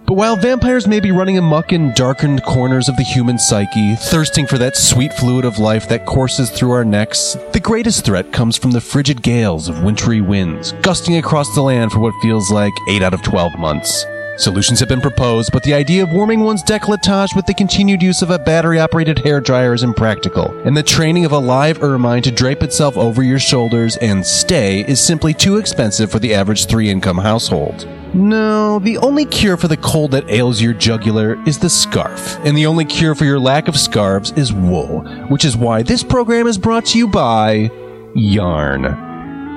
But 0.07 0.15
while 0.15 0.37
vampires 0.37 0.87
may 0.87 1.01
be 1.01 1.13
running 1.13 1.39
amok 1.39 1.73
in 1.73 1.95
darkened 1.95 2.43
corners 2.45 2.91
of 2.91 2.97
the 2.97 3.03
human 3.03 3.39
psyche, 3.39 3.95
thirsting 3.97 4.47
for 4.47 4.59
that 4.59 4.77
sweet 4.77 5.15
fluid 5.15 5.47
of 5.47 5.59
life 5.59 5.89
that 5.89 6.05
courses 6.05 6.51
through 6.51 6.73
our 6.73 6.85
necks, 6.85 7.39
the 7.53 7.61
greatest 7.61 8.05
threat 8.05 8.31
comes 8.31 8.59
from 8.59 8.73
the 8.73 8.83
frigid 8.83 9.23
gales 9.23 9.67
of 9.67 9.83
wintry 9.83 10.21
winds, 10.21 10.73
gusting 10.83 11.17
across 11.17 11.55
the 11.55 11.63
land 11.63 11.91
for 11.91 12.01
what 12.01 12.21
feels 12.21 12.51
like 12.51 12.75
8 12.87 13.03
out 13.03 13.15
of 13.15 13.23
12 13.23 13.59
months. 13.59 14.05
Solutions 14.37 14.81
have 14.81 14.89
been 14.89 15.01
proposed, 15.01 15.53
but 15.53 15.63
the 15.63 15.75
idea 15.75 16.03
of 16.03 16.11
warming 16.11 16.41
one's 16.41 16.63
décolletage 16.65 17.37
with 17.37 17.47
the 17.47 17.55
continued 17.55 18.03
use 18.03 18.21
of 18.21 18.31
a 18.31 18.39
battery 18.39 18.81
operated 18.81 19.21
hair 19.21 19.41
dryer 19.41 19.73
is 19.73 19.85
impractical, 19.85 20.51
and 20.67 20.77
the 20.77 20.83
training 20.83 21.25
of 21.25 21.31
a 21.31 21.39
live 21.39 21.85
ermine 21.85 22.23
to 22.23 22.33
drape 22.33 22.65
itself 22.65 22.97
over 22.97 23.23
your 23.23 23.39
shoulders 23.39 23.97
and 23.99 24.27
stay 24.27 24.85
is 24.89 25.01
simply 25.01 25.35
too 25.35 25.57
expensive 25.59 26.11
for 26.11 26.19
the 26.19 26.35
average 26.35 26.67
three 26.67 26.91
income 26.91 27.19
household. 27.19 27.87
No, 28.13 28.81
the 28.81 28.99
only 28.99 29.25
cure 29.25 29.57
for 29.57 29.69
the 29.69 29.77
cold 29.77 30.11
that 30.11 30.29
ails 30.29 30.61
your 30.61 30.75
jugular 30.75 31.41
is 31.47 31.61
the 31.61 31.71
scarf, 31.71 32.37
and 32.45 32.57
the 32.57 32.67
only 32.67 32.85
cure 32.85 33.15
for 33.15 33.25
your 33.25 33.39
lack 33.39 33.69
of 33.69 33.79
scarves 33.79 34.33
is 34.33 34.53
wool, 34.53 35.03
which 35.29 35.45
is 35.45 35.57
why 35.57 35.85
this 35.85 36.03
program 36.03 36.49
is 36.49 36.59
brought 36.59 36.87
to 36.87 36.99
you 36.99 37.07
by 37.07 37.71
Yarn. 38.17 39.04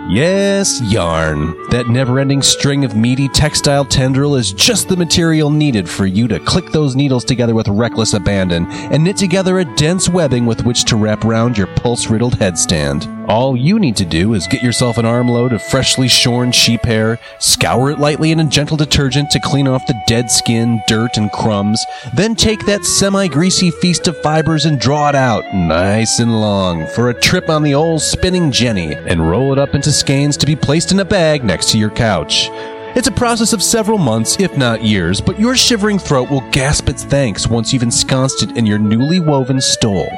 Yes, 0.09 0.81
yarn. 0.81 1.67
That 1.69 1.89
never 1.89 2.19
ending 2.19 2.41
string 2.41 2.85
of 2.85 2.95
meaty 2.95 3.27
textile 3.27 3.83
tendril 3.83 4.37
is 4.37 4.53
just 4.53 4.87
the 4.87 4.95
material 4.95 5.49
needed 5.49 5.89
for 5.89 6.05
you 6.05 6.29
to 6.29 6.39
click 6.39 6.71
those 6.71 6.95
needles 6.95 7.25
together 7.25 7.53
with 7.53 7.67
reckless 7.67 8.13
abandon 8.13 8.67
and 8.71 9.03
knit 9.03 9.17
together 9.17 9.59
a 9.59 9.65
dense 9.75 10.07
webbing 10.07 10.45
with 10.45 10.63
which 10.63 10.85
to 10.85 10.95
wrap 10.95 11.25
round 11.25 11.57
your 11.57 11.67
pulse 11.67 12.07
riddled 12.07 12.35
headstand. 12.35 13.13
All 13.27 13.57
you 13.57 13.77
need 13.77 13.97
to 13.97 14.05
do 14.05 14.35
is 14.35 14.47
get 14.47 14.63
yourself 14.63 14.97
an 14.97 15.05
armload 15.05 15.51
of 15.51 15.61
freshly 15.61 16.07
shorn 16.07 16.53
sheep 16.53 16.85
hair, 16.85 17.19
scour 17.39 17.91
it 17.91 17.99
lightly 17.99 18.31
in 18.31 18.39
a 18.39 18.45
gentle 18.45 18.77
detergent 18.77 19.29
to 19.31 19.41
clean 19.41 19.67
off 19.67 19.85
the 19.85 20.01
dead 20.07 20.31
skin, 20.31 20.81
dirt, 20.87 21.17
and 21.17 21.29
crumbs, 21.33 21.85
then 22.15 22.35
take 22.35 22.65
that 22.65 22.85
semi 22.85 23.27
greasy 23.27 23.69
feast 23.69 24.07
of 24.07 24.15
fibers 24.21 24.63
and 24.63 24.79
draw 24.79 25.09
it 25.09 25.15
out, 25.15 25.43
nice 25.53 26.19
and 26.19 26.39
long, 26.39 26.87
for 26.95 27.09
a 27.09 27.19
trip 27.19 27.49
on 27.49 27.63
the 27.63 27.73
old 27.73 28.01
spinning 28.01 28.49
Jenny, 28.49 28.93
and 28.93 29.29
roll 29.29 29.51
it 29.51 29.59
up 29.59 29.75
into 29.75 29.91
skeins 29.97 30.37
to 30.37 30.45
be 30.45 30.55
placed 30.55 30.91
in 30.91 30.99
a 30.99 31.05
bag 31.05 31.43
next 31.43 31.71
to 31.71 31.77
your 31.77 31.89
couch. 31.89 32.49
It's 32.95 33.07
a 33.07 33.11
process 33.11 33.53
of 33.53 33.61
several 33.61 33.97
months, 33.97 34.39
if 34.39 34.57
not 34.57 34.83
years, 34.83 35.21
but 35.21 35.39
your 35.39 35.55
shivering 35.55 35.99
throat 35.99 36.29
will 36.29 36.49
gasp 36.51 36.89
its 36.89 37.03
thanks 37.03 37.47
once 37.47 37.73
you've 37.73 37.83
ensconced 37.83 38.43
it 38.43 38.57
in 38.57 38.65
your 38.65 38.79
newly 38.79 39.19
woven 39.19 39.59
stole. 39.61 40.09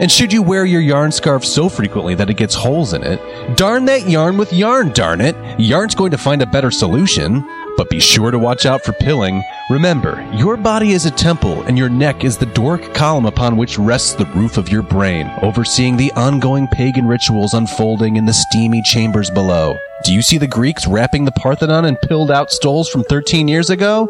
And 0.00 0.10
should 0.10 0.32
you 0.32 0.42
wear 0.42 0.64
your 0.64 0.80
yarn 0.80 1.12
scarf 1.12 1.44
so 1.44 1.68
frequently 1.68 2.14
that 2.16 2.28
it 2.28 2.36
gets 2.36 2.54
holes 2.54 2.94
in 2.94 3.02
it, 3.04 3.20
darn 3.56 3.84
that 3.84 4.08
yarn 4.08 4.36
with 4.36 4.52
yarn, 4.52 4.90
darn 4.90 5.20
it. 5.20 5.36
Yarn's 5.58 5.94
going 5.94 6.10
to 6.10 6.18
find 6.18 6.42
a 6.42 6.46
better 6.46 6.70
solution. 6.70 7.48
But 7.76 7.90
be 7.90 7.98
sure 7.98 8.30
to 8.30 8.38
watch 8.38 8.66
out 8.66 8.84
for 8.84 8.92
pilling. 8.92 9.42
Remember, 9.68 10.24
your 10.32 10.56
body 10.56 10.92
is 10.92 11.06
a 11.06 11.10
temple, 11.10 11.62
and 11.62 11.76
your 11.76 11.88
neck 11.88 12.22
is 12.22 12.38
the 12.38 12.46
Doric 12.46 12.94
column 12.94 13.26
upon 13.26 13.56
which 13.56 13.78
rests 13.78 14.14
the 14.14 14.26
roof 14.26 14.56
of 14.56 14.68
your 14.68 14.82
brain, 14.82 15.28
overseeing 15.42 15.96
the 15.96 16.12
ongoing 16.12 16.68
pagan 16.68 17.06
rituals 17.06 17.52
unfolding 17.52 18.16
in 18.16 18.26
the 18.26 18.32
steamy 18.32 18.80
chambers 18.82 19.28
below. 19.30 19.76
Do 20.04 20.12
you 20.12 20.22
see 20.22 20.38
the 20.38 20.46
Greeks 20.46 20.86
wrapping 20.86 21.24
the 21.24 21.32
Parthenon 21.32 21.84
in 21.84 21.96
pilled 21.96 22.30
out 22.30 22.52
stoles 22.52 22.88
from 22.88 23.02
13 23.04 23.48
years 23.48 23.70
ago? 23.70 24.06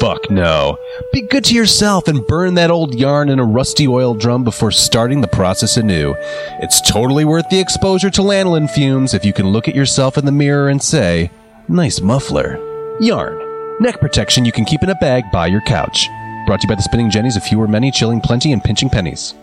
Fuck 0.00 0.30
no. 0.30 0.78
Be 1.12 1.22
good 1.22 1.44
to 1.44 1.54
yourself 1.54 2.08
and 2.08 2.26
burn 2.26 2.54
that 2.54 2.70
old 2.70 2.94
yarn 2.94 3.28
in 3.28 3.38
a 3.38 3.44
rusty 3.44 3.86
oil 3.86 4.14
drum 4.14 4.42
before 4.42 4.72
starting 4.72 5.20
the 5.20 5.28
process 5.28 5.76
anew. 5.76 6.14
It's 6.62 6.80
totally 6.80 7.24
worth 7.24 7.48
the 7.48 7.60
exposure 7.60 8.10
to 8.10 8.22
lanolin 8.22 8.68
fumes 8.68 9.14
if 9.14 9.24
you 9.24 9.32
can 9.32 9.48
look 9.48 9.68
at 9.68 9.74
yourself 9.74 10.18
in 10.18 10.24
the 10.24 10.32
mirror 10.32 10.68
and 10.68 10.82
say, 10.82 11.30
Nice 11.68 12.00
muffler. 12.00 12.73
Yarn. 13.00 13.40
Neck 13.80 14.00
protection 14.00 14.44
you 14.44 14.52
can 14.52 14.64
keep 14.64 14.82
in 14.82 14.90
a 14.90 14.94
bag 14.96 15.24
by 15.32 15.48
your 15.48 15.60
couch. 15.62 16.08
Brought 16.46 16.60
to 16.60 16.66
you 16.66 16.68
by 16.68 16.76
the 16.76 16.82
Spinning 16.82 17.10
Jennies 17.10 17.36
of 17.36 17.42
Few 17.42 17.60
or 17.60 17.66
Many, 17.66 17.90
Chilling 17.90 18.20
Plenty, 18.20 18.52
and 18.52 18.62
Pinching 18.62 18.88
Pennies. 18.88 19.34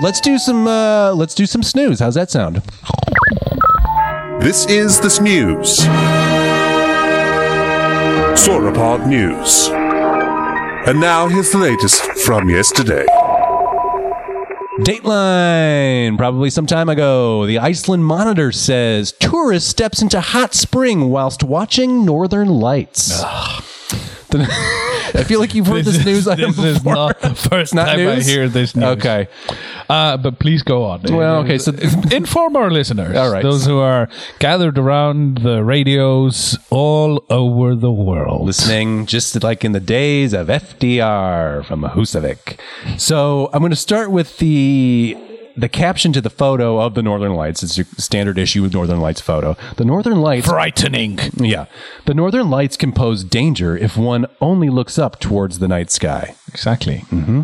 Let's 0.00 0.20
do 0.20 0.38
some 0.38 0.66
uh 0.66 1.12
let's 1.12 1.34
do 1.34 1.46
some 1.46 1.62
snooze. 1.62 2.00
How's 2.00 2.14
that 2.14 2.30
sound? 2.30 2.62
This 4.40 4.66
is 4.66 4.98
the 4.98 5.10
snooze. 5.10 5.80
Sauropod 8.34 9.06
News. 9.06 9.68
And 10.88 11.00
now 11.00 11.28
here's 11.28 11.52
the 11.52 11.58
latest 11.58 12.02
from 12.24 12.50
yesterday. 12.50 13.06
Dateline, 14.80 16.16
probably 16.16 16.50
some 16.50 16.66
time 16.66 16.88
ago. 16.88 17.46
The 17.46 17.60
Iceland 17.60 18.04
Monitor 18.04 18.50
says 18.50 19.12
tourist 19.12 19.68
steps 19.68 20.02
into 20.02 20.20
hot 20.20 20.52
spring 20.52 21.10
whilst 21.10 21.44
watching 21.44 22.04
Northern 22.04 22.48
Lights. 22.48 23.22
I 25.16 25.22
feel 25.22 25.38
like 25.38 25.54
you've 25.54 25.66
heard 25.68 25.84
this, 25.84 26.04
news 26.04 26.26
item 26.26 26.50
This 26.52 26.58
is 26.64 26.78
before. 26.78 26.94
not 26.94 27.20
the 27.20 27.34
first 27.50 27.74
Not 27.74 27.86
time 27.86 28.08
I 28.08 28.20
hear 28.20 28.48
this 28.48 28.74
news. 28.74 28.84
Okay. 28.98 29.28
Uh, 29.88 30.16
but 30.16 30.38
please 30.40 30.62
go 30.62 30.84
on. 30.84 31.02
Well, 31.08 31.36
okay, 31.44 31.58
so- 31.58 31.72
inform 32.10 32.56
our 32.56 32.70
listeners. 32.70 33.16
All 33.16 33.30
right. 33.30 33.42
Those 33.42 33.64
who 33.66 33.78
are 33.78 34.08
gathered 34.40 34.76
around 34.78 35.38
the 35.38 35.62
radios 35.62 36.58
all 36.70 37.24
over 37.30 37.74
the 37.76 37.92
world. 37.92 38.46
listening 38.46 39.06
just 39.06 39.40
like 39.42 39.64
in 39.64 39.72
the 39.72 39.80
days 39.80 40.32
of 40.32 40.48
FDR 40.48 41.64
from 41.64 41.82
Husavik. 41.82 42.58
So 42.98 43.50
I'm 43.52 43.60
going 43.60 43.70
to 43.70 43.76
start 43.76 44.10
with 44.10 44.38
the 44.38 45.16
the 45.56 45.68
caption 45.68 46.12
to 46.12 46.20
the 46.20 46.30
photo 46.30 46.80
of 46.80 46.94
the 46.94 47.02
Northern 47.02 47.34
Lights. 47.34 47.62
It's 47.62 47.78
a 47.78 47.84
standard 48.00 48.38
issue 48.38 48.62
with 48.62 48.72
Northern 48.72 49.00
Lights 49.00 49.20
photo. 49.20 49.56
The 49.76 49.84
Northern 49.84 50.20
Lights 50.20 50.46
Frightening. 50.48 51.18
Yeah. 51.36 51.66
The 52.06 52.14
Northern 52.14 52.50
Lights 52.50 52.76
can 52.76 52.92
pose 52.92 53.24
danger 53.24 53.76
if 53.76 53.96
one 53.96 54.26
only 54.40 54.68
looks 54.70 54.98
up 54.98 55.20
towards 55.20 55.58
the 55.60 55.68
night 55.68 55.90
sky. 55.90 56.34
Exactly. 56.48 56.98
Mm-hmm. 57.10 57.42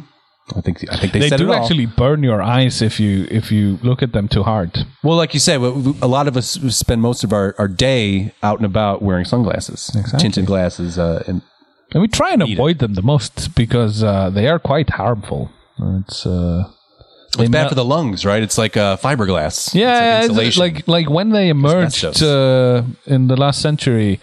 I 0.56 0.60
think 0.62 0.84
I 0.90 0.96
think 0.96 1.12
they, 1.12 1.20
They 1.20 1.28
said 1.28 1.36
do 1.38 1.52
it 1.52 1.54
all. 1.54 1.62
actually 1.62 1.86
burn 1.86 2.24
your 2.24 2.42
eyes 2.42 2.82
if 2.82 2.98
you 2.98 3.28
if 3.30 3.52
you 3.52 3.78
look 3.84 4.02
at 4.02 4.12
them 4.12 4.26
too 4.26 4.42
hard. 4.42 4.84
Well, 5.04 5.16
like 5.16 5.32
you 5.32 5.38
said, 5.38 5.60
a 5.60 6.08
lot 6.08 6.26
of 6.26 6.36
us 6.36 6.58
spend 6.70 7.02
most 7.02 7.22
of 7.22 7.32
our, 7.32 7.54
our 7.56 7.68
day 7.68 8.32
out 8.42 8.56
and 8.58 8.66
about 8.66 9.00
wearing 9.00 9.24
sunglasses, 9.24 9.90
tinted 10.18 10.46
glasses, 10.46 10.98
uh, 10.98 11.22
and 11.28 11.42
And 11.92 12.02
we 12.02 12.08
try 12.08 12.32
and 12.32 12.42
avoid 12.42 12.80
them 12.80 12.94
the 12.94 13.02
most 13.02 13.54
because 13.54 14.02
uh, 14.02 14.28
they 14.30 14.48
are 14.48 14.58
quite 14.58 14.90
harmful. 14.90 15.52
It's 16.00 16.26
uh, 16.26 16.64
It's 17.38 17.48
bad 17.48 17.68
for 17.68 17.74
the 17.76 17.84
lungs, 17.84 18.24
right? 18.24 18.42
It's 18.42 18.58
like 18.58 18.76
uh, 18.76 18.96
fiberglass. 18.96 19.72
Yeah, 19.74 20.18
it's 20.20 20.28
it's 20.30 20.36
like 20.36 20.46
insulation. 20.46 20.60
like 20.62 20.88
like 20.88 21.10
when 21.10 21.30
they 21.30 21.48
emerged 21.48 22.04
uh, 22.22 22.82
in 23.06 23.28
the 23.28 23.36
last 23.36 23.62
century, 23.62 24.18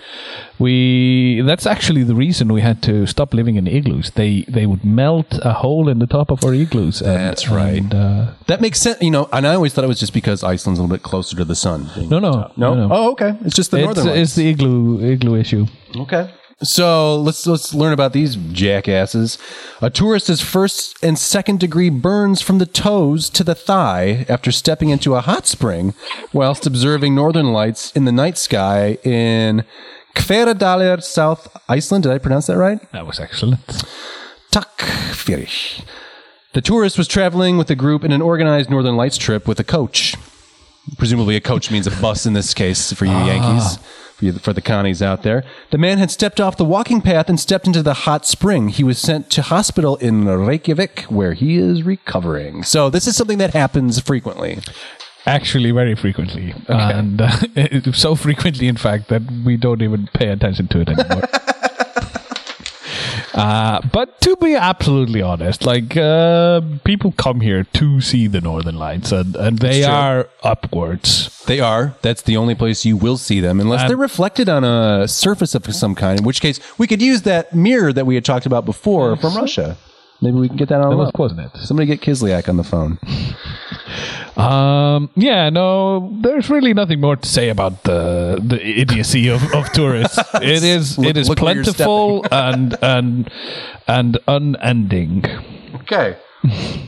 we 0.60 1.42
that's 1.46 1.66
actually 1.66 2.04
the 2.04 2.16
reason 2.16 2.52
we 2.52 2.62
had 2.62 2.82
to 2.84 3.06
stop 3.08 3.34
living 3.34 3.56
in 3.56 3.68
igloos. 3.68 4.12
They 4.12 4.42
they 4.48 4.66
would 4.66 4.84
melt 4.84 5.40
a 5.44 5.54
hole 5.54 5.88
in 5.88 6.00
the 6.00 6.08
top 6.08 6.32
of 6.32 6.44
our 6.44 6.54
igloos. 6.54 7.02
And, 7.02 7.16
That's 7.16 7.48
right. 7.50 7.78
and, 7.78 7.94
uh, 7.94 8.32
that 8.48 8.60
makes 8.62 8.80
sense. 8.82 9.02
You 9.02 9.12
know, 9.12 9.30
and 9.32 9.48
I 9.48 9.54
always 9.56 9.74
thought 9.74 9.84
it 9.84 9.88
was 9.88 10.00
just 10.00 10.14
because 10.14 10.44
Iceland's 10.44 10.80
a 10.80 10.84
little 10.84 10.96
bit 10.98 11.04
closer 11.04 11.36
to 11.38 11.46
the 11.46 11.56
sun. 11.56 11.90
no, 12.10 12.20
no, 12.20 12.52
No. 12.58 12.74
no. 12.74 12.90
Oh, 12.92 13.12
okay. 13.12 13.38
It's 13.46 13.56
just 13.56 13.72
the 13.72 13.78
it's, 13.78 13.86
northern 13.86 14.08
it's 14.08 14.18
lights. 14.18 14.36
the 14.36 14.50
igloo 14.50 15.00
igloo 15.14 15.36
issue. 15.36 15.66
Okay. 15.96 16.30
So 16.64 17.18
let's 17.22 17.46
let's 17.46 17.74
learn 17.74 17.94
about 17.94 18.14
these 18.14 18.36
jackasses. 18.36 19.38
A 19.80 19.92
tourist 19.92 20.28
has 20.28 20.42
first 20.42 20.98
and 21.04 21.18
second 21.18 21.60
degree 21.60 21.92
burns 21.92 22.42
from 22.42 22.58
the 22.58 22.66
toes 22.66 23.30
to 23.32 23.44
the 23.44 23.54
thigh 23.54 24.26
after 24.28 24.52
stepping 24.52 24.90
into 24.90 25.14
a 25.14 25.22
hot 25.22 25.46
spring 25.46 25.94
whilst 26.34 26.66
observing 26.66 27.14
northern 27.14 27.54
lights 27.54 27.92
in 27.92 28.06
the 28.06 28.12
night 28.12 28.40
sky 28.40 28.98
in 29.04 29.66
Hveradalir, 30.16 31.04
South 31.04 31.56
Iceland. 31.70 32.04
Did 32.04 32.12
I 32.14 32.18
pronounce 32.18 32.48
that 32.48 32.58
right? 32.58 32.92
That 32.92 33.06
was 33.06 33.20
excellent. 33.20 33.60
Takfirich. 34.52 35.86
The 36.54 36.62
tourist 36.62 36.98
was 36.98 37.08
traveling 37.08 37.60
with 37.60 37.70
a 37.70 37.76
group 37.76 38.04
in 38.04 38.12
an 38.12 38.22
organized 38.24 38.72
Northern 38.72 38.96
Lights 38.96 39.20
trip 39.20 39.48
with 39.48 39.60
a 39.60 39.64
coach. 39.64 40.16
Presumably, 40.98 41.36
a 41.36 41.42
coach 41.42 41.72
means 41.72 41.88
a 41.88 41.92
bus 41.92 42.26
in 42.26 42.34
this 42.34 42.54
case 42.54 42.94
for 42.94 43.06
you 43.06 43.12
Yankees, 43.12 43.78
for, 44.16 44.26
you, 44.26 44.34
for 44.34 44.54
the 44.54 44.62
Connies 44.62 45.02
out 45.02 45.24
there. 45.24 45.44
The 45.72 45.78
man 45.78 45.98
had 45.98 46.12
stepped 46.12 46.40
off 46.40 46.58
the 46.58 46.66
walking 46.66 47.02
path 47.02 47.30
and 47.30 47.40
stepped 47.40 47.68
into 47.68 47.84
the 47.84 47.94
hot 47.94 48.26
spring. 48.26 48.70
He 48.70 48.84
was 48.84 48.98
sent 48.98 49.30
to 49.32 49.42
hospital 49.42 49.98
in 49.98 50.26
Reykjavik, 50.26 51.02
where 51.04 51.34
he 51.34 51.58
is 51.58 51.84
recovering. 51.84 52.64
So, 52.64 52.90
this 52.90 53.08
is 53.08 53.16
something 53.16 53.38
that 53.40 53.54
happens 53.54 54.00
frequently. 54.00 54.60
Actually, 55.26 55.72
very 55.72 55.94
frequently, 55.94 56.54
and 56.70 57.20
uh, 57.20 57.92
so 57.92 58.16
frequently, 58.16 58.70
in 58.70 58.78
fact, 58.78 59.10
that 59.10 59.24
we 59.44 59.58
don't 59.58 59.82
even 59.82 60.08
pay 60.14 60.30
attention 60.30 60.70
to 60.70 60.80
it 60.80 60.88
anymore. 60.88 61.28
Uh, 63.34 63.82
but 63.92 64.20
to 64.22 64.36
be 64.38 64.56
absolutely 64.56 65.22
honest, 65.22 65.66
like 65.66 65.98
uh, 65.98 66.62
people 66.84 67.12
come 67.12 67.42
here 67.42 67.64
to 67.64 68.00
see 68.02 68.28
the 68.28 68.42
Northern 68.42 68.76
Lights, 68.76 69.12
and, 69.12 69.36
and 69.36 69.60
they 69.60 69.84
are 69.84 70.30
upwards. 70.44 71.44
They 71.46 71.60
are. 71.60 71.96
That's 72.02 72.22
the 72.22 72.38
only 72.38 72.56
place 72.56 72.86
you 72.86 72.98
will 72.98 73.18
see 73.18 73.40
them, 73.40 73.60
unless 73.60 73.82
And- 73.82 73.90
they're 73.90 73.98
reflected 73.98 74.50
on 74.50 74.64
a 74.64 75.08
surface 75.08 75.56
of 75.56 75.66
some 75.76 75.96
kind. 75.96 76.20
In 76.20 76.26
which 76.26 76.42
case, 76.42 76.60
we 76.78 76.88
could 76.88 77.02
use 77.02 77.24
that 77.24 77.54
mirror 77.54 77.92
that 77.94 78.06
we 78.06 78.16
had 78.16 78.26
talked 78.26 78.46
about 78.46 78.66
before 78.66 79.16
from 79.18 79.36
Russia. 79.36 79.78
Maybe 80.22 80.38
we 80.38 80.48
can 80.48 80.58
get 80.58 80.70
that 80.70 80.82
on. 80.82 80.90
That 80.90 80.98
was, 80.98 81.12
wasn't 81.16 81.42
it? 81.42 81.52
Somebody 81.60 81.86
get 81.86 82.02
Kislyak 82.02 82.50
on 82.50 82.58
the 82.58 82.64
phone. 82.64 82.98
Um, 84.38 85.10
yeah, 85.16 85.50
no, 85.50 86.14
there's 86.22 86.50
really 86.50 86.74
nothing 86.74 87.02
more 87.02 87.16
to 87.16 87.28
say 87.28 87.50
about 87.50 87.84
the 87.84 88.40
the 88.44 88.64
idiocy 88.64 89.30
of, 89.30 89.42
of 89.54 89.72
tourists. 89.72 90.18
it 90.36 90.64
is 90.64 90.98
Look- 90.98 91.08
it 91.10 91.18
is 91.18 91.30
look 91.30 91.42
where 91.42 91.56
you're 91.56 91.64
plentiful 91.64 92.26
and 92.32 92.78
and 92.84 93.30
and 93.88 94.20
unending. 94.28 95.26
Okay. 95.82 96.18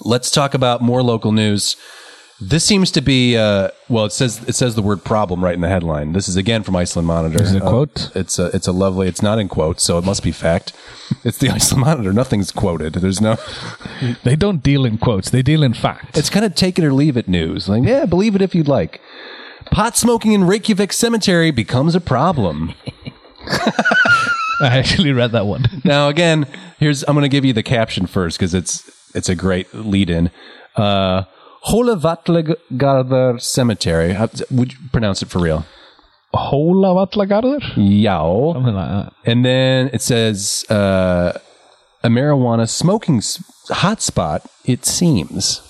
Let's 0.00 0.30
talk 0.30 0.54
about 0.54 0.80
more 0.80 1.02
local 1.02 1.32
news. 1.32 1.76
This 2.42 2.64
seems 2.64 2.90
to 2.92 3.02
be 3.02 3.36
uh, 3.36 3.68
well. 3.90 4.06
It 4.06 4.12
says 4.12 4.42
it 4.48 4.54
says 4.54 4.74
the 4.74 4.80
word 4.82 5.04
problem 5.04 5.44
right 5.44 5.54
in 5.54 5.60
the 5.60 5.68
headline. 5.68 6.12
This 6.14 6.26
is 6.26 6.36
again 6.36 6.62
from 6.62 6.74
Iceland 6.74 7.06
Monitor. 7.06 7.42
Is 7.42 7.52
it 7.54 7.60
a 7.62 7.66
Uh, 7.66 7.68
quote? 7.70 8.10
it's 8.16 8.38
a 8.38 8.46
it's 8.56 8.66
a 8.66 8.72
lovely. 8.72 9.08
It's 9.08 9.20
not 9.22 9.38
in 9.38 9.46
quotes, 9.48 9.82
so 9.82 9.98
it 9.98 10.04
must 10.04 10.22
be 10.22 10.32
fact. 10.32 10.72
It's 11.24 11.38
the 11.38 11.50
Iceland 11.50 11.84
Monitor. 11.84 12.12
Nothing's 12.12 12.52
quoted. 12.52 12.94
There's 12.94 13.20
no. 13.20 13.36
They 14.24 14.36
don't 14.36 14.62
deal 14.62 14.84
in 14.86 14.96
quotes; 14.96 15.28
they 15.30 15.42
deal 15.42 15.62
in 15.62 15.74
facts. 15.74 16.16
It's 16.18 16.30
kind 16.30 16.46
of 16.46 16.54
take 16.54 16.78
it 16.78 16.84
or 16.84 16.92
leave 16.94 17.16
it 17.16 17.28
news. 17.28 17.68
Like, 17.68 17.82
yeah, 17.84 18.06
believe 18.06 18.34
it 18.36 18.40
if 18.42 18.54
you'd 18.54 18.68
like. 18.68 19.00
Pot 19.70 19.96
smoking 19.96 20.32
in 20.32 20.44
Reykjavik 20.44 20.92
Cemetery 20.92 21.50
becomes 21.50 21.94
a 21.94 22.00
problem. 22.00 22.74
I 24.62 24.78
actually 24.78 25.12
read 25.12 25.32
that 25.32 25.46
one. 25.46 25.66
Now, 25.84 26.08
again, 26.08 26.46
here's 26.78 27.02
I'm 27.04 27.14
going 27.14 27.22
to 27.22 27.28
give 27.28 27.44
you 27.44 27.52
the 27.52 27.62
caption 27.62 28.06
first 28.06 28.38
because 28.38 28.54
it's 28.54 28.90
it's 29.14 29.28
a 29.28 29.34
great 29.34 29.72
lead-in. 29.74 30.30
Uh, 30.76 31.24
Holavatlagarðar 31.66 33.40
Cemetery. 33.40 34.12
How, 34.14 34.28
would 34.50 34.72
you 34.72 34.78
pronounce 34.92 35.22
it 35.22 35.28
for 35.28 35.40
real? 35.40 35.64
Hólavallagarður? 36.34 37.72
Yao. 37.76 38.52
Something 38.54 38.74
like 38.74 38.88
that. 38.88 39.12
And 39.24 39.44
then 39.44 39.90
it 39.92 40.00
says 40.02 40.64
uh, 40.70 41.38
a 42.04 42.08
marijuana 42.08 42.68
smoking 42.68 43.18
s- 43.18 43.42
hotspot, 43.68 44.46
it 44.64 44.84
seems. 44.86 45.60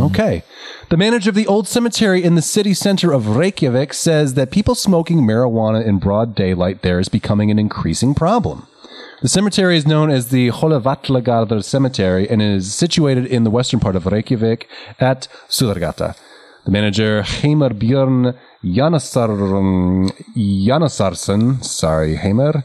Okay. 0.00 0.42
The 0.90 0.96
manager 0.96 1.30
of 1.30 1.34
the 1.34 1.46
old 1.46 1.66
cemetery 1.66 2.22
in 2.22 2.34
the 2.34 2.42
city 2.42 2.74
center 2.74 3.12
of 3.12 3.36
Reykjavik 3.36 3.94
says 3.94 4.34
that 4.34 4.50
people 4.50 4.74
smoking 4.74 5.20
marijuana 5.22 5.84
in 5.84 5.98
broad 5.98 6.34
daylight 6.34 6.82
there 6.82 7.00
is 7.00 7.08
becoming 7.08 7.50
an 7.50 7.58
increasing 7.58 8.14
problem. 8.14 8.66
The 9.22 9.28
cemetery 9.28 9.76
is 9.76 9.86
known 9.86 10.08
as 10.08 10.28
the 10.28 10.48
Holavatlagarður 10.48 11.62
Cemetery 11.62 12.26
and 12.30 12.40
is 12.40 12.72
situated 12.72 13.26
in 13.26 13.44
the 13.44 13.50
western 13.50 13.78
part 13.78 13.94
of 13.94 14.06
Reykjavik 14.06 14.66
at 14.98 15.28
Suðurgata. 15.46 16.16
The 16.64 16.70
manager, 16.70 17.20
Heimar 17.20 17.74
Björn 17.74 18.34
Janasar- 18.64 20.12
Janasarsen, 20.36 21.64
sorry, 21.64 22.16
Heimar, 22.16 22.62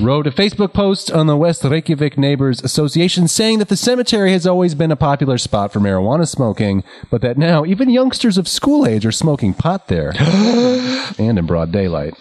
wrote 0.00 0.26
a 0.26 0.30
Facebook 0.30 0.72
post 0.72 1.10
on 1.10 1.26
the 1.26 1.36
West 1.36 1.62
Reykjavik 1.64 2.16
Neighbors 2.16 2.62
Association 2.62 3.28
saying 3.28 3.58
that 3.58 3.68
the 3.68 3.76
cemetery 3.76 4.32
has 4.32 4.46
always 4.46 4.74
been 4.74 4.90
a 4.90 4.96
popular 4.96 5.36
spot 5.36 5.70
for 5.70 5.80
marijuana 5.80 6.26
smoking, 6.26 6.82
but 7.10 7.20
that 7.20 7.36
now 7.36 7.64
even 7.66 7.90
youngsters 7.90 8.38
of 8.38 8.48
school 8.48 8.86
age 8.86 9.04
are 9.04 9.12
smoking 9.12 9.52
pot 9.52 9.88
there 9.88 10.14
and 11.18 11.38
in 11.38 11.46
broad 11.46 11.70
daylight. 11.72 12.14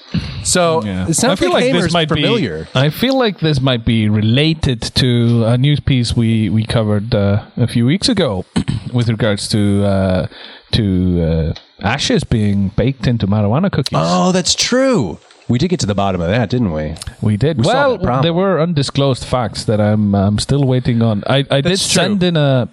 So 0.43 0.81
it 0.83 1.13
sounds 1.13 1.39
like, 1.41 1.63
Heimar's 1.63 1.93
familiar. 1.93 2.65
be. 2.65 2.69
I 2.75 2.89
feel 2.89 3.17
like 3.17 3.39
this 3.39 3.61
might 3.61 3.85
be 3.85 4.09
related 4.09 4.81
to 4.95 5.45
a 5.45 5.57
news 5.57 5.79
piece 5.79 6.13
we 6.13 6.49
we 6.49 6.65
covered 6.65 7.15
uh, 7.15 7.45
a 7.55 7.67
few 7.67 7.85
weeks 7.85 8.09
ago 8.09 8.43
with 8.93 9.07
regards 9.07 9.47
to 9.49 9.85
uh, 9.85 10.27
to 10.73 11.21
uh, 11.21 11.53
ashes 11.83 12.23
being 12.23 12.69
baked 12.69 13.07
into 13.07 13.27
marijuana 13.27 13.71
cookies. 13.71 13.97
Oh, 14.01 14.31
that's 14.31 14.55
true. 14.55 15.19
We 15.49 15.57
did 15.59 15.67
get 15.67 15.81
to 15.81 15.85
the 15.85 15.93
bottom 15.95 16.21
of 16.21 16.29
that, 16.29 16.49
didn't 16.49 16.71
we? 16.71 16.95
We 17.21 17.35
did. 17.35 17.57
We 17.57 17.65
well, 17.67 17.97
that 17.97 18.21
there 18.23 18.33
were 18.33 18.61
undisclosed 18.61 19.25
facts 19.25 19.65
that 19.65 19.81
I'm 19.81 20.15
I'm 20.15 20.39
still 20.39 20.63
waiting 20.63 21.01
on. 21.01 21.23
I, 21.27 21.39
I 21.51 21.61
did 21.61 21.65
That's 21.65 21.83
true. 21.91 22.01
send 22.01 22.23
in 22.23 22.37
a 22.37 22.69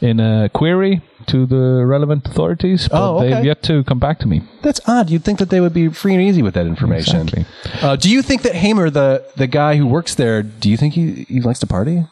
in 0.00 0.18
a 0.18 0.48
query 0.48 1.02
to 1.26 1.44
the 1.44 1.84
relevant 1.84 2.26
authorities, 2.26 2.88
but 2.88 2.98
Oh, 3.02 3.18
okay. 3.18 3.34
they've 3.34 3.44
yet 3.44 3.62
to 3.64 3.84
come 3.84 3.98
back 3.98 4.18
to 4.20 4.28
me. 4.28 4.42
That's 4.62 4.80
odd. 4.86 5.10
You'd 5.10 5.24
think 5.24 5.38
that 5.40 5.50
they 5.50 5.60
would 5.60 5.74
be 5.74 5.88
free 5.88 6.14
and 6.14 6.22
easy 6.22 6.40
with 6.42 6.54
that 6.54 6.66
information. 6.66 7.22
Exactly. 7.28 7.44
Uh, 7.82 7.96
do 7.96 8.08
you 8.10 8.22
think 8.22 8.42
that 8.42 8.54
Hamer, 8.54 8.88
the 8.88 9.22
the 9.36 9.46
guy 9.46 9.76
who 9.76 9.86
works 9.86 10.14
there, 10.14 10.42
do 10.42 10.70
you 10.70 10.76
think 10.78 10.94
he, 10.94 11.24
he 11.28 11.40
likes 11.42 11.58
to 11.60 11.66
party? 11.66 12.04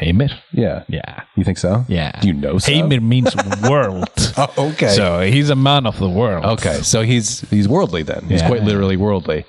Heimer. 0.00 0.30
Yeah. 0.52 0.84
Yeah. 0.88 1.22
You 1.36 1.44
think 1.44 1.58
so? 1.58 1.84
Yeah. 1.88 2.18
Do 2.20 2.28
you 2.28 2.34
know 2.34 2.58
so? 2.58 2.70
Heimer 2.72 3.00
means 3.02 3.34
world. 3.68 4.08
Oh, 4.36 4.70
okay. 4.72 4.88
So 4.88 5.20
he's 5.20 5.50
a 5.50 5.56
man 5.56 5.86
of 5.86 5.98
the 5.98 6.08
world. 6.08 6.44
Okay, 6.44 6.80
so 6.82 7.02
he's 7.02 7.40
he's 7.50 7.68
worldly 7.68 8.02
then. 8.02 8.24
He's 8.28 8.40
Yeah. 8.40 8.48
quite 8.48 8.62
literally 8.62 8.96
worldly. 8.96 9.44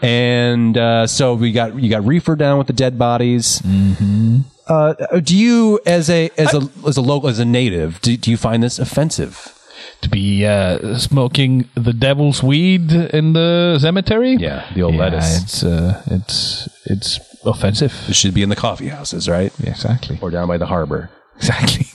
And 0.00 0.76
uh, 0.78 1.06
so 1.06 1.34
we 1.34 1.50
got 1.52 1.74
you 1.80 1.90
got 1.90 2.04
reefer 2.04 2.36
down 2.36 2.58
with 2.58 2.66
the 2.68 2.72
dead 2.72 2.98
bodies. 2.98 3.60
Mm-hmm. 3.62 4.38
Uh, 4.68 4.94
do 5.20 5.36
you, 5.36 5.80
as 5.86 6.08
a 6.10 6.30
as 6.38 6.54
a 6.54 6.68
as 6.86 6.96
a 6.96 7.00
local 7.00 7.28
as 7.28 7.38
a 7.38 7.44
native, 7.44 8.00
do, 8.00 8.16
do 8.16 8.30
you 8.30 8.36
find 8.36 8.62
this 8.62 8.78
offensive? 8.78 9.54
To 10.02 10.08
be 10.08 10.46
uh, 10.46 10.96
smoking 10.98 11.68
the 11.74 11.92
devil's 11.92 12.40
weed 12.42 12.92
in 12.92 13.32
the 13.32 13.78
cemetery. 13.80 14.34
Yeah, 14.38 14.70
the 14.74 14.82
old 14.82 14.94
Yeah, 14.94 15.00
lettuce. 15.00 15.42
It's 15.42 15.64
uh, 15.64 16.02
it's 16.06 16.68
it's 16.84 17.18
offensive. 17.44 17.92
It 18.08 18.14
should 18.14 18.34
be 18.34 18.42
in 18.42 18.48
the 18.48 18.56
coffee 18.56 18.88
houses, 18.88 19.28
right? 19.28 19.52
Exactly. 19.60 20.18
Or 20.20 20.30
down 20.30 20.48
by 20.48 20.58
the 20.58 20.66
harbor. 20.66 21.10
Exactly. 21.36 21.86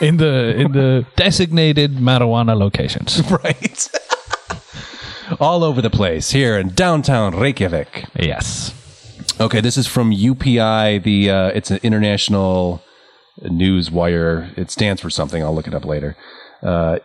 in 0.06 0.16
the 0.18 0.56
in 0.56 0.72
the 0.72 1.06
designated 1.16 1.96
marijuana 1.96 2.56
locations. 2.56 3.20
right. 3.30 3.88
All 5.40 5.64
over 5.64 5.82
the 5.82 5.90
place 5.90 6.30
here 6.30 6.56
in 6.56 6.70
downtown 6.70 7.34
Reykjavik. 7.36 8.04
Yes. 8.18 8.72
Okay, 9.40 9.60
this 9.60 9.76
is 9.76 9.86
from 9.86 10.12
UPI. 10.12 11.02
The 11.02 11.30
uh, 11.30 11.48
it's 11.48 11.70
an 11.70 11.80
international 11.82 12.82
news 13.42 13.90
wire. 13.90 14.50
It 14.56 14.70
stands 14.70 15.02
for 15.02 15.10
something. 15.10 15.42
I'll 15.42 15.54
look 15.54 15.66
it 15.66 15.74
up 15.74 15.84
later. 15.84 16.16
Uh, 16.62 17.00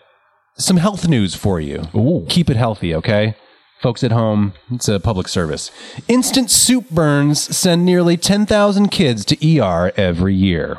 some 0.56 0.78
health 0.78 1.08
news 1.08 1.36
for 1.36 1.60
you. 1.60 1.88
Ooh. 1.96 2.26
Keep 2.30 2.50
it 2.50 2.58
healthy, 2.58 2.94
okay? 2.96 3.36
Folks 3.82 4.04
at 4.04 4.12
home, 4.12 4.54
it's 4.72 4.88
a 4.88 5.00
public 5.00 5.28
service. 5.28 5.72
Instant 6.08 6.52
soup 6.52 6.90
burns 6.92 7.42
send 7.56 7.84
nearly 7.84 8.16
10,000 8.16 8.90
kids 8.90 9.26
to 9.26 9.60
ER 9.60 9.92
every 9.98 10.36
year. 10.36 10.78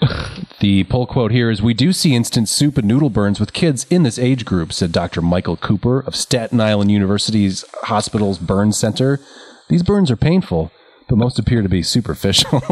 The 0.60 0.84
poll 0.84 1.06
quote 1.06 1.32
here 1.32 1.50
is 1.50 1.60
We 1.60 1.74
do 1.74 1.92
see 1.92 2.14
instant 2.14 2.48
soup 2.48 2.78
and 2.78 2.88
noodle 2.88 3.10
burns 3.10 3.38
with 3.38 3.52
kids 3.52 3.84
in 3.90 4.04
this 4.04 4.18
age 4.18 4.46
group, 4.46 4.72
said 4.72 4.90
Dr. 4.90 5.20
Michael 5.20 5.58
Cooper 5.58 6.00
of 6.00 6.16
Staten 6.16 6.62
Island 6.62 6.90
University's 6.90 7.62
Hospital's 7.82 8.38
Burn 8.38 8.72
Center. 8.72 9.20
These 9.68 9.82
burns 9.82 10.10
are 10.10 10.16
painful, 10.16 10.72
but 11.08 11.18
most 11.18 11.38
appear 11.38 11.60
to 11.60 11.68
be 11.68 11.82
superficial. 11.82 12.62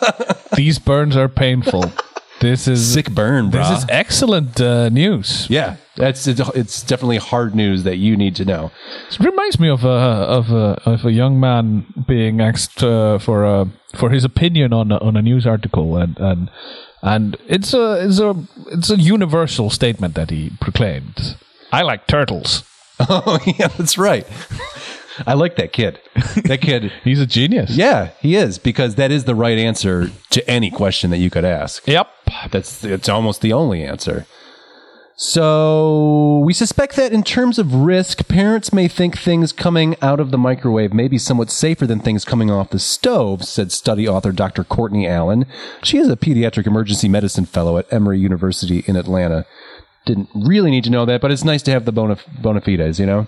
These 0.56 0.80
burns 0.80 1.16
are 1.16 1.28
painful. 1.28 1.92
This 2.40 2.68
is 2.68 2.92
Sick 2.92 3.10
burn, 3.10 3.50
bro. 3.50 3.60
This 3.60 3.78
is 3.82 3.86
excellent 3.88 4.60
uh, 4.60 4.88
news. 4.90 5.46
yeah, 5.50 5.76
that's 5.96 6.26
it's 6.28 6.82
definitely 6.82 7.16
hard 7.16 7.54
news 7.54 7.82
that 7.82 7.96
you 7.96 8.16
need 8.16 8.36
to 8.36 8.44
know. 8.44 8.70
It 9.10 9.18
reminds 9.18 9.58
me 9.58 9.68
of 9.68 9.84
a 9.84 9.88
of 9.88 10.50
a 10.50 10.80
of 10.84 11.04
a 11.04 11.12
young 11.12 11.40
man 11.40 11.86
being 12.06 12.40
asked 12.40 12.82
uh, 12.82 13.18
for 13.18 13.44
a 13.44 13.66
for 13.96 14.10
his 14.10 14.24
opinion 14.24 14.72
on 14.72 14.92
a, 14.92 14.98
on 14.98 15.16
a 15.16 15.22
news 15.22 15.46
article, 15.46 15.96
and 15.96 16.16
and 16.18 16.50
and 17.02 17.36
it's 17.48 17.74
a 17.74 18.06
it's 18.06 18.20
a 18.20 18.34
it's 18.70 18.90
a 18.90 18.96
universal 18.96 19.68
statement 19.70 20.14
that 20.14 20.30
he 20.30 20.50
proclaimed. 20.60 21.36
I 21.72 21.82
like 21.82 22.06
turtles. 22.06 22.62
Oh 23.00 23.38
yeah, 23.46 23.68
that's 23.68 23.96
right. 23.96 24.26
I 25.26 25.34
like 25.34 25.56
that 25.56 25.72
kid. 25.72 26.00
That 26.44 26.60
kid. 26.60 26.92
He's 27.04 27.20
a 27.20 27.26
genius. 27.26 27.70
Yeah, 27.70 28.10
he 28.20 28.36
is 28.36 28.58
because 28.58 28.94
that 28.96 29.10
is 29.10 29.24
the 29.24 29.34
right 29.34 29.58
answer 29.58 30.10
to 30.30 30.50
any 30.50 30.70
question 30.70 31.10
that 31.10 31.18
you 31.18 31.30
could 31.30 31.44
ask. 31.44 31.86
Yep. 31.86 32.08
That's 32.50 32.84
it's 32.84 33.08
almost 33.08 33.40
the 33.40 33.52
only 33.52 33.84
answer. 33.84 34.26
So 35.20 36.42
we 36.44 36.52
suspect 36.52 36.94
that 36.94 37.12
in 37.12 37.24
terms 37.24 37.58
of 37.58 37.74
risk, 37.74 38.28
parents 38.28 38.72
may 38.72 38.86
think 38.86 39.18
things 39.18 39.50
coming 39.50 39.96
out 40.00 40.20
of 40.20 40.30
the 40.30 40.38
microwave 40.38 40.92
may 40.92 41.08
be 41.08 41.18
somewhat 41.18 41.50
safer 41.50 41.88
than 41.88 41.98
things 41.98 42.24
coming 42.24 42.52
off 42.52 42.70
the 42.70 42.78
stove, 42.78 43.44
said 43.44 43.72
study 43.72 44.06
author 44.06 44.30
Dr. 44.30 44.62
Courtney 44.62 45.08
Allen. 45.08 45.44
She 45.82 45.98
is 45.98 46.08
a 46.08 46.14
pediatric 46.14 46.68
emergency 46.68 47.08
medicine 47.08 47.46
fellow 47.46 47.78
at 47.78 47.92
Emory 47.92 48.20
University 48.20 48.84
in 48.86 48.94
Atlanta. 48.94 49.44
Didn't 50.06 50.28
really 50.36 50.70
need 50.70 50.84
to 50.84 50.90
know 50.90 51.04
that, 51.04 51.20
but 51.20 51.32
it's 51.32 51.42
nice 51.42 51.62
to 51.64 51.72
have 51.72 51.84
the 51.84 51.90
bona, 51.90 52.18
bona 52.40 52.60
fides, 52.60 53.00
you 53.00 53.06
know? 53.06 53.26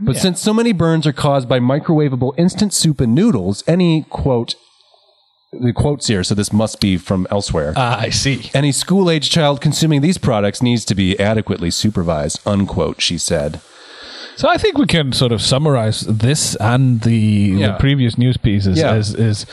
But 0.00 0.16
since 0.16 0.40
so 0.40 0.54
many 0.54 0.72
burns 0.72 1.06
are 1.06 1.12
caused 1.12 1.48
by 1.48 1.58
microwavable 1.60 2.32
instant 2.38 2.72
soup 2.72 3.00
and 3.00 3.14
noodles, 3.14 3.62
any 3.66 4.02
quote, 4.08 4.54
the 5.52 5.72
quotes 5.72 6.06
here, 6.06 6.22
so 6.24 6.34
this 6.34 6.52
must 6.52 6.80
be 6.80 6.96
from 6.96 7.26
elsewhere. 7.30 7.72
Ah, 7.76 7.98
I 8.00 8.10
see. 8.10 8.50
Any 8.54 8.72
school 8.72 9.10
age 9.10 9.30
child 9.30 9.60
consuming 9.60 10.00
these 10.00 10.16
products 10.18 10.62
needs 10.62 10.84
to 10.86 10.94
be 10.94 11.18
adequately 11.18 11.70
supervised, 11.70 12.40
unquote, 12.46 13.00
she 13.00 13.18
said. 13.18 13.60
So 14.36 14.48
I 14.48 14.56
think 14.56 14.78
we 14.78 14.86
can 14.86 15.12
sort 15.12 15.32
of 15.32 15.42
summarize 15.42 16.00
this 16.02 16.54
and 16.56 17.02
the, 17.02 17.14
Yeah. 17.58 17.72
the 17.72 17.78
previous 17.78 18.16
news 18.16 18.36
pieces 18.38 18.78
Yeah. 18.78 18.92
as 18.94 19.12
is 19.14 19.44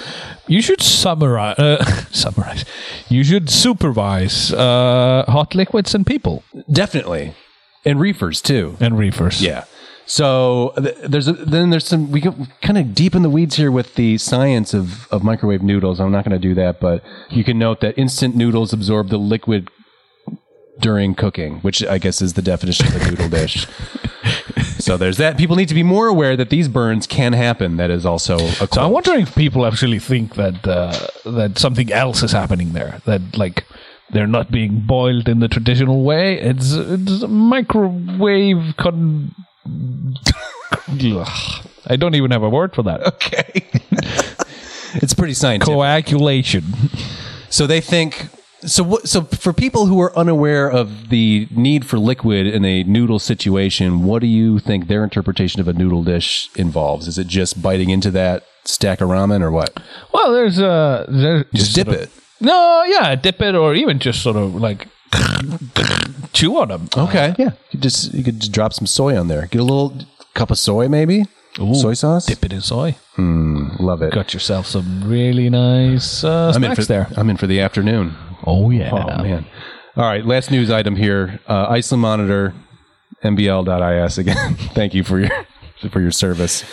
you 0.48 0.62
should 0.62 0.82
summarize 0.82 1.58
uh, 1.60 1.84
summarize 2.12 2.64
you 3.10 3.24
should 3.26 3.50
supervise 3.50 4.54
uh, 4.54 5.26
hot 5.28 5.56
liquids 5.56 5.94
and 5.94 6.06
people 6.06 6.44
Definitely. 6.72 7.34
And 7.84 8.00
reefers, 8.00 8.40
too. 8.42 8.78
and 8.80 8.98
reefers. 8.98 9.42
Yeah. 9.42 9.64
So 10.08 10.74
th- 10.78 10.96
there's 11.04 11.28
a, 11.28 11.34
then 11.34 11.70
there's 11.70 11.86
some 11.86 12.12
we 12.12 12.22
get 12.22 12.34
kind 12.62 12.78
of 12.78 12.96
deep 12.96 13.14
in 13.14 13.22
the 13.24 13.30
weeds 13.30 13.58
here 13.58 13.72
with 13.72 13.96
the 13.96 14.18
science 14.18 14.74
of, 14.74 15.08
of 15.12 15.22
microwave 15.22 15.62
noodles. 15.62 16.00
I'm 16.00 16.12
not 16.12 16.24
going 16.24 16.40
to 16.40 16.48
do 16.48 16.56
that, 16.56 16.80
but 16.80 17.04
you 17.30 17.44
can 17.44 17.60
note 17.60 17.82
that 17.82 17.98
instant 17.98 18.34
noodles 18.36 18.72
absorb 18.72 19.10
the 19.10 19.18
liquid 19.18 19.70
during 20.80 21.14
cooking, 21.14 21.60
which 21.60 21.84
I 21.84 21.98
guess 21.98 22.22
is 22.22 22.34
the 22.34 22.42
definition 22.42 22.88
of 22.88 22.96
a 22.96 23.12
noodle 23.12 23.30
dish. 23.30 23.68
So 24.80 24.96
there's 24.96 25.18
that. 25.18 25.38
People 25.38 25.56
need 25.56 25.70
to 25.70 25.76
be 25.76 25.84
more 25.84 26.08
aware 26.08 26.38
that 26.38 26.50
these 26.50 26.68
burns 26.68 27.08
can 27.08 27.34
happen. 27.34 27.78
That 27.78 27.90
is 27.90 28.06
also 28.06 28.38
a 28.38 28.68
So 28.72 28.82
I'm 28.82 28.92
wondering 28.92 29.22
if 29.22 29.36
people 29.36 29.66
actually 29.66 30.00
think 30.00 30.36
that 30.36 30.66
uh, 30.68 31.08
that 31.26 31.58
something 31.58 31.92
else 31.92 32.24
is 32.24 32.32
happening 32.32 32.74
there. 32.74 33.02
That 33.06 33.38
like 33.38 33.66
they're 34.12 34.28
not 34.28 34.52
being 34.52 34.84
boiled 34.86 35.28
in 35.28 35.40
the 35.40 35.48
traditional 35.48 36.04
way. 36.04 36.40
It's 36.40 36.72
it's 36.74 37.24
microwave 37.28 38.76
con. 38.78 39.34
Ugh. 40.90 41.66
I 41.88 41.96
don't 41.96 42.16
even 42.16 42.32
have 42.32 42.44
a 42.44 42.50
word 42.50 42.74
for 42.74 42.84
that. 42.84 43.06
okay. 43.08 43.52
it's 44.96 45.14
pretty 45.14 45.34
scientific. 45.34 45.74
Coagulation. 45.74 46.64
So 47.50 47.66
they 47.68 47.82
think 47.82 48.28
so. 48.62 48.84
What, 48.84 49.08
so 49.08 49.22
for 49.24 49.54
people 49.54 49.86
who 49.86 50.02
are 50.02 50.18
unaware 50.18 50.70
of 50.70 51.10
the 51.10 51.48
need 51.52 51.86
for 51.86 51.98
liquid 51.98 52.46
in 52.48 52.66
a 52.66 52.84
noodle 52.84 53.20
situation, 53.20 54.04
what 54.04 54.20
do 54.20 54.28
you 54.28 54.60
think 54.60 54.88
their 54.88 55.04
interpretation 55.04 55.62
of 55.62 55.68
a 55.68 55.74
noodle 55.74 56.04
dish 56.04 56.50
involves? 56.56 57.08
Is 57.08 57.18
it 57.18 57.28
just 57.28 57.62
biting 57.62 57.90
into 57.90 58.12
that 58.12 58.44
stack 58.66 59.00
of 59.00 59.10
ramen, 59.10 59.42
or 59.42 59.52
what? 59.52 59.80
Well, 60.14 60.34
there's 60.34 60.60
uh, 60.60 61.06
there's 61.08 61.46
Just 61.54 61.76
dip 61.76 61.88
sort 61.88 61.98
of- 61.98 62.04
it. 62.04 62.12
No, 62.40 62.84
yeah, 62.86 63.16
dip 63.16 63.42
it, 63.42 63.56
or 63.56 63.74
even 63.74 63.98
just 64.00 64.22
sort 64.22 64.36
of 64.36 64.54
like 64.56 64.88
chew 66.34 66.58
on 66.58 66.68
them. 66.68 66.88
Okay, 66.96 67.34
yeah. 67.40 67.52
You 67.72 67.80
just 67.80 68.14
you 68.14 68.24
could 68.24 68.40
just 68.40 68.52
drop 68.52 68.74
some 68.74 68.86
soy 68.88 69.18
on 69.18 69.28
there. 69.28 69.48
Get 69.48 69.60
a 69.62 69.64
little 69.64 69.94
cup 70.38 70.52
of 70.52 70.60
soy, 70.60 70.88
maybe 70.88 71.26
soy 71.74 71.94
sauce. 71.94 72.28
Dip 72.28 72.46
it 72.46 72.54
in 72.54 72.62
soy. 72.62 72.96
Love 73.18 74.02
it. 74.02 74.14
Got 74.14 74.34
yourself 74.34 74.68
some 74.68 75.04
really 75.04 75.50
nice 75.50 76.24
uh, 76.24 76.52
I'm 76.56 76.64
in 76.64 76.70
snacks 76.70 76.80
for 76.82 76.86
there. 76.86 77.08
I'm 77.18 77.30
in 77.30 77.38
for 77.38 77.48
the 77.48 77.60
afternoon. 77.60 78.16
Oh 78.46 78.70
yeah. 78.70 78.92
Oh 78.92 79.24
man! 79.24 79.46
All 79.96 80.06
right, 80.06 80.24
last 80.24 80.52
news 80.52 80.70
item 80.70 80.96
here. 80.96 81.40
Uh, 81.48 81.66
Iceland 81.70 82.02
Monitor, 82.04 82.54
mbl.is 83.24 84.18
again. 84.18 84.56
Thank 84.76 84.94
you 84.94 85.04
for 85.04 85.20
your 85.20 85.32
for 85.90 86.00
your 86.00 86.12
service 86.12 86.64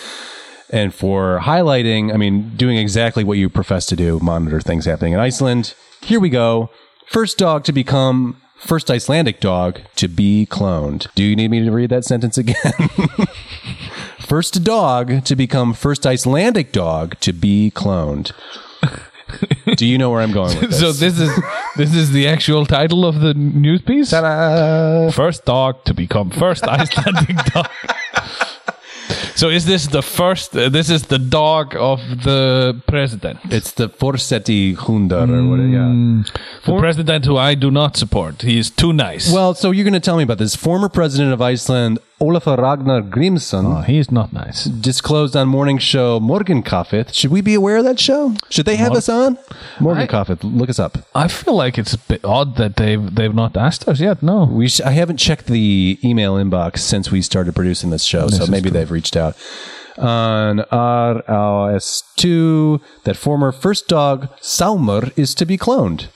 and 0.69 0.93
for 0.93 1.39
highlighting. 1.41 2.13
I 2.13 2.17
mean, 2.17 2.55
doing 2.55 2.77
exactly 2.77 3.23
what 3.23 3.37
you 3.37 3.49
profess 3.49 3.87
to 3.87 3.95
do. 3.95 4.19
Monitor 4.19 4.61
things 4.61 4.85
happening 4.85 5.13
in 5.13 5.19
Iceland. 5.19 5.73
Here 6.01 6.19
we 6.19 6.29
go. 6.29 6.69
First 7.07 7.37
dog 7.37 7.63
to 7.65 7.71
become 7.71 8.39
first 8.65 8.89
Icelandic 8.89 9.39
dog 9.39 9.79
to 9.95 10.07
be 10.07 10.47
cloned. 10.49 11.07
Do 11.15 11.23
you 11.23 11.35
need 11.35 11.51
me 11.51 11.63
to 11.63 11.71
read 11.71 11.89
that 11.91 12.03
sentence 12.03 12.37
again? 12.37 12.55
first 14.19 14.63
dog 14.63 15.23
to 15.25 15.35
become 15.35 15.73
first 15.73 16.05
Icelandic 16.05 16.71
dog 16.71 17.19
to 17.19 17.31
be 17.31 17.71
cloned. 17.75 18.31
Do 19.75 19.85
you 19.85 19.97
know 19.97 20.09
where 20.11 20.21
I'm 20.21 20.31
going 20.31 20.57
with 20.59 20.69
this? 20.69 20.79
So 20.79 20.91
this 20.91 21.19
is 21.19 21.31
this 21.75 21.95
is 21.95 22.11
the 22.11 22.27
actual 22.27 22.65
title 22.65 23.05
of 23.05 23.21
the 23.21 23.33
news 23.33 23.81
piece. 23.81 24.11
Ta-da! 24.11 25.11
First 25.11 25.45
dog 25.45 25.83
to 25.85 25.93
become 25.93 26.29
first 26.29 26.63
Icelandic 26.67 27.35
dog. 27.45 27.69
So 29.35 29.49
is 29.49 29.65
this 29.65 29.87
the 29.87 30.01
first? 30.01 30.55
Uh, 30.55 30.69
this 30.69 30.89
is 30.89 31.03
the 31.03 31.19
dog 31.19 31.75
of 31.75 31.99
the 32.23 32.81
president, 32.87 33.39
It's 33.49 33.73
the 33.73 33.89
Forseti 33.89 34.75
Hundar 34.77 35.27
or 35.29 35.43
what? 35.49 35.59
Yeah. 35.59 36.23
the 36.65 36.79
president 36.79 37.25
who 37.25 37.35
I 37.35 37.53
do 37.55 37.69
not 37.69 37.97
support. 37.97 38.41
He 38.43 38.57
is 38.57 38.69
too 38.71 38.93
nice. 38.93 39.31
Well, 39.31 39.53
so 39.53 39.71
you're 39.71 39.83
going 39.83 39.93
to 39.93 39.99
tell 39.99 40.15
me 40.15 40.23
about 40.23 40.37
this. 40.37 40.55
Former 40.55 40.87
president 40.87 41.33
of 41.33 41.41
Iceland, 41.41 41.99
Olafur 42.21 42.57
Ragnar 42.57 43.01
Grimsson, 43.01 43.65
oh, 43.65 43.81
he's 43.81 44.09
not 44.09 44.31
nice. 44.31 44.63
disclosed 44.65 45.35
on 45.35 45.49
morning 45.49 45.77
show 45.77 46.17
Morgenkaffet. 46.21 47.13
Should 47.13 47.29
we 47.31 47.41
be 47.41 47.53
aware 47.53 47.75
of 47.77 47.83
that 47.83 47.99
show? 47.99 48.33
Should 48.49 48.65
they 48.65 48.77
have 48.77 48.91
Mor- 48.91 48.97
us 48.99 49.09
on? 49.09 49.37
Morgenkaffet. 49.79 50.39
Look 50.41 50.69
us 50.69 50.79
up. 50.79 50.97
I 51.13 51.27
feel 51.27 51.55
like 51.55 51.77
it's 51.77 51.93
a 51.93 51.97
bit 51.97 52.23
odd 52.23 52.55
that 52.55 52.77
they've 52.77 53.13
they've 53.13 53.35
not 53.35 53.57
asked 53.57 53.87
us 53.89 53.99
yet. 53.99 54.23
No, 54.23 54.45
We 54.45 54.69
sh- 54.69 54.79
I 54.81 54.91
haven't 54.91 55.17
checked 55.17 55.47
the 55.47 55.99
email 56.05 56.35
inbox 56.35 56.79
since 56.79 57.11
we 57.11 57.21
started 57.21 57.53
producing 57.53 57.89
this 57.89 58.03
show, 58.03 58.29
so 58.29 58.43
is 58.43 58.49
maybe 58.49 58.69
true. 58.69 58.79
they've 58.79 58.91
reached 58.91 59.17
out. 59.17 59.35
On 59.97 60.59
RLS2, 60.71 62.81
that 63.03 63.17
former 63.17 63.51
first 63.51 63.87
dog 63.87 64.29
Salmur 64.41 65.11
is 65.17 65.33
to 65.35 65.45
be 65.45 65.57
cloned. 65.57 66.07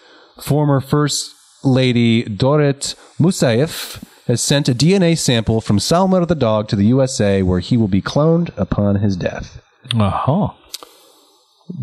Former 0.42 0.80
first 0.80 1.34
lady 1.64 2.24
Dorrit 2.24 2.96
Moussaieff 3.20 4.02
has 4.30 4.42
sent 4.42 4.70
a 4.70 4.76
DNA 4.76 5.18
sample 5.18 5.60
from 5.60 5.80
Salmur 5.80 6.24
the 6.24 6.36
dog 6.36 6.68
to 6.68 6.76
the 6.76 6.86
USA, 6.86 7.42
where 7.42 7.60
he 7.60 7.76
will 7.76 7.88
be 7.88 8.00
cloned 8.02 8.56
upon 8.56 8.98
his 8.98 9.18
death. 9.18 9.60
uh-huh. 9.92 10.54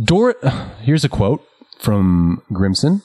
Dorrit, 0.05 0.37
here's 0.81 1.05
a 1.05 1.09
quote 1.09 1.45
from 1.81 2.43
Grimsson. 2.53 3.03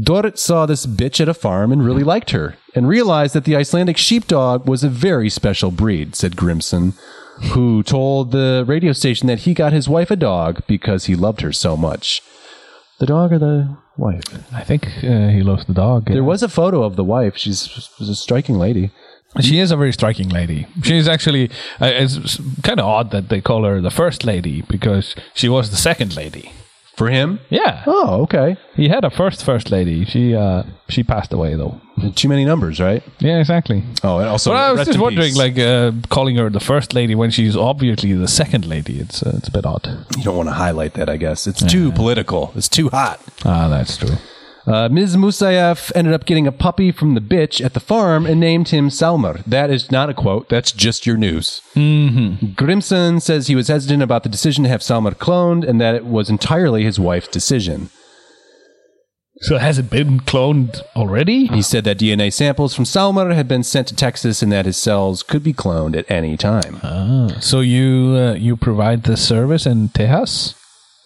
Dorrit 0.00 0.38
saw 0.38 0.66
this 0.66 0.86
bitch 0.86 1.20
at 1.20 1.28
a 1.28 1.34
farm 1.34 1.72
and 1.72 1.84
really 1.84 2.04
liked 2.04 2.30
her, 2.30 2.54
and 2.76 2.86
realized 2.86 3.34
that 3.34 3.44
the 3.44 3.56
Icelandic 3.56 3.96
sheepdog 3.96 4.68
was 4.68 4.84
a 4.84 4.88
very 4.88 5.28
special 5.28 5.72
breed, 5.72 6.14
said 6.14 6.36
Grimsson, 6.36 6.94
who 7.54 7.82
told 7.82 8.30
the 8.30 8.64
radio 8.68 8.92
station 8.92 9.26
that 9.26 9.40
he 9.40 9.52
got 9.52 9.72
his 9.72 9.88
wife 9.88 10.12
a 10.12 10.16
dog 10.16 10.62
because 10.68 11.06
he 11.06 11.16
loved 11.16 11.40
her 11.40 11.52
so 11.52 11.76
much. 11.76 12.22
The 13.00 13.06
dog 13.06 13.32
or 13.32 13.40
the 13.40 13.76
wife? 13.96 14.22
I 14.52 14.64
think 14.64 14.86
uh, 15.02 15.28
he 15.28 15.42
loves 15.42 15.64
the 15.66 15.74
dog. 15.74 16.06
There 16.06 16.24
was 16.24 16.42
a 16.42 16.48
photo 16.48 16.82
of 16.82 16.96
the 16.96 17.04
wife. 17.04 17.36
She's 17.36 17.68
was 17.98 18.08
a 18.08 18.14
striking 18.14 18.58
lady. 18.58 18.90
She 19.40 19.58
is 19.58 19.70
a 19.70 19.76
very 19.76 19.92
striking 19.92 20.28
lady. 20.28 20.66
She's 20.82 21.08
actually 21.08 21.48
uh, 21.80 21.90
it's 21.92 22.38
kind 22.62 22.78
of 22.80 22.86
odd 22.86 23.10
that 23.12 23.28
they 23.28 23.40
call 23.40 23.64
her 23.64 23.80
the 23.80 23.90
first 23.90 24.24
lady 24.24 24.62
because 24.62 25.14
she 25.34 25.48
was 25.48 25.70
the 25.70 25.76
second 25.76 26.14
lady. 26.16 26.52
For 26.96 27.08
him? 27.08 27.40
Yeah, 27.48 27.82
Oh, 27.86 28.22
okay. 28.24 28.56
he 28.76 28.88
had 28.88 29.02
a 29.04 29.10
first 29.10 29.44
first 29.44 29.70
lady. 29.70 30.04
She 30.04 30.34
uh 30.36 30.62
she 30.88 31.02
passed 31.02 31.32
away 31.32 31.54
though. 31.56 31.80
Too 32.14 32.28
many 32.28 32.44
numbers, 32.44 32.80
right? 32.80 33.02
Yeah, 33.18 33.38
exactly. 33.40 33.82
Oh, 34.02 34.18
and 34.18 34.28
also, 34.28 34.50
but 34.50 34.56
I 34.56 34.72
was 34.72 34.86
just 34.86 34.98
wondering, 34.98 35.34
like 35.34 35.58
uh, 35.58 35.92
calling 36.10 36.36
her 36.36 36.50
the 36.50 36.60
first 36.60 36.92
lady 36.94 37.14
when 37.14 37.30
she's 37.30 37.56
obviously 37.56 38.12
the 38.12 38.28
second 38.28 38.66
lady. 38.66 38.98
It's 38.98 39.22
uh, 39.22 39.32
it's 39.38 39.48
a 39.48 39.52
bit 39.52 39.64
odd. 39.66 39.86
you 40.16 40.22
don't 40.24 40.36
want 40.36 40.48
to 40.48 40.54
highlight 40.54 40.94
that, 40.94 41.08
I 41.08 41.16
guess. 41.16 41.46
It's 41.46 41.62
too 41.64 41.92
political. 41.92 42.52
It's 42.56 42.68
too 42.68 42.88
hot. 42.90 43.20
Ah, 43.44 43.68
that's 43.68 43.96
true. 43.96 44.16
Uh, 44.66 44.88
Ms. 44.88 45.16
Moussaieff 45.16 45.90
ended 45.94 46.14
up 46.14 46.24
getting 46.24 46.46
a 46.46 46.52
puppy 46.52 46.92
from 46.92 47.14
the 47.14 47.20
bitch 47.20 47.64
at 47.64 47.74
the 47.74 47.80
farm 47.80 48.26
and 48.26 48.38
named 48.38 48.68
him 48.68 48.90
Salmar. 48.90 49.38
That 49.46 49.70
is 49.70 49.90
not 49.90 50.08
a 50.08 50.14
quote. 50.14 50.48
That's 50.48 50.70
just 50.70 51.04
your 51.06 51.16
news. 51.16 51.60
Mm-hmm. 51.74 52.52
Grimsson 52.52 53.20
says 53.20 53.46
he 53.48 53.56
was 53.56 53.68
hesitant 53.68 54.02
about 54.02 54.22
the 54.22 54.28
decision 54.28 54.62
to 54.64 54.70
have 54.70 54.82
Salmar 54.82 55.12
cloned 55.12 55.68
and 55.68 55.80
that 55.80 55.94
it 55.94 56.04
was 56.04 56.30
entirely 56.30 56.84
his 56.84 57.00
wife's 57.00 57.28
decision. 57.28 57.90
So 59.42 59.58
has 59.58 59.76
it 59.76 59.90
been 59.90 60.20
cloned 60.20 60.80
already? 60.94 61.46
He 61.46 61.62
said 61.62 61.82
that 61.84 61.98
DNA 61.98 62.32
samples 62.32 62.74
from 62.74 62.84
Salmer 62.84 63.34
had 63.34 63.48
been 63.48 63.64
sent 63.64 63.88
to 63.88 63.96
Texas 63.96 64.40
and 64.40 64.52
that 64.52 64.66
his 64.66 64.76
cells 64.76 65.24
could 65.24 65.42
be 65.42 65.52
cloned 65.52 65.96
at 65.96 66.08
any 66.08 66.36
time. 66.36 66.76
So 67.40 67.58
you 67.58 68.14
uh, 68.16 68.34
you 68.34 68.56
provide 68.56 69.02
the 69.02 69.16
service 69.16 69.66
in 69.66 69.88
Tejas? 69.88 70.54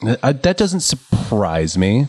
Uh, 0.06 0.32
that 0.32 0.58
doesn't 0.58 0.80
surprise 0.80 1.78
me. 1.78 2.08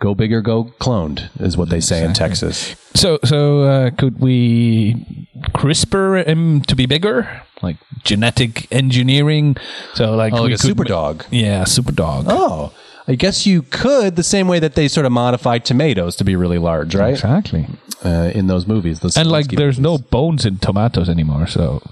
Go 0.00 0.14
big 0.14 0.32
or 0.32 0.40
go 0.40 0.64
cloned 0.80 1.28
is 1.40 1.56
what 1.56 1.70
they 1.70 1.80
say 1.80 2.04
in 2.04 2.12
Texas. 2.12 2.76
So 2.94 3.18
so 3.24 3.62
uh, 3.62 3.90
could 3.90 4.20
we 4.20 5.26
CRISPR 5.54 6.24
him 6.26 6.62
to 6.62 6.76
be 6.76 6.86
bigger, 6.86 7.42
like 7.62 7.76
genetic 8.04 8.72
engineering? 8.72 9.56
So 9.94 10.14
like 10.14 10.32
Oh, 10.32 10.42
like 10.42 10.52
a 10.52 10.58
super 10.58 10.84
ma- 10.84 10.88
dog. 10.88 11.24
Yeah, 11.30 11.64
super 11.64 11.92
dog. 11.92 12.26
Oh, 12.28 12.72
I 13.08 13.14
guess 13.14 13.46
you 13.46 13.62
could 13.62 14.16
the 14.16 14.22
same 14.22 14.48
way 14.48 14.58
that 14.60 14.74
they 14.74 14.86
sort 14.86 15.06
of 15.06 15.12
modify 15.12 15.58
tomatoes 15.58 16.14
to 16.16 16.24
be 16.24 16.36
really 16.36 16.58
large, 16.58 16.94
right? 16.94 17.14
Exactly. 17.14 17.66
Uh, 18.04 18.30
in 18.34 18.46
those 18.46 18.66
movies, 18.68 19.00
And 19.16 19.28
like, 19.28 19.48
there's 19.48 19.80
no 19.80 19.98
bones 19.98 20.46
in 20.46 20.58
tomatoes 20.58 21.08
anymore. 21.08 21.48
So, 21.48 21.82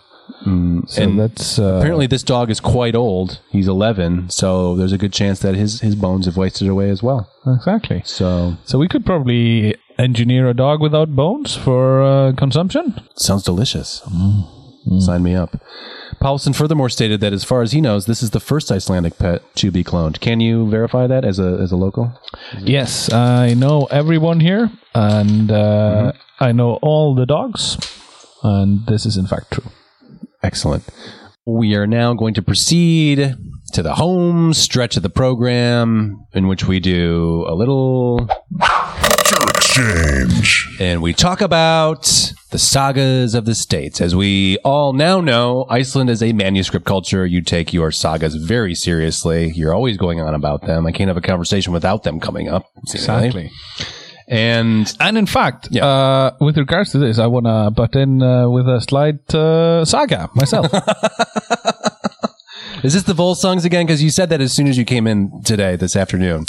so 0.86 1.02
and 1.02 1.18
that's 1.18 1.58
uh, 1.58 1.78
Apparently, 1.80 2.06
this 2.06 2.22
dog 2.22 2.50
is 2.50 2.60
quite 2.60 2.94
old. 2.94 3.40
He's 3.50 3.66
11, 3.68 4.30
so 4.30 4.76
there's 4.76 4.92
a 4.92 4.98
good 4.98 5.12
chance 5.12 5.40
that 5.40 5.54
his 5.56 5.80
his 5.80 5.94
bones 5.96 6.26
have 6.26 6.36
wasted 6.36 6.68
away 6.68 6.88
as 6.90 7.02
well. 7.02 7.28
exactly. 7.46 8.02
So 8.04 8.56
So 8.64 8.78
we 8.78 8.86
could 8.88 9.04
probably 9.04 9.74
engineer 9.98 10.48
a 10.48 10.54
dog 10.54 10.80
without 10.80 11.16
bones 11.16 11.56
for 11.56 12.02
uh, 12.02 12.32
consumption. 12.36 12.94
sounds 13.16 13.42
delicious. 13.42 14.02
Sign 15.00 15.22
me 15.24 15.34
up. 15.34 15.60
Paulson 16.20 16.52
furthermore 16.52 16.88
stated 16.88 17.20
that 17.20 17.32
as 17.32 17.42
far 17.42 17.62
as 17.62 17.72
he 17.72 17.80
knows, 17.80 18.06
this 18.06 18.22
is 18.22 18.30
the 18.30 18.38
first 18.40 18.70
Icelandic 18.70 19.18
pet 19.18 19.42
to 19.56 19.72
be 19.72 19.82
cloned. 19.82 20.20
Can 20.20 20.38
you 20.38 20.70
verify 20.70 21.08
that 21.08 21.24
as 21.24 21.40
a 21.40 21.58
as 21.60 21.72
a 21.72 21.76
local? 21.76 22.12
Yes, 22.60 23.12
I 23.12 23.54
know 23.54 23.86
everyone 23.90 24.38
here, 24.40 24.70
and 24.94 25.50
uh, 25.50 26.12
I 26.38 26.52
know 26.52 26.74
all 26.82 27.16
the 27.16 27.26
dogs, 27.26 27.76
and 28.44 28.86
this 28.86 29.06
is 29.06 29.16
in 29.16 29.26
fact 29.26 29.50
true. 29.54 29.70
Excellent. 30.46 30.84
We 31.44 31.74
are 31.74 31.88
now 31.88 32.14
going 32.14 32.34
to 32.34 32.42
proceed 32.42 33.34
to 33.72 33.82
the 33.82 33.96
home 33.96 34.54
stretch 34.54 34.96
of 34.96 35.02
the 35.02 35.10
program 35.10 36.24
in 36.32 36.46
which 36.46 36.66
we 36.66 36.78
do 36.78 37.44
a 37.48 37.54
little 37.54 38.28
Exchange. 39.56 40.68
and 40.80 41.02
we 41.02 41.12
talk 41.12 41.40
about 41.40 42.32
the 42.50 42.58
sagas 42.60 43.34
of 43.34 43.44
the 43.44 43.56
states. 43.56 44.00
As 44.00 44.14
we 44.14 44.58
all 44.58 44.92
now 44.92 45.20
know, 45.20 45.66
Iceland 45.68 46.10
is 46.10 46.22
a 46.22 46.32
manuscript 46.32 46.86
culture. 46.86 47.26
You 47.26 47.42
take 47.42 47.72
your 47.72 47.90
sagas 47.90 48.36
very 48.36 48.76
seriously. 48.76 49.52
You're 49.54 49.74
always 49.74 49.96
going 49.96 50.20
on 50.20 50.32
about 50.32 50.62
them. 50.62 50.86
I 50.86 50.92
can't 50.92 51.08
have 51.08 51.16
a 51.16 51.20
conversation 51.20 51.72
without 51.72 52.04
them 52.04 52.20
coming 52.20 52.48
up. 52.48 52.70
seemingly. 52.86 53.50
And 54.28 54.92
And 55.00 55.16
in 55.18 55.26
fact, 55.26 55.68
Yeah. 55.70 55.86
uh, 55.86 56.30
with 56.40 56.56
regards 56.58 56.90
to 56.92 56.98
this, 56.98 57.18
I 57.18 57.26
want 57.26 57.46
to 57.46 57.70
butt 57.70 57.94
in 57.94 58.22
uh, 58.22 58.48
with 58.48 58.66
a 58.68 58.80
slight 58.80 59.32
uh, 59.34 59.84
saga 59.84 60.28
myself. 60.34 60.66
is 62.82 62.94
this 62.94 63.02
the 63.04 63.12
Volsungs 63.14 63.64
again? 63.64 63.86
Because 63.86 64.02
you 64.02 64.10
said 64.10 64.28
that 64.30 64.40
as 64.40 64.52
soon 64.52 64.66
as 64.68 64.76
you 64.78 64.84
came 64.84 65.06
in 65.06 65.42
today, 65.42 65.76
this 65.76 65.96
afternoon, 65.96 66.46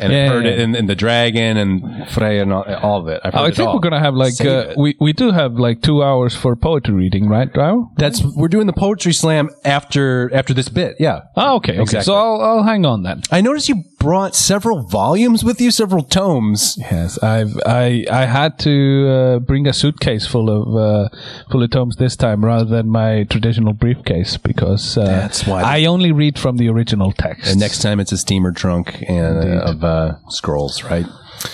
and 0.00 0.12
Yeah, 0.12 0.28
heard 0.28 0.44
yeah, 0.44 0.52
it 0.52 0.60
in, 0.60 0.74
in 0.74 0.86
the 0.86 0.94
dragon 0.94 1.56
and 1.56 2.08
Freya 2.10 2.42
and 2.42 2.52
all, 2.52 2.64
all 2.82 3.00
of 3.00 3.08
it. 3.08 3.22
Heard 3.24 3.34
I 3.34 3.48
it 3.48 3.56
think 3.56 3.68
all. 3.68 3.74
we're 3.74 3.80
gonna 3.80 4.00
have 4.00 4.14
like 4.14 4.40
uh, 4.40 4.74
we 4.76 4.96
we 5.00 5.12
do 5.12 5.30
have 5.32 5.54
like 5.54 5.82
two 5.82 6.02
hours 6.02 6.34
for 6.34 6.54
poetry 6.56 6.94
reading, 6.94 7.28
right? 7.28 7.48
That's 7.96 8.22
we're 8.36 8.48
doing 8.48 8.66
the 8.66 8.72
poetry 8.72 9.12
slam 9.12 9.50
after 9.64 10.32
after 10.34 10.54
this 10.54 10.68
bit. 10.68 10.96
Yeah. 10.98 11.22
Oh, 11.36 11.56
okay, 11.56 11.72
okay. 11.72 11.82
Exactly. 11.82 12.04
So 12.04 12.14
I'll 12.14 12.40
I'll 12.40 12.62
hang 12.64 12.84
on 12.86 13.02
then. 13.02 13.22
I 13.30 13.40
noticed 13.40 13.68
you 13.68 13.84
brought 13.98 14.34
several 14.36 14.82
volumes 14.88 15.42
with 15.44 15.60
you, 15.60 15.70
several 15.70 16.02
tomes. 16.04 16.76
Yes, 16.78 17.22
I've 17.22 17.56
I 17.66 18.04
I 18.10 18.26
had 18.26 18.58
to 18.60 19.08
uh, 19.08 19.38
bring 19.40 19.66
a 19.66 19.72
suitcase 19.72 20.26
full 20.26 20.48
of 20.50 20.76
uh, 20.76 21.08
full 21.50 21.62
of 21.62 21.70
tomes 21.70 21.96
this 21.96 22.16
time 22.16 22.44
rather 22.44 22.64
than 22.64 22.88
my 22.88 23.24
traditional 23.24 23.72
briefcase 23.72 24.36
because 24.36 24.96
uh, 24.96 25.04
That's 25.04 25.46
why- 25.46 25.62
I 25.68 25.84
only 25.84 26.12
read 26.12 26.38
from 26.38 26.56
the 26.56 26.68
original 26.68 27.12
text. 27.12 27.50
And 27.50 27.60
next 27.60 27.82
time 27.82 28.00
it's 28.00 28.12
a 28.12 28.18
steamer 28.18 28.52
trunk 28.52 29.02
and 29.08 29.38
uh, 29.38 29.70
of 29.70 29.84
uh, 29.84 30.14
scrolls, 30.28 30.82
right? 30.84 31.06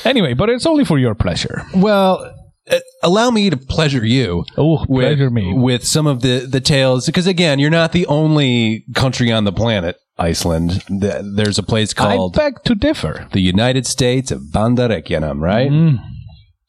anyway, 0.04 0.34
but 0.34 0.48
it's 0.48 0.66
only 0.66 0.84
for 0.84 0.98
your 0.98 1.14
pleasure. 1.14 1.62
Well, 1.74 2.34
uh, 2.70 2.78
allow 3.02 3.30
me 3.30 3.50
to 3.50 3.56
pleasure 3.56 4.04
you. 4.04 4.44
Oh, 4.56 4.84
with, 4.88 5.04
pleasure 5.04 5.30
me. 5.30 5.52
with 5.52 5.86
some 5.86 6.06
of 6.06 6.22
the 6.22 6.46
the 6.48 6.60
tales 6.60 7.06
because 7.06 7.26
again, 7.26 7.58
you're 7.58 7.70
not 7.70 7.92
the 7.92 8.06
only 8.06 8.84
country 8.94 9.30
on 9.30 9.44
the 9.44 9.52
planet, 9.52 9.96
Iceland. 10.18 10.82
There's 10.88 11.58
a 11.58 11.62
place 11.62 11.92
called 11.92 12.38
I 12.38 12.44
beg 12.50 12.62
to 12.64 12.74
differ. 12.74 13.28
the 13.32 13.42
United 13.42 13.86
States 13.86 14.30
of 14.30 14.40
Bandareikjanam, 14.52 15.40
right? 15.40 15.70
Mm. 15.70 15.98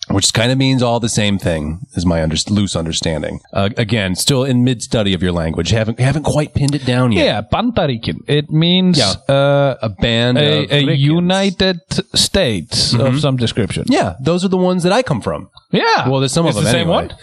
Which 0.09 0.33
kind 0.33 0.51
of 0.51 0.57
means 0.59 0.83
all 0.83 0.99
the 0.99 1.09
same 1.09 1.39
thing, 1.39 1.79
is 1.95 2.05
my 2.05 2.21
under- 2.21 2.35
loose 2.49 2.75
understanding. 2.75 3.39
Uh, 3.51 3.69
again, 3.75 4.15
still 4.15 4.43
in 4.43 4.63
mid 4.63 4.83
study 4.83 5.13
of 5.15 5.23
your 5.23 5.31
language, 5.31 5.69
haven't 5.71 5.99
haven't 5.99 6.23
quite 6.23 6.53
pinned 6.53 6.75
it 6.75 6.85
down 6.85 7.11
yet. 7.11 7.25
Yeah, 7.25 7.41
Bantarikin. 7.41 8.17
It 8.27 8.51
means 8.51 8.99
Yeah. 8.99 9.13
uh, 9.33 9.75
A 9.81 9.89
band 9.89 10.37
of 10.37 10.43
a, 10.43 10.75
a. 10.75 10.93
United 10.95 11.79
States 12.15 12.93
of 12.93 13.19
some 13.19 13.35
description. 13.37 13.85
Yeah, 13.87 14.13
those 14.21 14.45
are 14.45 14.47
the 14.49 14.57
ones 14.57 14.83
that 14.83 14.93
I 14.93 15.01
come 15.01 15.21
from. 15.21 15.49
Yeah. 15.71 16.07
Well, 16.07 16.19
there's 16.19 16.31
some 16.33 16.45
It's 16.45 16.55
of 16.57 16.63
them 16.63 16.71
the 16.71 16.77
same 16.77 16.87
anyway. 16.89 17.07
one. 17.07 17.15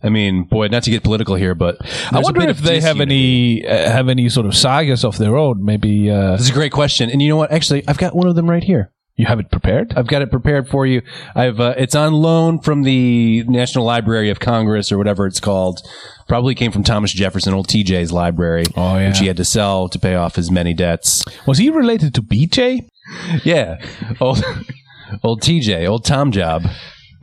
I 0.00 0.08
mean, 0.10 0.44
boy, 0.44 0.68
not 0.68 0.84
to 0.84 0.90
get 0.92 1.02
political 1.02 1.34
here, 1.34 1.56
but 1.56 1.76
I 2.12 2.20
wonder 2.20 2.38
bit 2.40 2.50
if 2.50 2.58
they 2.58 2.80
have 2.80 3.00
any 3.00 3.66
uh, 3.66 3.90
have 3.90 4.08
any 4.08 4.28
sort 4.28 4.46
of 4.46 4.54
sagas 4.56 5.04
of 5.04 5.18
their 5.18 5.36
own. 5.36 5.64
Maybe 5.64 6.08
uh, 6.08 6.32
This 6.36 6.42
is 6.42 6.50
a 6.50 6.54
great 6.54 6.70
question, 6.70 7.10
and 7.10 7.20
you 7.20 7.28
know 7.28 7.36
what? 7.36 7.50
Actually, 7.50 7.82
I've 7.88 7.98
got 7.98 8.14
one 8.14 8.28
of 8.28 8.36
them 8.36 8.48
right 8.48 8.62
here. 8.62 8.92
You 9.18 9.26
have 9.26 9.38
it 9.40 9.50
prepared. 9.50 9.92
I've 9.96 10.06
got 10.06 10.22
it 10.22 10.30
prepared 10.30 10.66
for 10.68 10.86
you. 10.86 11.02
I've 11.34 11.60
uh, 11.60 11.74
it's 11.76 11.94
on 11.94 12.14
loan 12.14 12.60
from 12.60 12.84
the 12.84 13.42
National 13.44 13.84
Library 13.84 14.30
of 14.30 14.40
Congress 14.40 14.90
or 14.90 14.96
whatever 14.96 15.26
it's 15.26 15.40
called. 15.40 15.80
Probably 16.28 16.54
came 16.54 16.72
from 16.72 16.84
Thomas 16.84 17.12
Jefferson, 17.12 17.52
old 17.52 17.68
TJ's 17.68 18.12
library, 18.12 18.64
Oh, 18.76 18.96
yeah. 18.96 19.08
which 19.08 19.18
he 19.18 19.26
had 19.26 19.36
to 19.38 19.44
sell 19.44 19.88
to 19.90 19.98
pay 19.98 20.14
off 20.14 20.36
his 20.36 20.50
many 20.50 20.72
debts. 20.72 21.24
Was 21.46 21.58
he 21.58 21.68
related 21.68 22.14
to 22.14 22.22
BJ? 22.22 22.88
Yeah, 23.42 23.78
old 24.20 24.42
old 25.22 25.40
TJ, 25.40 25.88
old 25.88 26.04
Tom 26.04 26.30
Job. 26.30 26.64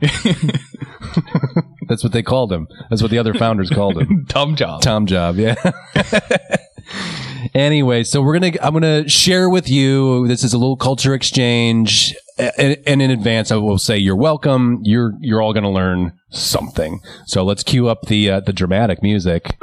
That's 1.88 2.02
what 2.02 2.12
they 2.12 2.22
called 2.24 2.52
him. 2.52 2.66
That's 2.90 3.02
what 3.02 3.12
the 3.12 3.18
other 3.18 3.32
founders 3.34 3.70
called 3.70 3.96
him. 3.96 4.26
Tom 4.28 4.56
Job. 4.56 4.82
Tom 4.82 5.06
Job, 5.06 5.36
yeah. 5.36 5.54
Anyway, 7.54 8.04
so 8.04 8.22
we're 8.22 8.38
gonna 8.38 8.52
I'm 8.62 8.72
gonna 8.72 9.08
share 9.08 9.48
with 9.48 9.68
you. 9.68 10.26
This 10.28 10.44
is 10.44 10.52
a 10.52 10.58
little 10.58 10.76
culture 10.76 11.14
exchange, 11.14 12.14
and, 12.38 12.78
and 12.86 13.02
in 13.02 13.10
advance, 13.10 13.50
I 13.50 13.56
will 13.56 13.78
say 13.78 13.96
you're 13.96 14.16
welcome. 14.16 14.80
You're 14.82 15.12
you're 15.20 15.42
all 15.42 15.52
gonna 15.52 15.70
learn 15.70 16.12
something. 16.30 17.00
So 17.26 17.44
let's 17.44 17.62
cue 17.62 17.88
up 17.88 18.02
the 18.06 18.30
uh, 18.30 18.40
the 18.40 18.52
dramatic 18.52 19.02
music. 19.02 19.56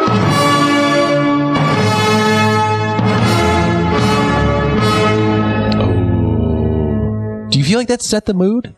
Oh. 5.75 7.47
Do 7.49 7.59
you 7.59 7.65
feel 7.65 7.77
like 7.77 7.87
that 7.89 8.01
set 8.01 8.25
the 8.25 8.33
mood? 8.33 8.75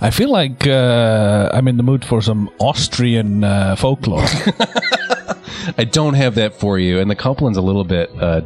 I 0.00 0.10
feel 0.10 0.30
like 0.30 0.66
uh, 0.66 1.50
I'm 1.52 1.68
in 1.68 1.76
the 1.76 1.82
mood 1.82 2.04
for 2.04 2.20
some 2.20 2.50
Austrian 2.58 3.44
uh, 3.44 3.76
folklore. 3.76 4.26
I 5.78 5.84
don't 5.84 6.14
have 6.14 6.34
that 6.36 6.54
for 6.54 6.78
you, 6.78 6.98
and 6.98 7.10
the 7.10 7.16
Copland's 7.16 7.58
a 7.58 7.62
little 7.62 7.84
bit 7.84 8.10
uh, 8.20 8.42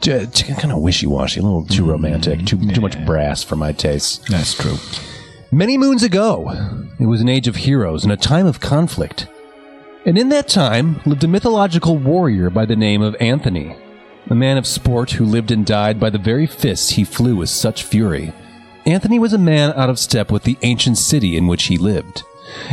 j- 0.00 0.26
j- 0.32 0.54
kind 0.54 0.72
of 0.72 0.78
wishy-washy, 0.78 1.40
a 1.40 1.42
little 1.42 1.64
too 1.64 1.84
romantic, 1.84 2.44
too 2.46 2.58
too 2.70 2.80
much 2.80 3.02
brass 3.04 3.42
for 3.42 3.56
my 3.56 3.72
taste. 3.72 4.26
That's 4.28 4.54
true. 4.54 4.76
Many 5.52 5.76
moons 5.78 6.02
ago, 6.02 6.50
it 6.98 7.06
was 7.06 7.20
an 7.20 7.28
age 7.28 7.48
of 7.48 7.56
heroes 7.56 8.04
and 8.04 8.12
a 8.12 8.16
time 8.16 8.46
of 8.46 8.60
conflict. 8.60 9.26
And 10.06 10.16
in 10.16 10.28
that 10.30 10.48
time 10.48 11.00
lived 11.04 11.24
a 11.24 11.28
mythological 11.28 11.98
warrior 11.98 12.50
by 12.50 12.66
the 12.66 12.76
name 12.76 13.02
of 13.02 13.16
Anthony, 13.20 13.76
a 14.28 14.34
man 14.34 14.56
of 14.56 14.66
sport 14.66 15.12
who 15.12 15.24
lived 15.24 15.50
and 15.50 15.66
died 15.66 15.98
by 15.98 16.08
the 16.08 16.18
very 16.18 16.46
fists 16.46 16.90
he 16.90 17.04
flew 17.04 17.36
with 17.36 17.50
such 17.50 17.82
fury. 17.82 18.32
Anthony 18.86 19.18
was 19.18 19.32
a 19.32 19.38
man 19.38 19.72
out 19.74 19.90
of 19.90 19.98
step 19.98 20.30
with 20.30 20.44
the 20.44 20.56
ancient 20.62 20.96
city 20.96 21.36
in 21.36 21.46
which 21.46 21.64
he 21.64 21.76
lived. 21.76 22.22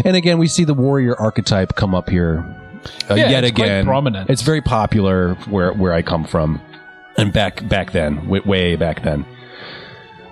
And 0.05 0.15
again, 0.15 0.37
we 0.37 0.47
see 0.47 0.63
the 0.63 0.73
warrior 0.73 1.19
archetype 1.19 1.75
come 1.75 1.93
up 1.93 2.09
here 2.09 2.56
uh, 3.09 3.15
Yeah, 3.15 3.30
yet 3.30 3.43
again. 3.43 3.86
prominent. 3.86 4.30
It's 4.30 4.41
very 4.41 4.61
popular 4.61 5.36
where 5.49 5.73
where 5.73 5.93
I 5.93 6.01
come 6.01 6.23
from, 6.25 6.61
and 7.17 7.32
back 7.34 7.67
back 7.67 7.91
then, 7.91 8.28
way 8.28 8.75
back 8.75 9.03
then. 9.03 9.25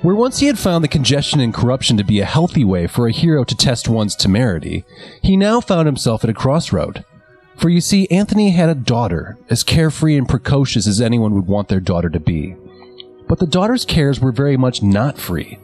Where 0.02 0.16
once 0.16 0.40
he 0.40 0.48
had 0.48 0.60
found 0.60 0.84
the 0.84 0.88
congestion 0.90 1.40
and 1.40 1.54
corruption 1.54 1.98
to 1.98 2.04
be 2.04 2.20
a 2.20 2.26
healthy 2.26 2.64
way 2.64 2.86
for 2.86 3.08
a 3.08 3.12
hero 3.12 3.44
to 3.44 3.56
test 3.56 3.90
one's 3.90 4.16
temerity, 4.16 4.86
he 5.22 5.36
now 5.36 5.60
found 5.60 5.88
himself 5.88 6.24
at 6.24 6.30
a 6.30 6.34
crossroad. 6.34 7.04
For 7.58 7.70
you 7.70 7.82
see, 7.82 8.08
Anthony 8.10 8.52
had 8.52 8.70
a 8.70 8.76
daughter, 8.76 9.38
as 9.50 9.64
carefree 9.64 10.18
and 10.18 10.28
precocious 10.30 10.86
as 10.86 11.02
anyone 11.02 11.34
would 11.34 11.48
want 11.48 11.70
their 11.70 11.80
daughter 11.80 12.10
to 12.10 12.20
be. 12.20 12.56
But 13.28 13.40
the 13.40 13.48
daughter's 13.48 13.86
cares 13.86 14.20
were 14.20 14.32
very 14.34 14.58
much 14.58 14.84
not 14.84 15.18
free. 15.18 15.58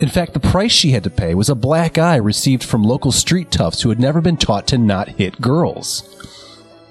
In 0.00 0.08
fact, 0.08 0.32
the 0.32 0.40
price 0.40 0.72
she 0.72 0.90
had 0.90 1.04
to 1.04 1.10
pay 1.10 1.34
was 1.34 1.48
a 1.48 1.54
black 1.54 1.96
eye 1.96 2.16
received 2.16 2.64
from 2.64 2.82
local 2.82 3.12
street 3.12 3.52
toughs 3.52 3.82
who 3.82 3.90
had 3.90 4.00
never 4.00 4.20
been 4.20 4.36
taught 4.36 4.66
to 4.68 4.78
not 4.78 5.08
hit 5.10 5.40
girls. 5.40 6.02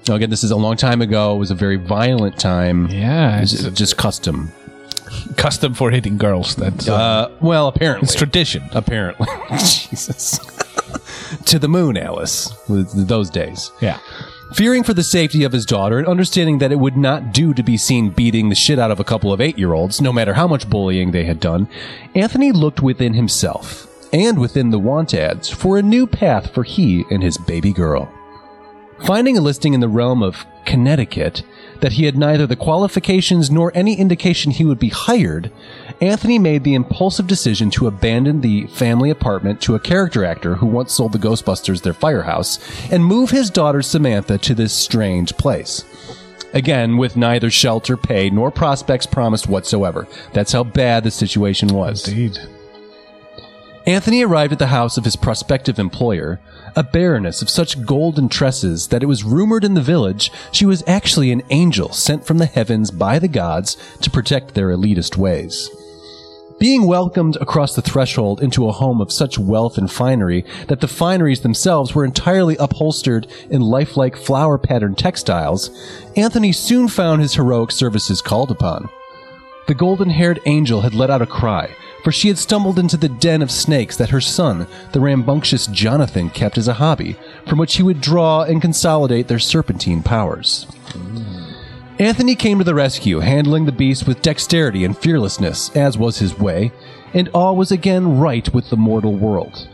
Now, 0.08 0.14
again, 0.16 0.30
this 0.30 0.44
is 0.44 0.50
a 0.50 0.56
long 0.56 0.76
time 0.76 1.00
ago. 1.00 1.34
It 1.34 1.38
was 1.38 1.50
a 1.50 1.54
very 1.54 1.76
violent 1.76 2.38
time. 2.38 2.86
Yeah, 2.88 3.40
It's 3.40 3.52
it's- 3.54 3.72
just 3.74 3.96
custom. 3.96 4.52
custom 5.36 5.72
for 5.74 5.90
hitting 5.90 6.18
girls. 6.18 6.56
That's 6.56 6.88
uh, 6.88 6.94
Uh, 6.94 7.30
well, 7.40 7.68
apparently. 7.68 8.04
it's 8.06 8.14
tradition. 8.14 8.62
apparently. 8.72 9.26
Jesus. 9.50 10.38
to 11.46 11.58
the 11.58 11.68
moon, 11.68 11.96
Alice, 11.96 12.52
with 12.68 13.08
those 13.08 13.30
days. 13.30 13.70
Yeah. 13.80 13.98
Fearing 14.54 14.82
for 14.84 14.92
the 14.94 15.02
safety 15.02 15.42
of 15.44 15.52
his 15.52 15.64
daughter 15.66 15.98
and 15.98 16.06
understanding 16.06 16.58
that 16.58 16.70
it 16.70 16.78
would 16.78 16.96
not 16.96 17.32
do 17.32 17.54
to 17.54 17.62
be 17.62 17.76
seen 17.76 18.10
beating 18.10 18.50
the 18.50 18.54
shit 18.54 18.78
out 18.78 18.90
of 18.90 19.00
a 19.00 19.04
couple 19.04 19.32
of 19.32 19.40
eight 19.40 19.58
year 19.58 19.72
olds, 19.72 20.00
no 20.00 20.12
matter 20.12 20.34
how 20.34 20.46
much 20.46 20.68
bullying 20.68 21.10
they 21.10 21.24
had 21.24 21.40
done, 21.40 21.66
Anthony 22.14 22.52
looked 22.52 22.80
within 22.82 23.14
himself 23.14 23.86
and 24.12 24.38
within 24.38 24.70
the 24.70 24.78
want 24.78 25.12
ads 25.14 25.48
for 25.48 25.78
a 25.78 25.82
new 25.82 26.06
path 26.06 26.52
for 26.54 26.62
he 26.62 27.04
and 27.10 27.22
his 27.22 27.36
baby 27.38 27.72
girl. 27.72 28.12
Finding 29.02 29.36
a 29.36 29.40
listing 29.40 29.74
in 29.74 29.80
the 29.80 29.88
realm 29.88 30.22
of 30.22 30.46
Connecticut 30.64 31.42
that 31.80 31.92
he 31.92 32.04
had 32.04 32.16
neither 32.16 32.46
the 32.46 32.56
qualifications 32.56 33.50
nor 33.50 33.70
any 33.74 33.98
indication 33.98 34.50
he 34.50 34.64
would 34.64 34.78
be 34.78 34.88
hired, 34.88 35.50
Anthony 36.00 36.38
made 36.38 36.64
the 36.64 36.74
impulsive 36.74 37.26
decision 37.26 37.70
to 37.70 37.86
abandon 37.86 38.40
the 38.40 38.66
family 38.68 39.10
apartment 39.10 39.60
to 39.62 39.74
a 39.74 39.80
character 39.80 40.24
actor 40.24 40.54
who 40.54 40.66
once 40.66 40.92
sold 40.92 41.12
the 41.12 41.18
Ghostbusters 41.18 41.82
their 41.82 41.92
firehouse 41.92 42.58
and 42.90 43.04
move 43.04 43.30
his 43.30 43.50
daughter 43.50 43.82
Samantha 43.82 44.38
to 44.38 44.54
this 44.54 44.72
strange 44.72 45.36
place. 45.36 45.84
Again, 46.54 46.96
with 46.96 47.16
neither 47.16 47.50
shelter, 47.50 47.96
pay, 47.96 48.30
nor 48.30 48.50
prospects 48.50 49.06
promised 49.06 49.48
whatsoever. 49.48 50.06
That's 50.32 50.52
how 50.52 50.64
bad 50.64 51.02
the 51.02 51.10
situation 51.10 51.68
was. 51.68 52.06
Indeed. 52.08 52.38
Anthony 53.86 54.22
arrived 54.22 54.54
at 54.54 54.58
the 54.58 54.68
house 54.68 54.96
of 54.96 55.04
his 55.04 55.16
prospective 55.16 55.78
employer, 55.78 56.40
a 56.74 56.82
baroness 56.82 57.42
of 57.42 57.50
such 57.50 57.84
golden 57.84 58.30
tresses 58.30 58.88
that 58.88 59.02
it 59.02 59.06
was 59.06 59.24
rumored 59.24 59.62
in 59.62 59.74
the 59.74 59.82
village 59.82 60.32
she 60.52 60.64
was 60.64 60.82
actually 60.86 61.30
an 61.30 61.42
angel 61.50 61.92
sent 61.92 62.24
from 62.24 62.38
the 62.38 62.46
heavens 62.46 62.90
by 62.90 63.18
the 63.18 63.28
gods 63.28 63.76
to 64.00 64.10
protect 64.10 64.54
their 64.54 64.68
elitist 64.68 65.18
ways. 65.18 65.68
Being 66.58 66.86
welcomed 66.86 67.36
across 67.42 67.74
the 67.74 67.82
threshold 67.82 68.40
into 68.40 68.68
a 68.68 68.72
home 68.72 69.02
of 69.02 69.12
such 69.12 69.38
wealth 69.38 69.76
and 69.76 69.90
finery 69.90 70.46
that 70.68 70.80
the 70.80 70.88
fineries 70.88 71.40
themselves 71.40 71.94
were 71.94 72.06
entirely 72.06 72.56
upholstered 72.56 73.26
in 73.50 73.60
lifelike 73.60 74.16
flower 74.16 74.56
patterned 74.56 74.96
textiles, 74.96 75.68
Anthony 76.16 76.52
soon 76.52 76.88
found 76.88 77.20
his 77.20 77.34
heroic 77.34 77.70
services 77.70 78.22
called 78.22 78.50
upon. 78.50 78.88
The 79.66 79.74
golden 79.74 80.08
haired 80.10 80.40
angel 80.46 80.82
had 80.82 80.94
let 80.94 81.10
out 81.10 81.22
a 81.22 81.26
cry, 81.26 81.74
for 82.04 82.12
she 82.12 82.28
had 82.28 82.38
stumbled 82.38 82.78
into 82.78 82.98
the 82.98 83.08
den 83.08 83.40
of 83.40 83.50
snakes 83.50 83.96
that 83.96 84.10
her 84.10 84.20
son, 84.20 84.66
the 84.92 85.00
rambunctious 85.00 85.66
Jonathan, 85.68 86.28
kept 86.28 86.58
as 86.58 86.68
a 86.68 86.74
hobby, 86.74 87.16
from 87.48 87.58
which 87.58 87.76
he 87.76 87.82
would 87.82 88.00
draw 88.00 88.42
and 88.42 88.60
consolidate 88.60 89.26
their 89.26 89.38
serpentine 89.38 90.02
powers. 90.02 90.66
Anthony 91.98 92.34
came 92.34 92.58
to 92.58 92.64
the 92.64 92.74
rescue, 92.74 93.20
handling 93.20 93.64
the 93.64 93.72
beast 93.72 94.06
with 94.06 94.20
dexterity 94.20 94.84
and 94.84 94.98
fearlessness, 94.98 95.74
as 95.74 95.96
was 95.96 96.18
his 96.18 96.38
way, 96.38 96.72
and 97.14 97.28
all 97.28 97.56
was 97.56 97.72
again 97.72 98.18
right 98.18 98.52
with 98.52 98.68
the 98.68 98.76
mortal 98.76 99.14
world. 99.14 99.68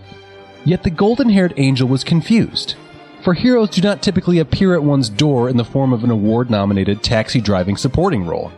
Yet 0.64 0.84
the 0.84 0.90
golden 0.90 1.30
haired 1.30 1.54
angel 1.56 1.88
was 1.88 2.04
confused. 2.04 2.76
For 3.24 3.34
heroes 3.34 3.70
do 3.70 3.82
not 3.82 4.02
typically 4.02 4.38
appear 4.38 4.74
at 4.74 4.82
one's 4.82 5.08
door 5.08 5.48
in 5.48 5.56
the 5.56 5.64
form 5.64 5.92
of 5.92 6.04
an 6.04 6.10
award 6.10 6.50
nominated 6.50 7.02
taxi 7.02 7.40
driving 7.40 7.76
supporting 7.76 8.24
role. 8.24 8.52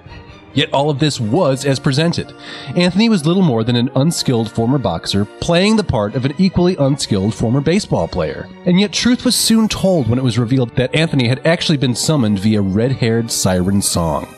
Yet 0.54 0.72
all 0.72 0.90
of 0.90 0.98
this 0.98 1.18
was 1.18 1.64
as 1.64 1.78
presented. 1.78 2.32
Anthony 2.76 3.08
was 3.08 3.26
little 3.26 3.42
more 3.42 3.64
than 3.64 3.76
an 3.76 3.90
unskilled 3.94 4.50
former 4.50 4.78
boxer 4.78 5.24
playing 5.24 5.76
the 5.76 5.84
part 5.84 6.14
of 6.14 6.24
an 6.24 6.34
equally 6.38 6.76
unskilled 6.76 7.34
former 7.34 7.60
baseball 7.60 8.06
player. 8.06 8.48
And 8.66 8.80
yet 8.80 8.92
truth 8.92 9.24
was 9.24 9.34
soon 9.34 9.68
told 9.68 10.08
when 10.08 10.18
it 10.18 10.24
was 10.24 10.38
revealed 10.38 10.76
that 10.76 10.94
Anthony 10.94 11.28
had 11.28 11.46
actually 11.46 11.78
been 11.78 11.94
summoned 11.94 12.38
via 12.38 12.60
red 12.60 12.92
haired 12.92 13.30
siren 13.30 13.80
song. 13.80 14.34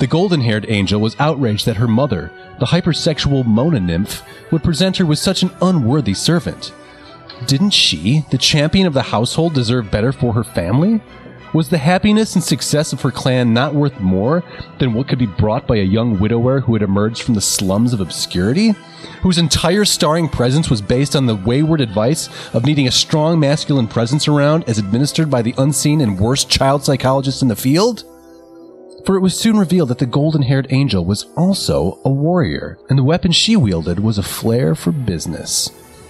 The 0.00 0.06
golden 0.08 0.40
haired 0.40 0.66
angel 0.68 1.00
was 1.00 1.14
outraged 1.20 1.66
that 1.66 1.76
her 1.76 1.86
mother, 1.86 2.32
the 2.58 2.66
hypersexual 2.66 3.46
Mona 3.46 3.78
nymph, 3.78 4.22
would 4.50 4.64
present 4.64 4.96
her 4.96 5.06
with 5.06 5.20
such 5.20 5.42
an 5.42 5.52
unworthy 5.62 6.14
servant. 6.14 6.72
Didn't 7.46 7.70
she, 7.70 8.24
the 8.30 8.38
champion 8.38 8.86
of 8.86 8.94
the 8.94 9.02
household, 9.02 9.54
deserve 9.54 9.90
better 9.90 10.12
for 10.12 10.32
her 10.32 10.44
family? 10.44 11.00
Was 11.54 11.68
the 11.68 11.78
happiness 11.78 12.34
and 12.34 12.42
success 12.42 12.92
of 12.92 13.00
her 13.02 13.12
clan 13.12 13.54
not 13.54 13.76
worth 13.76 14.00
more 14.00 14.42
than 14.80 14.92
what 14.92 15.06
could 15.06 15.20
be 15.20 15.26
brought 15.26 15.68
by 15.68 15.76
a 15.76 15.84
young 15.84 16.18
widower 16.18 16.58
who 16.58 16.72
had 16.72 16.82
emerged 16.82 17.22
from 17.22 17.34
the 17.34 17.40
slums 17.40 17.92
of 17.92 18.00
obscurity? 18.00 18.74
Whose 19.22 19.38
entire 19.38 19.84
starring 19.84 20.28
presence 20.28 20.68
was 20.68 20.82
based 20.82 21.14
on 21.14 21.26
the 21.26 21.36
wayward 21.36 21.80
advice 21.80 22.28
of 22.52 22.66
needing 22.66 22.88
a 22.88 22.90
strong 22.92 23.38
masculine 23.38 23.86
presence 23.86 24.26
around 24.26 24.64
as 24.68 24.78
administered 24.78 25.30
by 25.30 25.42
the 25.42 25.54
unseen 25.56 26.00
and 26.00 26.18
worst 26.18 26.50
child 26.50 26.82
psychologist 26.82 27.40
in 27.40 27.46
the 27.46 27.54
field? 27.54 28.02
For 29.06 29.14
it 29.14 29.20
was 29.20 29.38
soon 29.38 29.56
revealed 29.56 29.90
that 29.90 29.98
the 29.98 30.06
golden 30.06 30.42
haired 30.42 30.66
angel 30.70 31.04
was 31.04 31.26
also 31.36 32.00
a 32.04 32.10
warrior, 32.10 32.78
and 32.88 32.98
the 32.98 33.04
weapon 33.04 33.30
she 33.30 33.54
wielded 33.54 34.00
was 34.00 34.18
a 34.18 34.24
flair 34.24 34.74
for 34.74 34.90
business. 34.90 35.68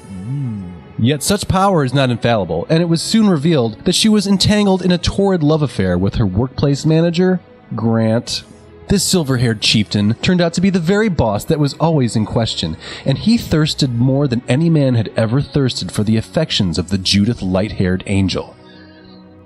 Hmm. 0.09 0.64
Yet 1.05 1.23
such 1.23 1.49
power 1.49 1.85
is 1.85 1.93
not 1.93 2.09
infallible, 2.09 2.67
and 2.71 2.81
it 2.81 2.89
was 2.89 3.03
soon 3.03 3.29
revealed 3.29 3.85
that 3.85 3.95
she 3.95 4.09
was 4.09 4.27
entangled 4.27 4.81
in 4.81 4.91
a 4.91 4.97
torrid 4.97 5.43
love 5.43 5.61
affair 5.61 5.99
with 5.99 6.15
her 6.15 6.25
workplace 6.25 6.87
manager, 6.87 7.41
Grant. 7.77 8.43
This 8.89 9.05
silver 9.05 9.37
haired 9.37 9.61
chieftain 9.61 10.15
turned 10.23 10.41
out 10.41 10.55
to 10.55 10.63
be 10.63 10.71
the 10.71 10.81
very 10.81 11.11
boss 11.11 11.45
that 11.45 11.59
was 11.59 11.75
always 11.75 12.17
in 12.17 12.25
question, 12.25 12.79
and 13.05 13.19
he 13.19 13.37
thirsted 13.37 13.93
more 13.93 14.27
than 14.27 14.41
any 14.49 14.71
man 14.71 14.95
had 14.95 15.13
ever 15.15 15.43
thirsted 15.43 15.93
for 15.93 16.05
the 16.05 16.17
affections 16.17 16.79
of 16.79 16.89
the 16.89 16.97
Judith 16.97 17.43
light 17.43 17.73
haired 17.73 18.03
angel. 18.07 18.57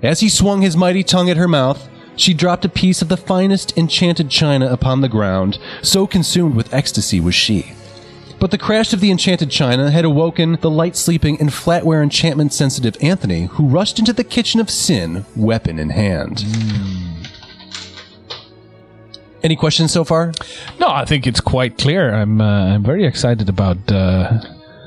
As 0.01 0.21
he 0.21 0.29
swung 0.29 0.61
his 0.61 0.77
mighty 0.77 1.03
tongue 1.03 1.29
at 1.29 1.35
her 1.35 1.49
mouth, 1.49 1.89
she 2.15 2.33
dropped 2.33 2.63
a 2.63 2.69
piece 2.69 3.01
of 3.01 3.09
the 3.09 3.17
finest 3.17 3.77
enchanted 3.77 4.29
china 4.29 4.67
upon 4.67 5.01
the 5.01 5.09
ground, 5.09 5.59
so 5.81 6.07
consumed 6.07 6.55
with 6.55 6.73
ecstasy 6.73 7.19
was 7.19 7.35
she. 7.35 7.73
But 8.39 8.51
the 8.51 8.57
crash 8.57 8.93
of 8.93 9.01
the 9.01 9.11
enchanted 9.11 9.51
china 9.51 9.91
had 9.91 10.05
awoken 10.05 10.57
the 10.61 10.69
light 10.69 10.95
sleeping 10.95 11.39
and 11.41 11.49
flatware 11.49 12.01
enchantment 12.01 12.53
sensitive 12.53 12.95
Anthony, 13.01 13.45
who 13.45 13.67
rushed 13.67 13.99
into 13.99 14.13
the 14.13 14.23
kitchen 14.23 14.61
of 14.61 14.69
sin, 14.69 15.25
weapon 15.35 15.77
in 15.77 15.89
hand. 15.89 16.45
Any 19.43 19.55
questions 19.55 19.91
so 19.91 20.03
far? 20.03 20.33
No, 20.79 20.87
I 20.89 21.05
think 21.05 21.25
it's 21.27 21.39
quite 21.39 21.77
clear. 21.77 22.13
I'm 22.13 22.41
uh, 22.41 22.75
I'm 22.75 22.83
very 22.83 23.05
excited 23.05 23.49
about. 23.49 23.77
Uh, 23.91 24.39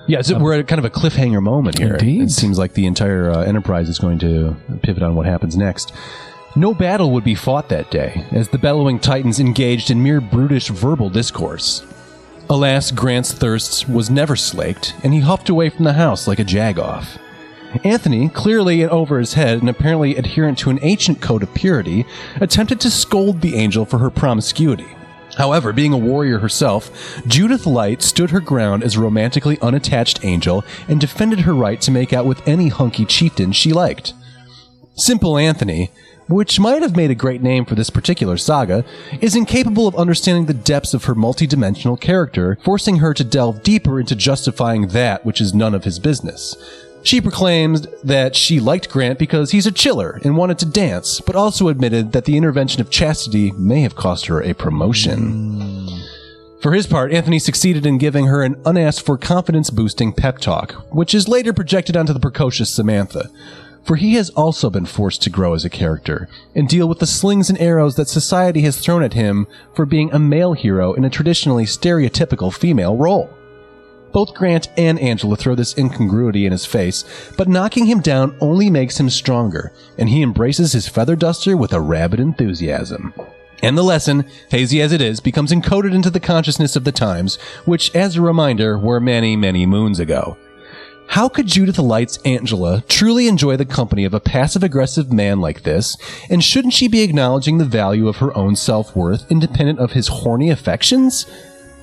Yeah, 0.09 0.21
so 0.21 0.37
we're 0.39 0.59
at 0.59 0.67
kind 0.67 0.79
of 0.79 0.85
a 0.85 0.91
cliffhanger 0.91 1.41
moment 1.41 1.79
here. 1.79 1.95
Indeed. 1.95 2.23
It 2.23 2.31
seems 2.31 2.59
like 2.59 2.75
the 2.75 2.87
entire 2.87 3.31
uh, 3.31 3.45
enterprise 3.45 3.89
is 3.89 3.99
going 3.99 4.19
to 4.19 4.57
pivot 4.83 5.03
on 5.03 5.15
what 5.15 5.27
happens 5.27 5.57
next. 5.57 5.93
No 6.57 6.75
battle 6.75 7.13
would 7.13 7.25
be 7.25 7.35
fought 7.35 7.69
that 7.69 7.91
day, 7.91 8.27
as 8.33 8.49
the 8.49 8.59
bellowing 8.59 8.99
titans 8.99 9.39
engaged 9.41 9.91
in 9.91 10.03
mere 10.03 10.21
brutish 10.21 10.69
verbal 10.69 11.09
discourse. 11.09 11.83
Alas, 12.53 12.91
Grant's 12.91 13.33
thirst 13.33 13.89
was 13.89 14.11
never 14.11 14.37
slaked, 14.37 14.95
and 15.03 15.15
he 15.15 15.21
huffed 15.21 15.49
away 15.49 15.71
from 15.71 15.87
the 15.87 15.95
house 15.95 16.29
like 16.29 16.39
a 16.39 16.45
jagoff. 16.45 17.19
Anthony, 17.83 18.29
clearly 18.29 18.85
over 18.85 19.19
his 19.19 19.33
head 19.33 19.61
and 19.61 19.71
apparently 19.71 20.17
adherent 20.17 20.59
to 20.59 20.69
an 20.69 20.79
ancient 20.83 21.23
code 21.23 21.43
of 21.43 21.55
purity, 21.55 22.05
attempted 22.43 22.79
to 22.81 22.91
scold 22.91 23.41
the 23.41 23.57
angel 23.57 23.87
for 23.87 23.97
her 23.97 24.11
promiscuity. 24.11 24.87
However, 25.39 25.73
being 25.73 25.95
a 25.95 25.99
warrior 25.99 26.41
herself, 26.41 27.23
Judith 27.27 27.65
Light 27.65 28.03
stood 28.03 28.29
her 28.29 28.41
ground 28.41 28.83
as 28.83 28.97
a 28.97 29.01
romantically 29.01 29.59
unattached 29.63 30.23
angel 30.23 30.63
and 30.89 31.01
defended 31.01 31.41
her 31.41 31.55
right 31.55 31.81
to 31.81 31.91
make 31.91 32.13
out 32.13 32.27
with 32.27 32.47
any 32.47 32.69
hunky 32.69 33.07
chieftain 33.07 33.53
she 33.53 33.73
liked. 33.73 34.13
Simple 34.95 35.39
Anthony, 35.39 35.91
which 36.29 36.61
might 36.61 36.83
have 36.83 36.97
made 36.97 37.11
a 37.11 37.15
great 37.15 37.43
name 37.43 37.65
for 37.65 37.75
this 37.75 37.91
particular 37.91 38.37
saga, 38.37 38.85
is 39.21 39.37
incapable 39.37 39.87
of 39.87 39.97
understanding 39.97 40.47
the 40.47 40.55
depths 40.55 40.95
of 40.95 41.05
her 41.05 41.15
multidimensional 41.15 42.01
character, 42.01 42.59
forcing 42.65 42.97
her 42.97 43.15
to 43.15 43.25
delve 43.25 43.63
deeper 43.63 44.01
into 44.01 44.17
justifying 44.17 44.89
that 44.89 45.25
which 45.25 45.41
is 45.41 45.55
none 45.55 45.75
of 45.75 45.85
his 45.85 45.99
business. 45.99 46.57
She 47.05 47.21
proclaimed 47.21 47.89
that 48.05 48.37
she 48.37 48.61
liked 48.61 48.89
Grant 48.89 49.19
because 49.19 49.51
he's 49.51 49.67
a 49.67 49.73
chiller 49.73 50.21
and 50.23 50.37
wanted 50.37 50.59
to 50.61 50.67
dance, 50.67 51.21
but 51.21 51.35
also 51.35 51.69
admitted 51.69 52.13
that 52.13 52.27
the 52.27 52.37
intervention 52.37 52.81
of 52.81 52.91
chastity 52.91 53.51
may 53.53 53.83
have 53.83 53.97
cost 53.97 54.27
her 54.27 54.41
a 54.41 54.55
promotion. 54.55 55.89
For 56.61 56.73
his 56.73 56.87
part, 56.87 57.13
Anthony 57.13 57.41
succeeded 57.41 57.87
in 57.87 57.99
giving 57.99 58.27
her 58.27 58.45
an 58.45 58.55
unasked 58.65 59.05
for 59.05 59.19
confidence 59.19 59.69
boosting 59.69 60.13
pep 60.13 60.39
talk, 60.39 60.75
which 60.95 61.13
is 61.13 61.27
later 61.27 61.53
projected 61.53 61.97
onto 61.97 62.13
the 62.13 62.21
precocious 62.21 62.71
Samantha. 62.71 63.31
For 63.85 63.97
he 63.97 64.15
has 64.15 64.31
also 64.31 64.71
been 64.71 64.87
forced 64.87 65.23
to 65.23 65.31
grow 65.31 65.55
as 65.55 65.65
a 65.65 65.71
character 65.71 66.29
and 66.55 66.69
deal 66.69 66.89
with 66.89 67.01
the 67.01 67.07
slings 67.07 67.51
and 67.51 67.61
arrows 67.61 67.97
that 67.97 68.09
society 68.09 68.63
has 68.63 68.79
thrown 68.79 69.03
at 69.03 69.15
him 69.15 69.47
for 69.75 69.85
being 69.85 70.13
a 70.13 70.19
male 70.19 70.53
hero 70.53 70.93
in 70.93 71.05
a 71.05 71.11
traditionally 71.11 71.65
stereotypical 71.65 72.53
female 72.53 72.97
role. 72.97 73.29
Both 74.13 74.35
Grant 74.35 74.69
and 74.77 74.99
Angela 74.99 75.37
throw 75.37 75.55
this 75.55 75.77
incongruity 75.77 76.45
in 76.45 76.53
his 76.53 76.67
face, 76.67 77.05
but 77.37 77.49
knocking 77.49 77.87
him 77.87 78.01
down 78.01 78.37
only 78.41 78.69
makes 78.69 79.01
him 79.01 79.09
stronger, 79.09 79.73
and 79.97 80.09
he 80.09 80.23
embraces 80.23 80.73
his 80.73 80.87
feather 80.87 81.17
duster 81.17 81.57
with 81.57 81.73
a 81.73 81.81
rabid 81.81 82.21
enthusiasm. 82.21 83.15
And 83.63 83.79
the 83.79 83.83
lesson, 83.83 84.27
hazy 84.51 84.83
as 84.83 84.93
it 84.93 85.01
is, 85.01 85.21
becomes 85.21 85.53
encoded 85.53 85.95
into 85.95 86.11
the 86.11 86.21
consciousness 86.21 86.77
of 86.77 86.85
the 86.85 86.93
times, 86.93 87.37
which, 87.65 87.95
as 87.95 88.17
a 88.17 88.21
reminder, 88.21 88.77
were 88.77 89.01
many, 89.01 89.35
many 89.35 89.65
moons 89.67 89.99
ago. 89.99 90.37
How 91.13 91.29
could 91.29 91.47
Judith 91.47 91.79
Light's 91.79 92.17
Angela 92.25 92.83
truly 92.89 93.29
enjoy 93.29 93.59
the 93.59 93.67
company 93.67 94.07
of 94.07 94.15
a 94.15 94.19
passive 94.19 94.63
aggressive 94.63 95.13
man 95.13 95.43
like 95.43 95.63
this? 95.63 95.95
And 96.31 96.43
shouldn't 96.43 96.73
she 96.73 96.89
be 96.89 97.03
acknowledging 97.03 97.59
the 97.59 97.67
value 97.67 98.09
of 98.09 98.17
her 98.17 98.35
own 98.35 98.57
self 98.57 98.97
worth 98.97 99.31
independent 99.31 99.79
of 99.79 99.93
his 99.93 100.09
horny 100.09 100.49
affections? 100.49 101.27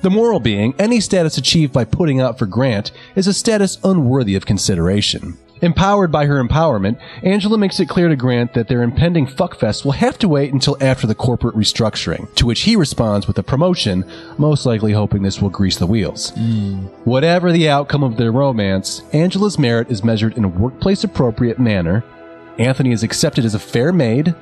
The 0.02 0.10
moral 0.10 0.40
being, 0.40 0.74
any 0.80 0.98
status 0.98 1.38
achieved 1.38 1.72
by 1.72 1.84
putting 1.84 2.20
out 2.20 2.40
for 2.40 2.46
Grant 2.46 2.90
is 3.14 3.28
a 3.28 3.32
status 3.32 3.78
unworthy 3.84 4.34
of 4.34 4.46
consideration. 4.46 5.38
Empowered 5.62 6.10
by 6.10 6.26
her 6.26 6.42
empowerment, 6.42 6.98
Angela 7.22 7.58
makes 7.58 7.78
it 7.80 7.88
clear 7.88 8.08
to 8.08 8.16
Grant 8.16 8.54
that 8.54 8.68
their 8.68 8.82
impending 8.82 9.26
fuckfest 9.26 9.84
will 9.84 9.92
have 9.92 10.18
to 10.18 10.28
wait 10.28 10.52
until 10.52 10.76
after 10.80 11.06
the 11.06 11.14
corporate 11.14 11.54
restructuring, 11.54 12.32
to 12.34 12.46
which 12.46 12.62
he 12.62 12.76
responds 12.76 13.26
with 13.26 13.38
a 13.38 13.42
promotion, 13.42 14.04
most 14.38 14.64
likely 14.64 14.92
hoping 14.92 15.22
this 15.22 15.42
will 15.42 15.50
grease 15.50 15.76
the 15.76 15.86
wheels. 15.86 16.30
Hmm. 16.30 16.86
Whatever 17.04 17.52
the 17.52 17.68
outcome 17.68 18.02
of 18.02 18.16
their 18.16 18.32
romance, 18.32 19.02
Angela's 19.12 19.58
merit 19.58 19.90
is 19.90 20.02
measured 20.02 20.36
in 20.36 20.44
a 20.44 20.48
workplace 20.48 21.04
appropriate 21.04 21.58
manner. 21.58 22.04
Anthony 22.58 22.92
is 22.92 23.02
accepted 23.02 23.44
as 23.44 23.54
a 23.54 23.58
fair 23.58 23.92
maid. 23.92 24.34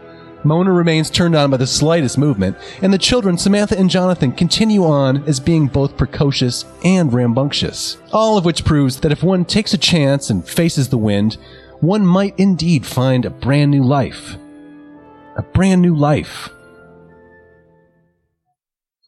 Mona 0.45 0.73
remains 0.73 1.11
turned 1.11 1.35
on 1.35 1.51
by 1.51 1.57
the 1.57 1.67
slightest 1.67 2.17
movement, 2.17 2.57
and 2.81 2.93
the 2.93 2.99
children, 2.99 3.37
Samantha 3.37 3.79
and 3.79 3.91
Jonathan, 3.91 4.33
continue 4.33 4.85
on 4.85 5.25
as 5.25 5.41
being 5.41 5.67
both 5.67 5.97
precocious 5.97 6.65
and 6.85 7.13
rambunctious. 7.13 7.99
All 8.13 8.39
of 8.39 8.45
which 8.45 8.65
proves 8.65 9.01
that 9.01 9.13
if 9.13 9.23
one 9.23 9.45
takes 9.45 9.75
a 9.75 9.79
chance 9.79 10.31
and 10.31 10.49
faces 10.49 10.89
the 10.89 10.99
wind, 10.99 11.39
one 11.81 12.07
might 12.07 12.39
indeed 12.39 12.87
find 12.87 13.25
a 13.25 13.31
brand 13.31 13.71
new 13.71 13.83
life. 13.83 14.37
A 15.37 15.43
brand 15.43 15.83
new 15.83 15.95
life. 15.95 16.49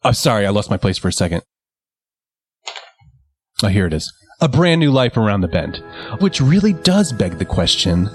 I'm 0.03 0.09
oh, 0.09 0.11
sorry, 0.13 0.45
I 0.45 0.49
lost 0.49 0.69
my 0.69 0.77
place 0.77 0.97
for 0.97 1.09
a 1.09 1.13
second. 1.13 1.43
Oh, 3.63 3.67
here 3.67 3.85
it 3.85 3.93
is. 3.93 4.11
A 4.39 4.47
brand 4.47 4.79
new 4.79 4.91
life 4.91 5.17
around 5.17 5.41
the 5.41 5.47
bend. 5.47 5.83
Which 6.19 6.41
really 6.41 6.73
does 6.73 7.13
beg 7.13 7.37
the 7.37 7.45
question 7.45 8.09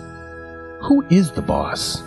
who 0.82 1.04
is 1.10 1.32
the 1.32 1.42
boss? 1.42 2.02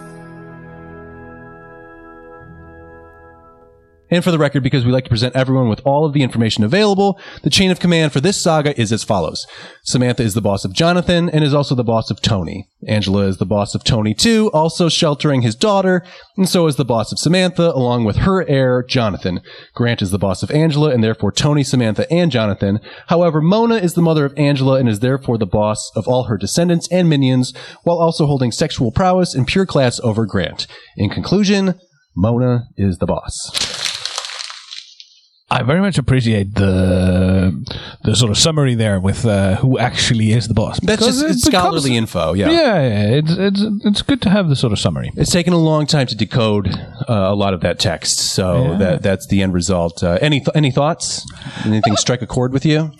And 4.11 4.23
for 4.23 4.31
the 4.31 4.39
record, 4.39 4.63
because 4.63 4.85
we 4.85 4.91
like 4.91 5.03
to 5.03 5.09
present 5.09 5.35
everyone 5.35 5.69
with 5.69 5.81
all 5.85 6.05
of 6.05 6.13
the 6.13 6.23
information 6.23 6.63
available, 6.63 7.19
the 7.43 7.49
chain 7.49 7.69
of 7.69 7.79
command 7.79 8.11
for 8.11 8.19
this 8.19 8.41
saga 8.41 8.79
is 8.79 8.91
as 8.91 9.03
follows. 9.03 9.45
Samantha 9.83 10.23
is 10.23 10.33
the 10.33 10.41
boss 10.41 10.65
of 10.65 10.73
Jonathan 10.73 11.29
and 11.29 11.43
is 11.43 11.53
also 11.53 11.75
the 11.75 11.83
boss 11.83 12.09
of 12.09 12.21
Tony. 12.21 12.67
Angela 12.87 13.27
is 13.27 13.37
the 13.37 13.45
boss 13.45 13.75
of 13.75 13.83
Tony 13.83 14.13
too, 14.13 14.49
also 14.51 14.89
sheltering 14.89 15.41
his 15.41 15.55
daughter, 15.55 16.03
and 16.37 16.49
so 16.49 16.65
is 16.67 16.75
the 16.77 16.85
boss 16.85 17.11
of 17.11 17.19
Samantha, 17.19 17.71
along 17.75 18.05
with 18.05 18.17
her 18.17 18.47
heir, 18.47 18.83
Jonathan. 18.83 19.41
Grant 19.75 20.01
is 20.01 20.11
the 20.11 20.17
boss 20.17 20.41
of 20.41 20.51
Angela, 20.51 20.89
and 20.89 21.03
therefore 21.03 21.31
Tony, 21.31 21.63
Samantha, 21.63 22.11
and 22.11 22.31
Jonathan. 22.31 22.79
However, 23.07 23.41
Mona 23.41 23.75
is 23.75 23.93
the 23.93 24.01
mother 24.01 24.25
of 24.25 24.33
Angela 24.37 24.79
and 24.79 24.89
is 24.89 25.01
therefore 25.01 25.37
the 25.37 25.45
boss 25.45 25.91
of 25.95 26.07
all 26.07 26.23
her 26.23 26.37
descendants 26.37 26.87
and 26.91 27.09
minions, 27.09 27.53
while 27.83 27.99
also 27.99 28.25
holding 28.25 28.51
sexual 28.51 28.91
prowess 28.91 29.35
and 29.35 29.45
pure 29.45 29.65
class 29.65 29.99
over 29.99 30.25
Grant. 30.25 30.65
In 30.97 31.09
conclusion, 31.09 31.79
Mona 32.15 32.65
is 32.77 32.97
the 32.97 33.05
boss. 33.05 33.88
I 35.51 35.63
very 35.63 35.79
much 35.81 35.97
appreciate 35.97 36.53
the 36.55 37.51
the 38.03 38.15
sort 38.15 38.29
of 38.31 38.37
summary 38.37 38.75
there 38.75 38.99
with 38.99 39.25
uh, 39.25 39.55
who 39.55 39.79
actually 39.79 40.31
is 40.31 40.47
the 40.47 40.53
boss. 40.53 40.79
That's 40.79 41.01
Because 41.01 41.21
just 41.21 41.25
it 41.25 41.31
it's 41.31 41.43
scholarly 41.45 41.97
info, 41.97 42.33
yeah. 42.33 42.49
Yeah, 42.51 42.87
yeah, 42.87 43.17
it's 43.19 43.31
it's 43.31 43.61
it's 43.85 44.01
good 44.03 44.21
to 44.21 44.29
have 44.29 44.47
the 44.49 44.55
sort 44.55 44.73
of 44.73 44.79
summary. 44.79 45.11
It's 45.15 45.31
taken 45.31 45.53
a 45.53 45.57
long 45.57 45.87
time 45.87 46.05
to 46.07 46.15
decode 46.15 46.67
uh, 46.69 47.13
a 47.33 47.35
lot 47.35 47.53
of 47.55 47.61
that 47.61 47.79
text, 47.79 48.19
so 48.19 48.45
Yeah. 48.71 48.77
that 48.77 49.01
that's 49.01 49.25
the 49.27 49.41
end 49.41 49.53
result. 49.53 50.03
Uh, 50.03 50.17
any 50.21 50.39
th- 50.39 50.55
any 50.55 50.71
thoughts? 50.71 51.25
Anything 51.65 51.95
strike 51.97 52.21
a 52.21 52.27
chord 52.27 52.53
with 52.53 52.65
you? 52.65 52.91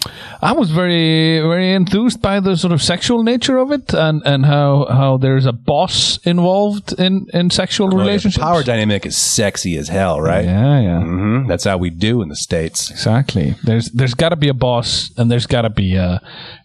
I 0.42 0.54
was 0.54 0.72
very 0.72 1.40
very 1.42 1.74
enthused 1.74 2.20
by 2.22 2.40
the 2.40 2.56
sort 2.58 2.74
of 2.74 2.82
sexual 2.82 3.22
nature 3.24 3.58
of 3.60 3.72
it 3.72 3.94
and 3.94 4.24
and 4.26 4.46
how 4.46 4.88
how 4.90 5.18
there's 5.18 5.46
a 5.46 5.54
boss 5.54 6.18
involved 6.26 6.94
in 7.00 7.28
in 7.34 7.50
sexual 7.52 7.88
Oh, 7.88 7.92
yeah, 7.92 7.98
the 7.98 8.04
relationships. 8.10 8.44
power 8.44 8.64
dynamic 8.64 9.06
is 9.06 9.16
sexy 9.16 9.78
as 9.78 9.88
hell, 9.90 10.20
right? 10.20 10.46
Yeah, 10.46 10.80
yeah. 10.82 11.00
hmm 11.02 11.48
That's 11.48 11.66
how 11.66 11.78
we 11.78 11.90
do 11.92 12.22
in 12.24 12.30
the 12.30 12.39
states. 12.40 12.90
Exactly. 12.90 13.56
There's 13.64 13.90
there's 13.92 14.14
got 14.14 14.30
to 14.30 14.36
be 14.36 14.50
a 14.50 14.54
boss, 14.54 15.12
and 15.18 15.30
there's 15.30 15.46
got 15.48 15.62
to 15.64 15.70
be 15.70 15.96
a 15.96 16.22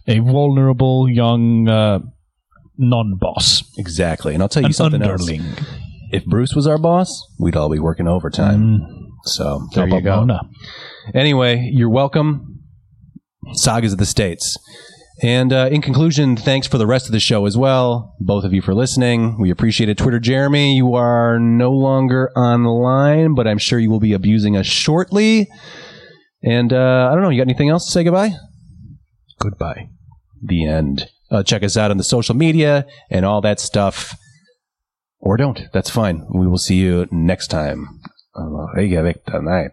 a 0.07 0.19
vulnerable 0.21 1.09
young 1.09 1.69
uh, 1.69 2.01
non-boss, 2.79 3.63
Exactly. 3.79 4.35
And 4.35 4.43
I'll 4.43 4.49
tell 4.49 4.63
you 4.63 4.69
an 4.69 4.73
something 4.73 5.03
underling. 5.03 5.41
else. 5.43 5.61
If 6.11 6.25
Bruce 6.27 6.55
was 6.55 6.67
our 6.67 6.79
boss, 6.79 7.09
we'd 7.39 7.57
all 7.57 7.69
be 7.69 7.79
working 7.79 8.07
overtime. 8.07 8.81
So 9.25 9.67
there 9.75 9.89
How 9.89 9.97
you 9.97 10.03
go. 10.03 10.39
Anyway, 11.15 11.71
you're 11.73 11.89
welcome. 11.89 12.61
Sagas 13.53 13.93
of 13.93 13.99
the 13.99 14.07
States. 14.07 14.57
And 15.23 15.53
uh, 15.53 15.69
in 15.71 15.81
conclusion, 15.81 16.37
thanks 16.37 16.67
for 16.67 16.77
the 16.77 16.87
rest 16.87 17.07
of 17.07 17.13
the 17.13 17.21
show 17.21 17.47
as 17.47 17.57
well. 17.57 18.17
Both 18.21 18.45
of 18.45 18.53
you 18.53 18.61
for 18.61 18.75
listening. 18.75 19.39
We 19.41 19.51
appreciate 19.51 19.89
it. 19.89 19.97
Twitter 19.97 20.19
Jeremy, 20.19 20.77
you 20.77 20.95
are 20.95 21.39
no 21.39 21.71
longer 21.71 22.31
online, 22.37 23.35
but 23.35 23.47
I'm 23.47 23.59
sure 23.59 23.79
you 23.79 23.91
will 23.91 24.01
be 24.01 24.13
abusing 24.13 24.57
us 24.57 24.67
shortly. 24.67 25.49
And 26.43 26.73
uh, 26.73 27.09
I 27.11 27.15
don't 27.15 27.23
know, 27.23 27.31
you 27.31 27.41
got 27.41 27.49
anything 27.49 27.71
else 27.71 27.87
to 27.87 27.93
say 27.93 28.03
goodbye? 28.05 28.33
Goodbye. 29.39 29.89
The 30.43 30.67
end. 30.67 31.09
Uh, 31.31 31.43
check 31.43 31.63
us 31.63 31.77
out 31.77 31.91
on 31.91 31.97
the 31.97 32.05
social 32.05 32.35
media 32.35 32.87
and 33.09 33.25
all 33.25 33.41
that 33.41 33.61
stuff. 33.61 34.17
Or 35.21 35.37
don't. 35.37 35.61
That's 35.73 35.91
fine. 35.91 36.27
We 36.35 36.47
will 36.47 36.59
see 36.59 36.77
you 36.77 37.07
next 37.11 37.49
time. 37.49 38.01
Reykjavik 38.37 39.25
tonight. 39.25 39.73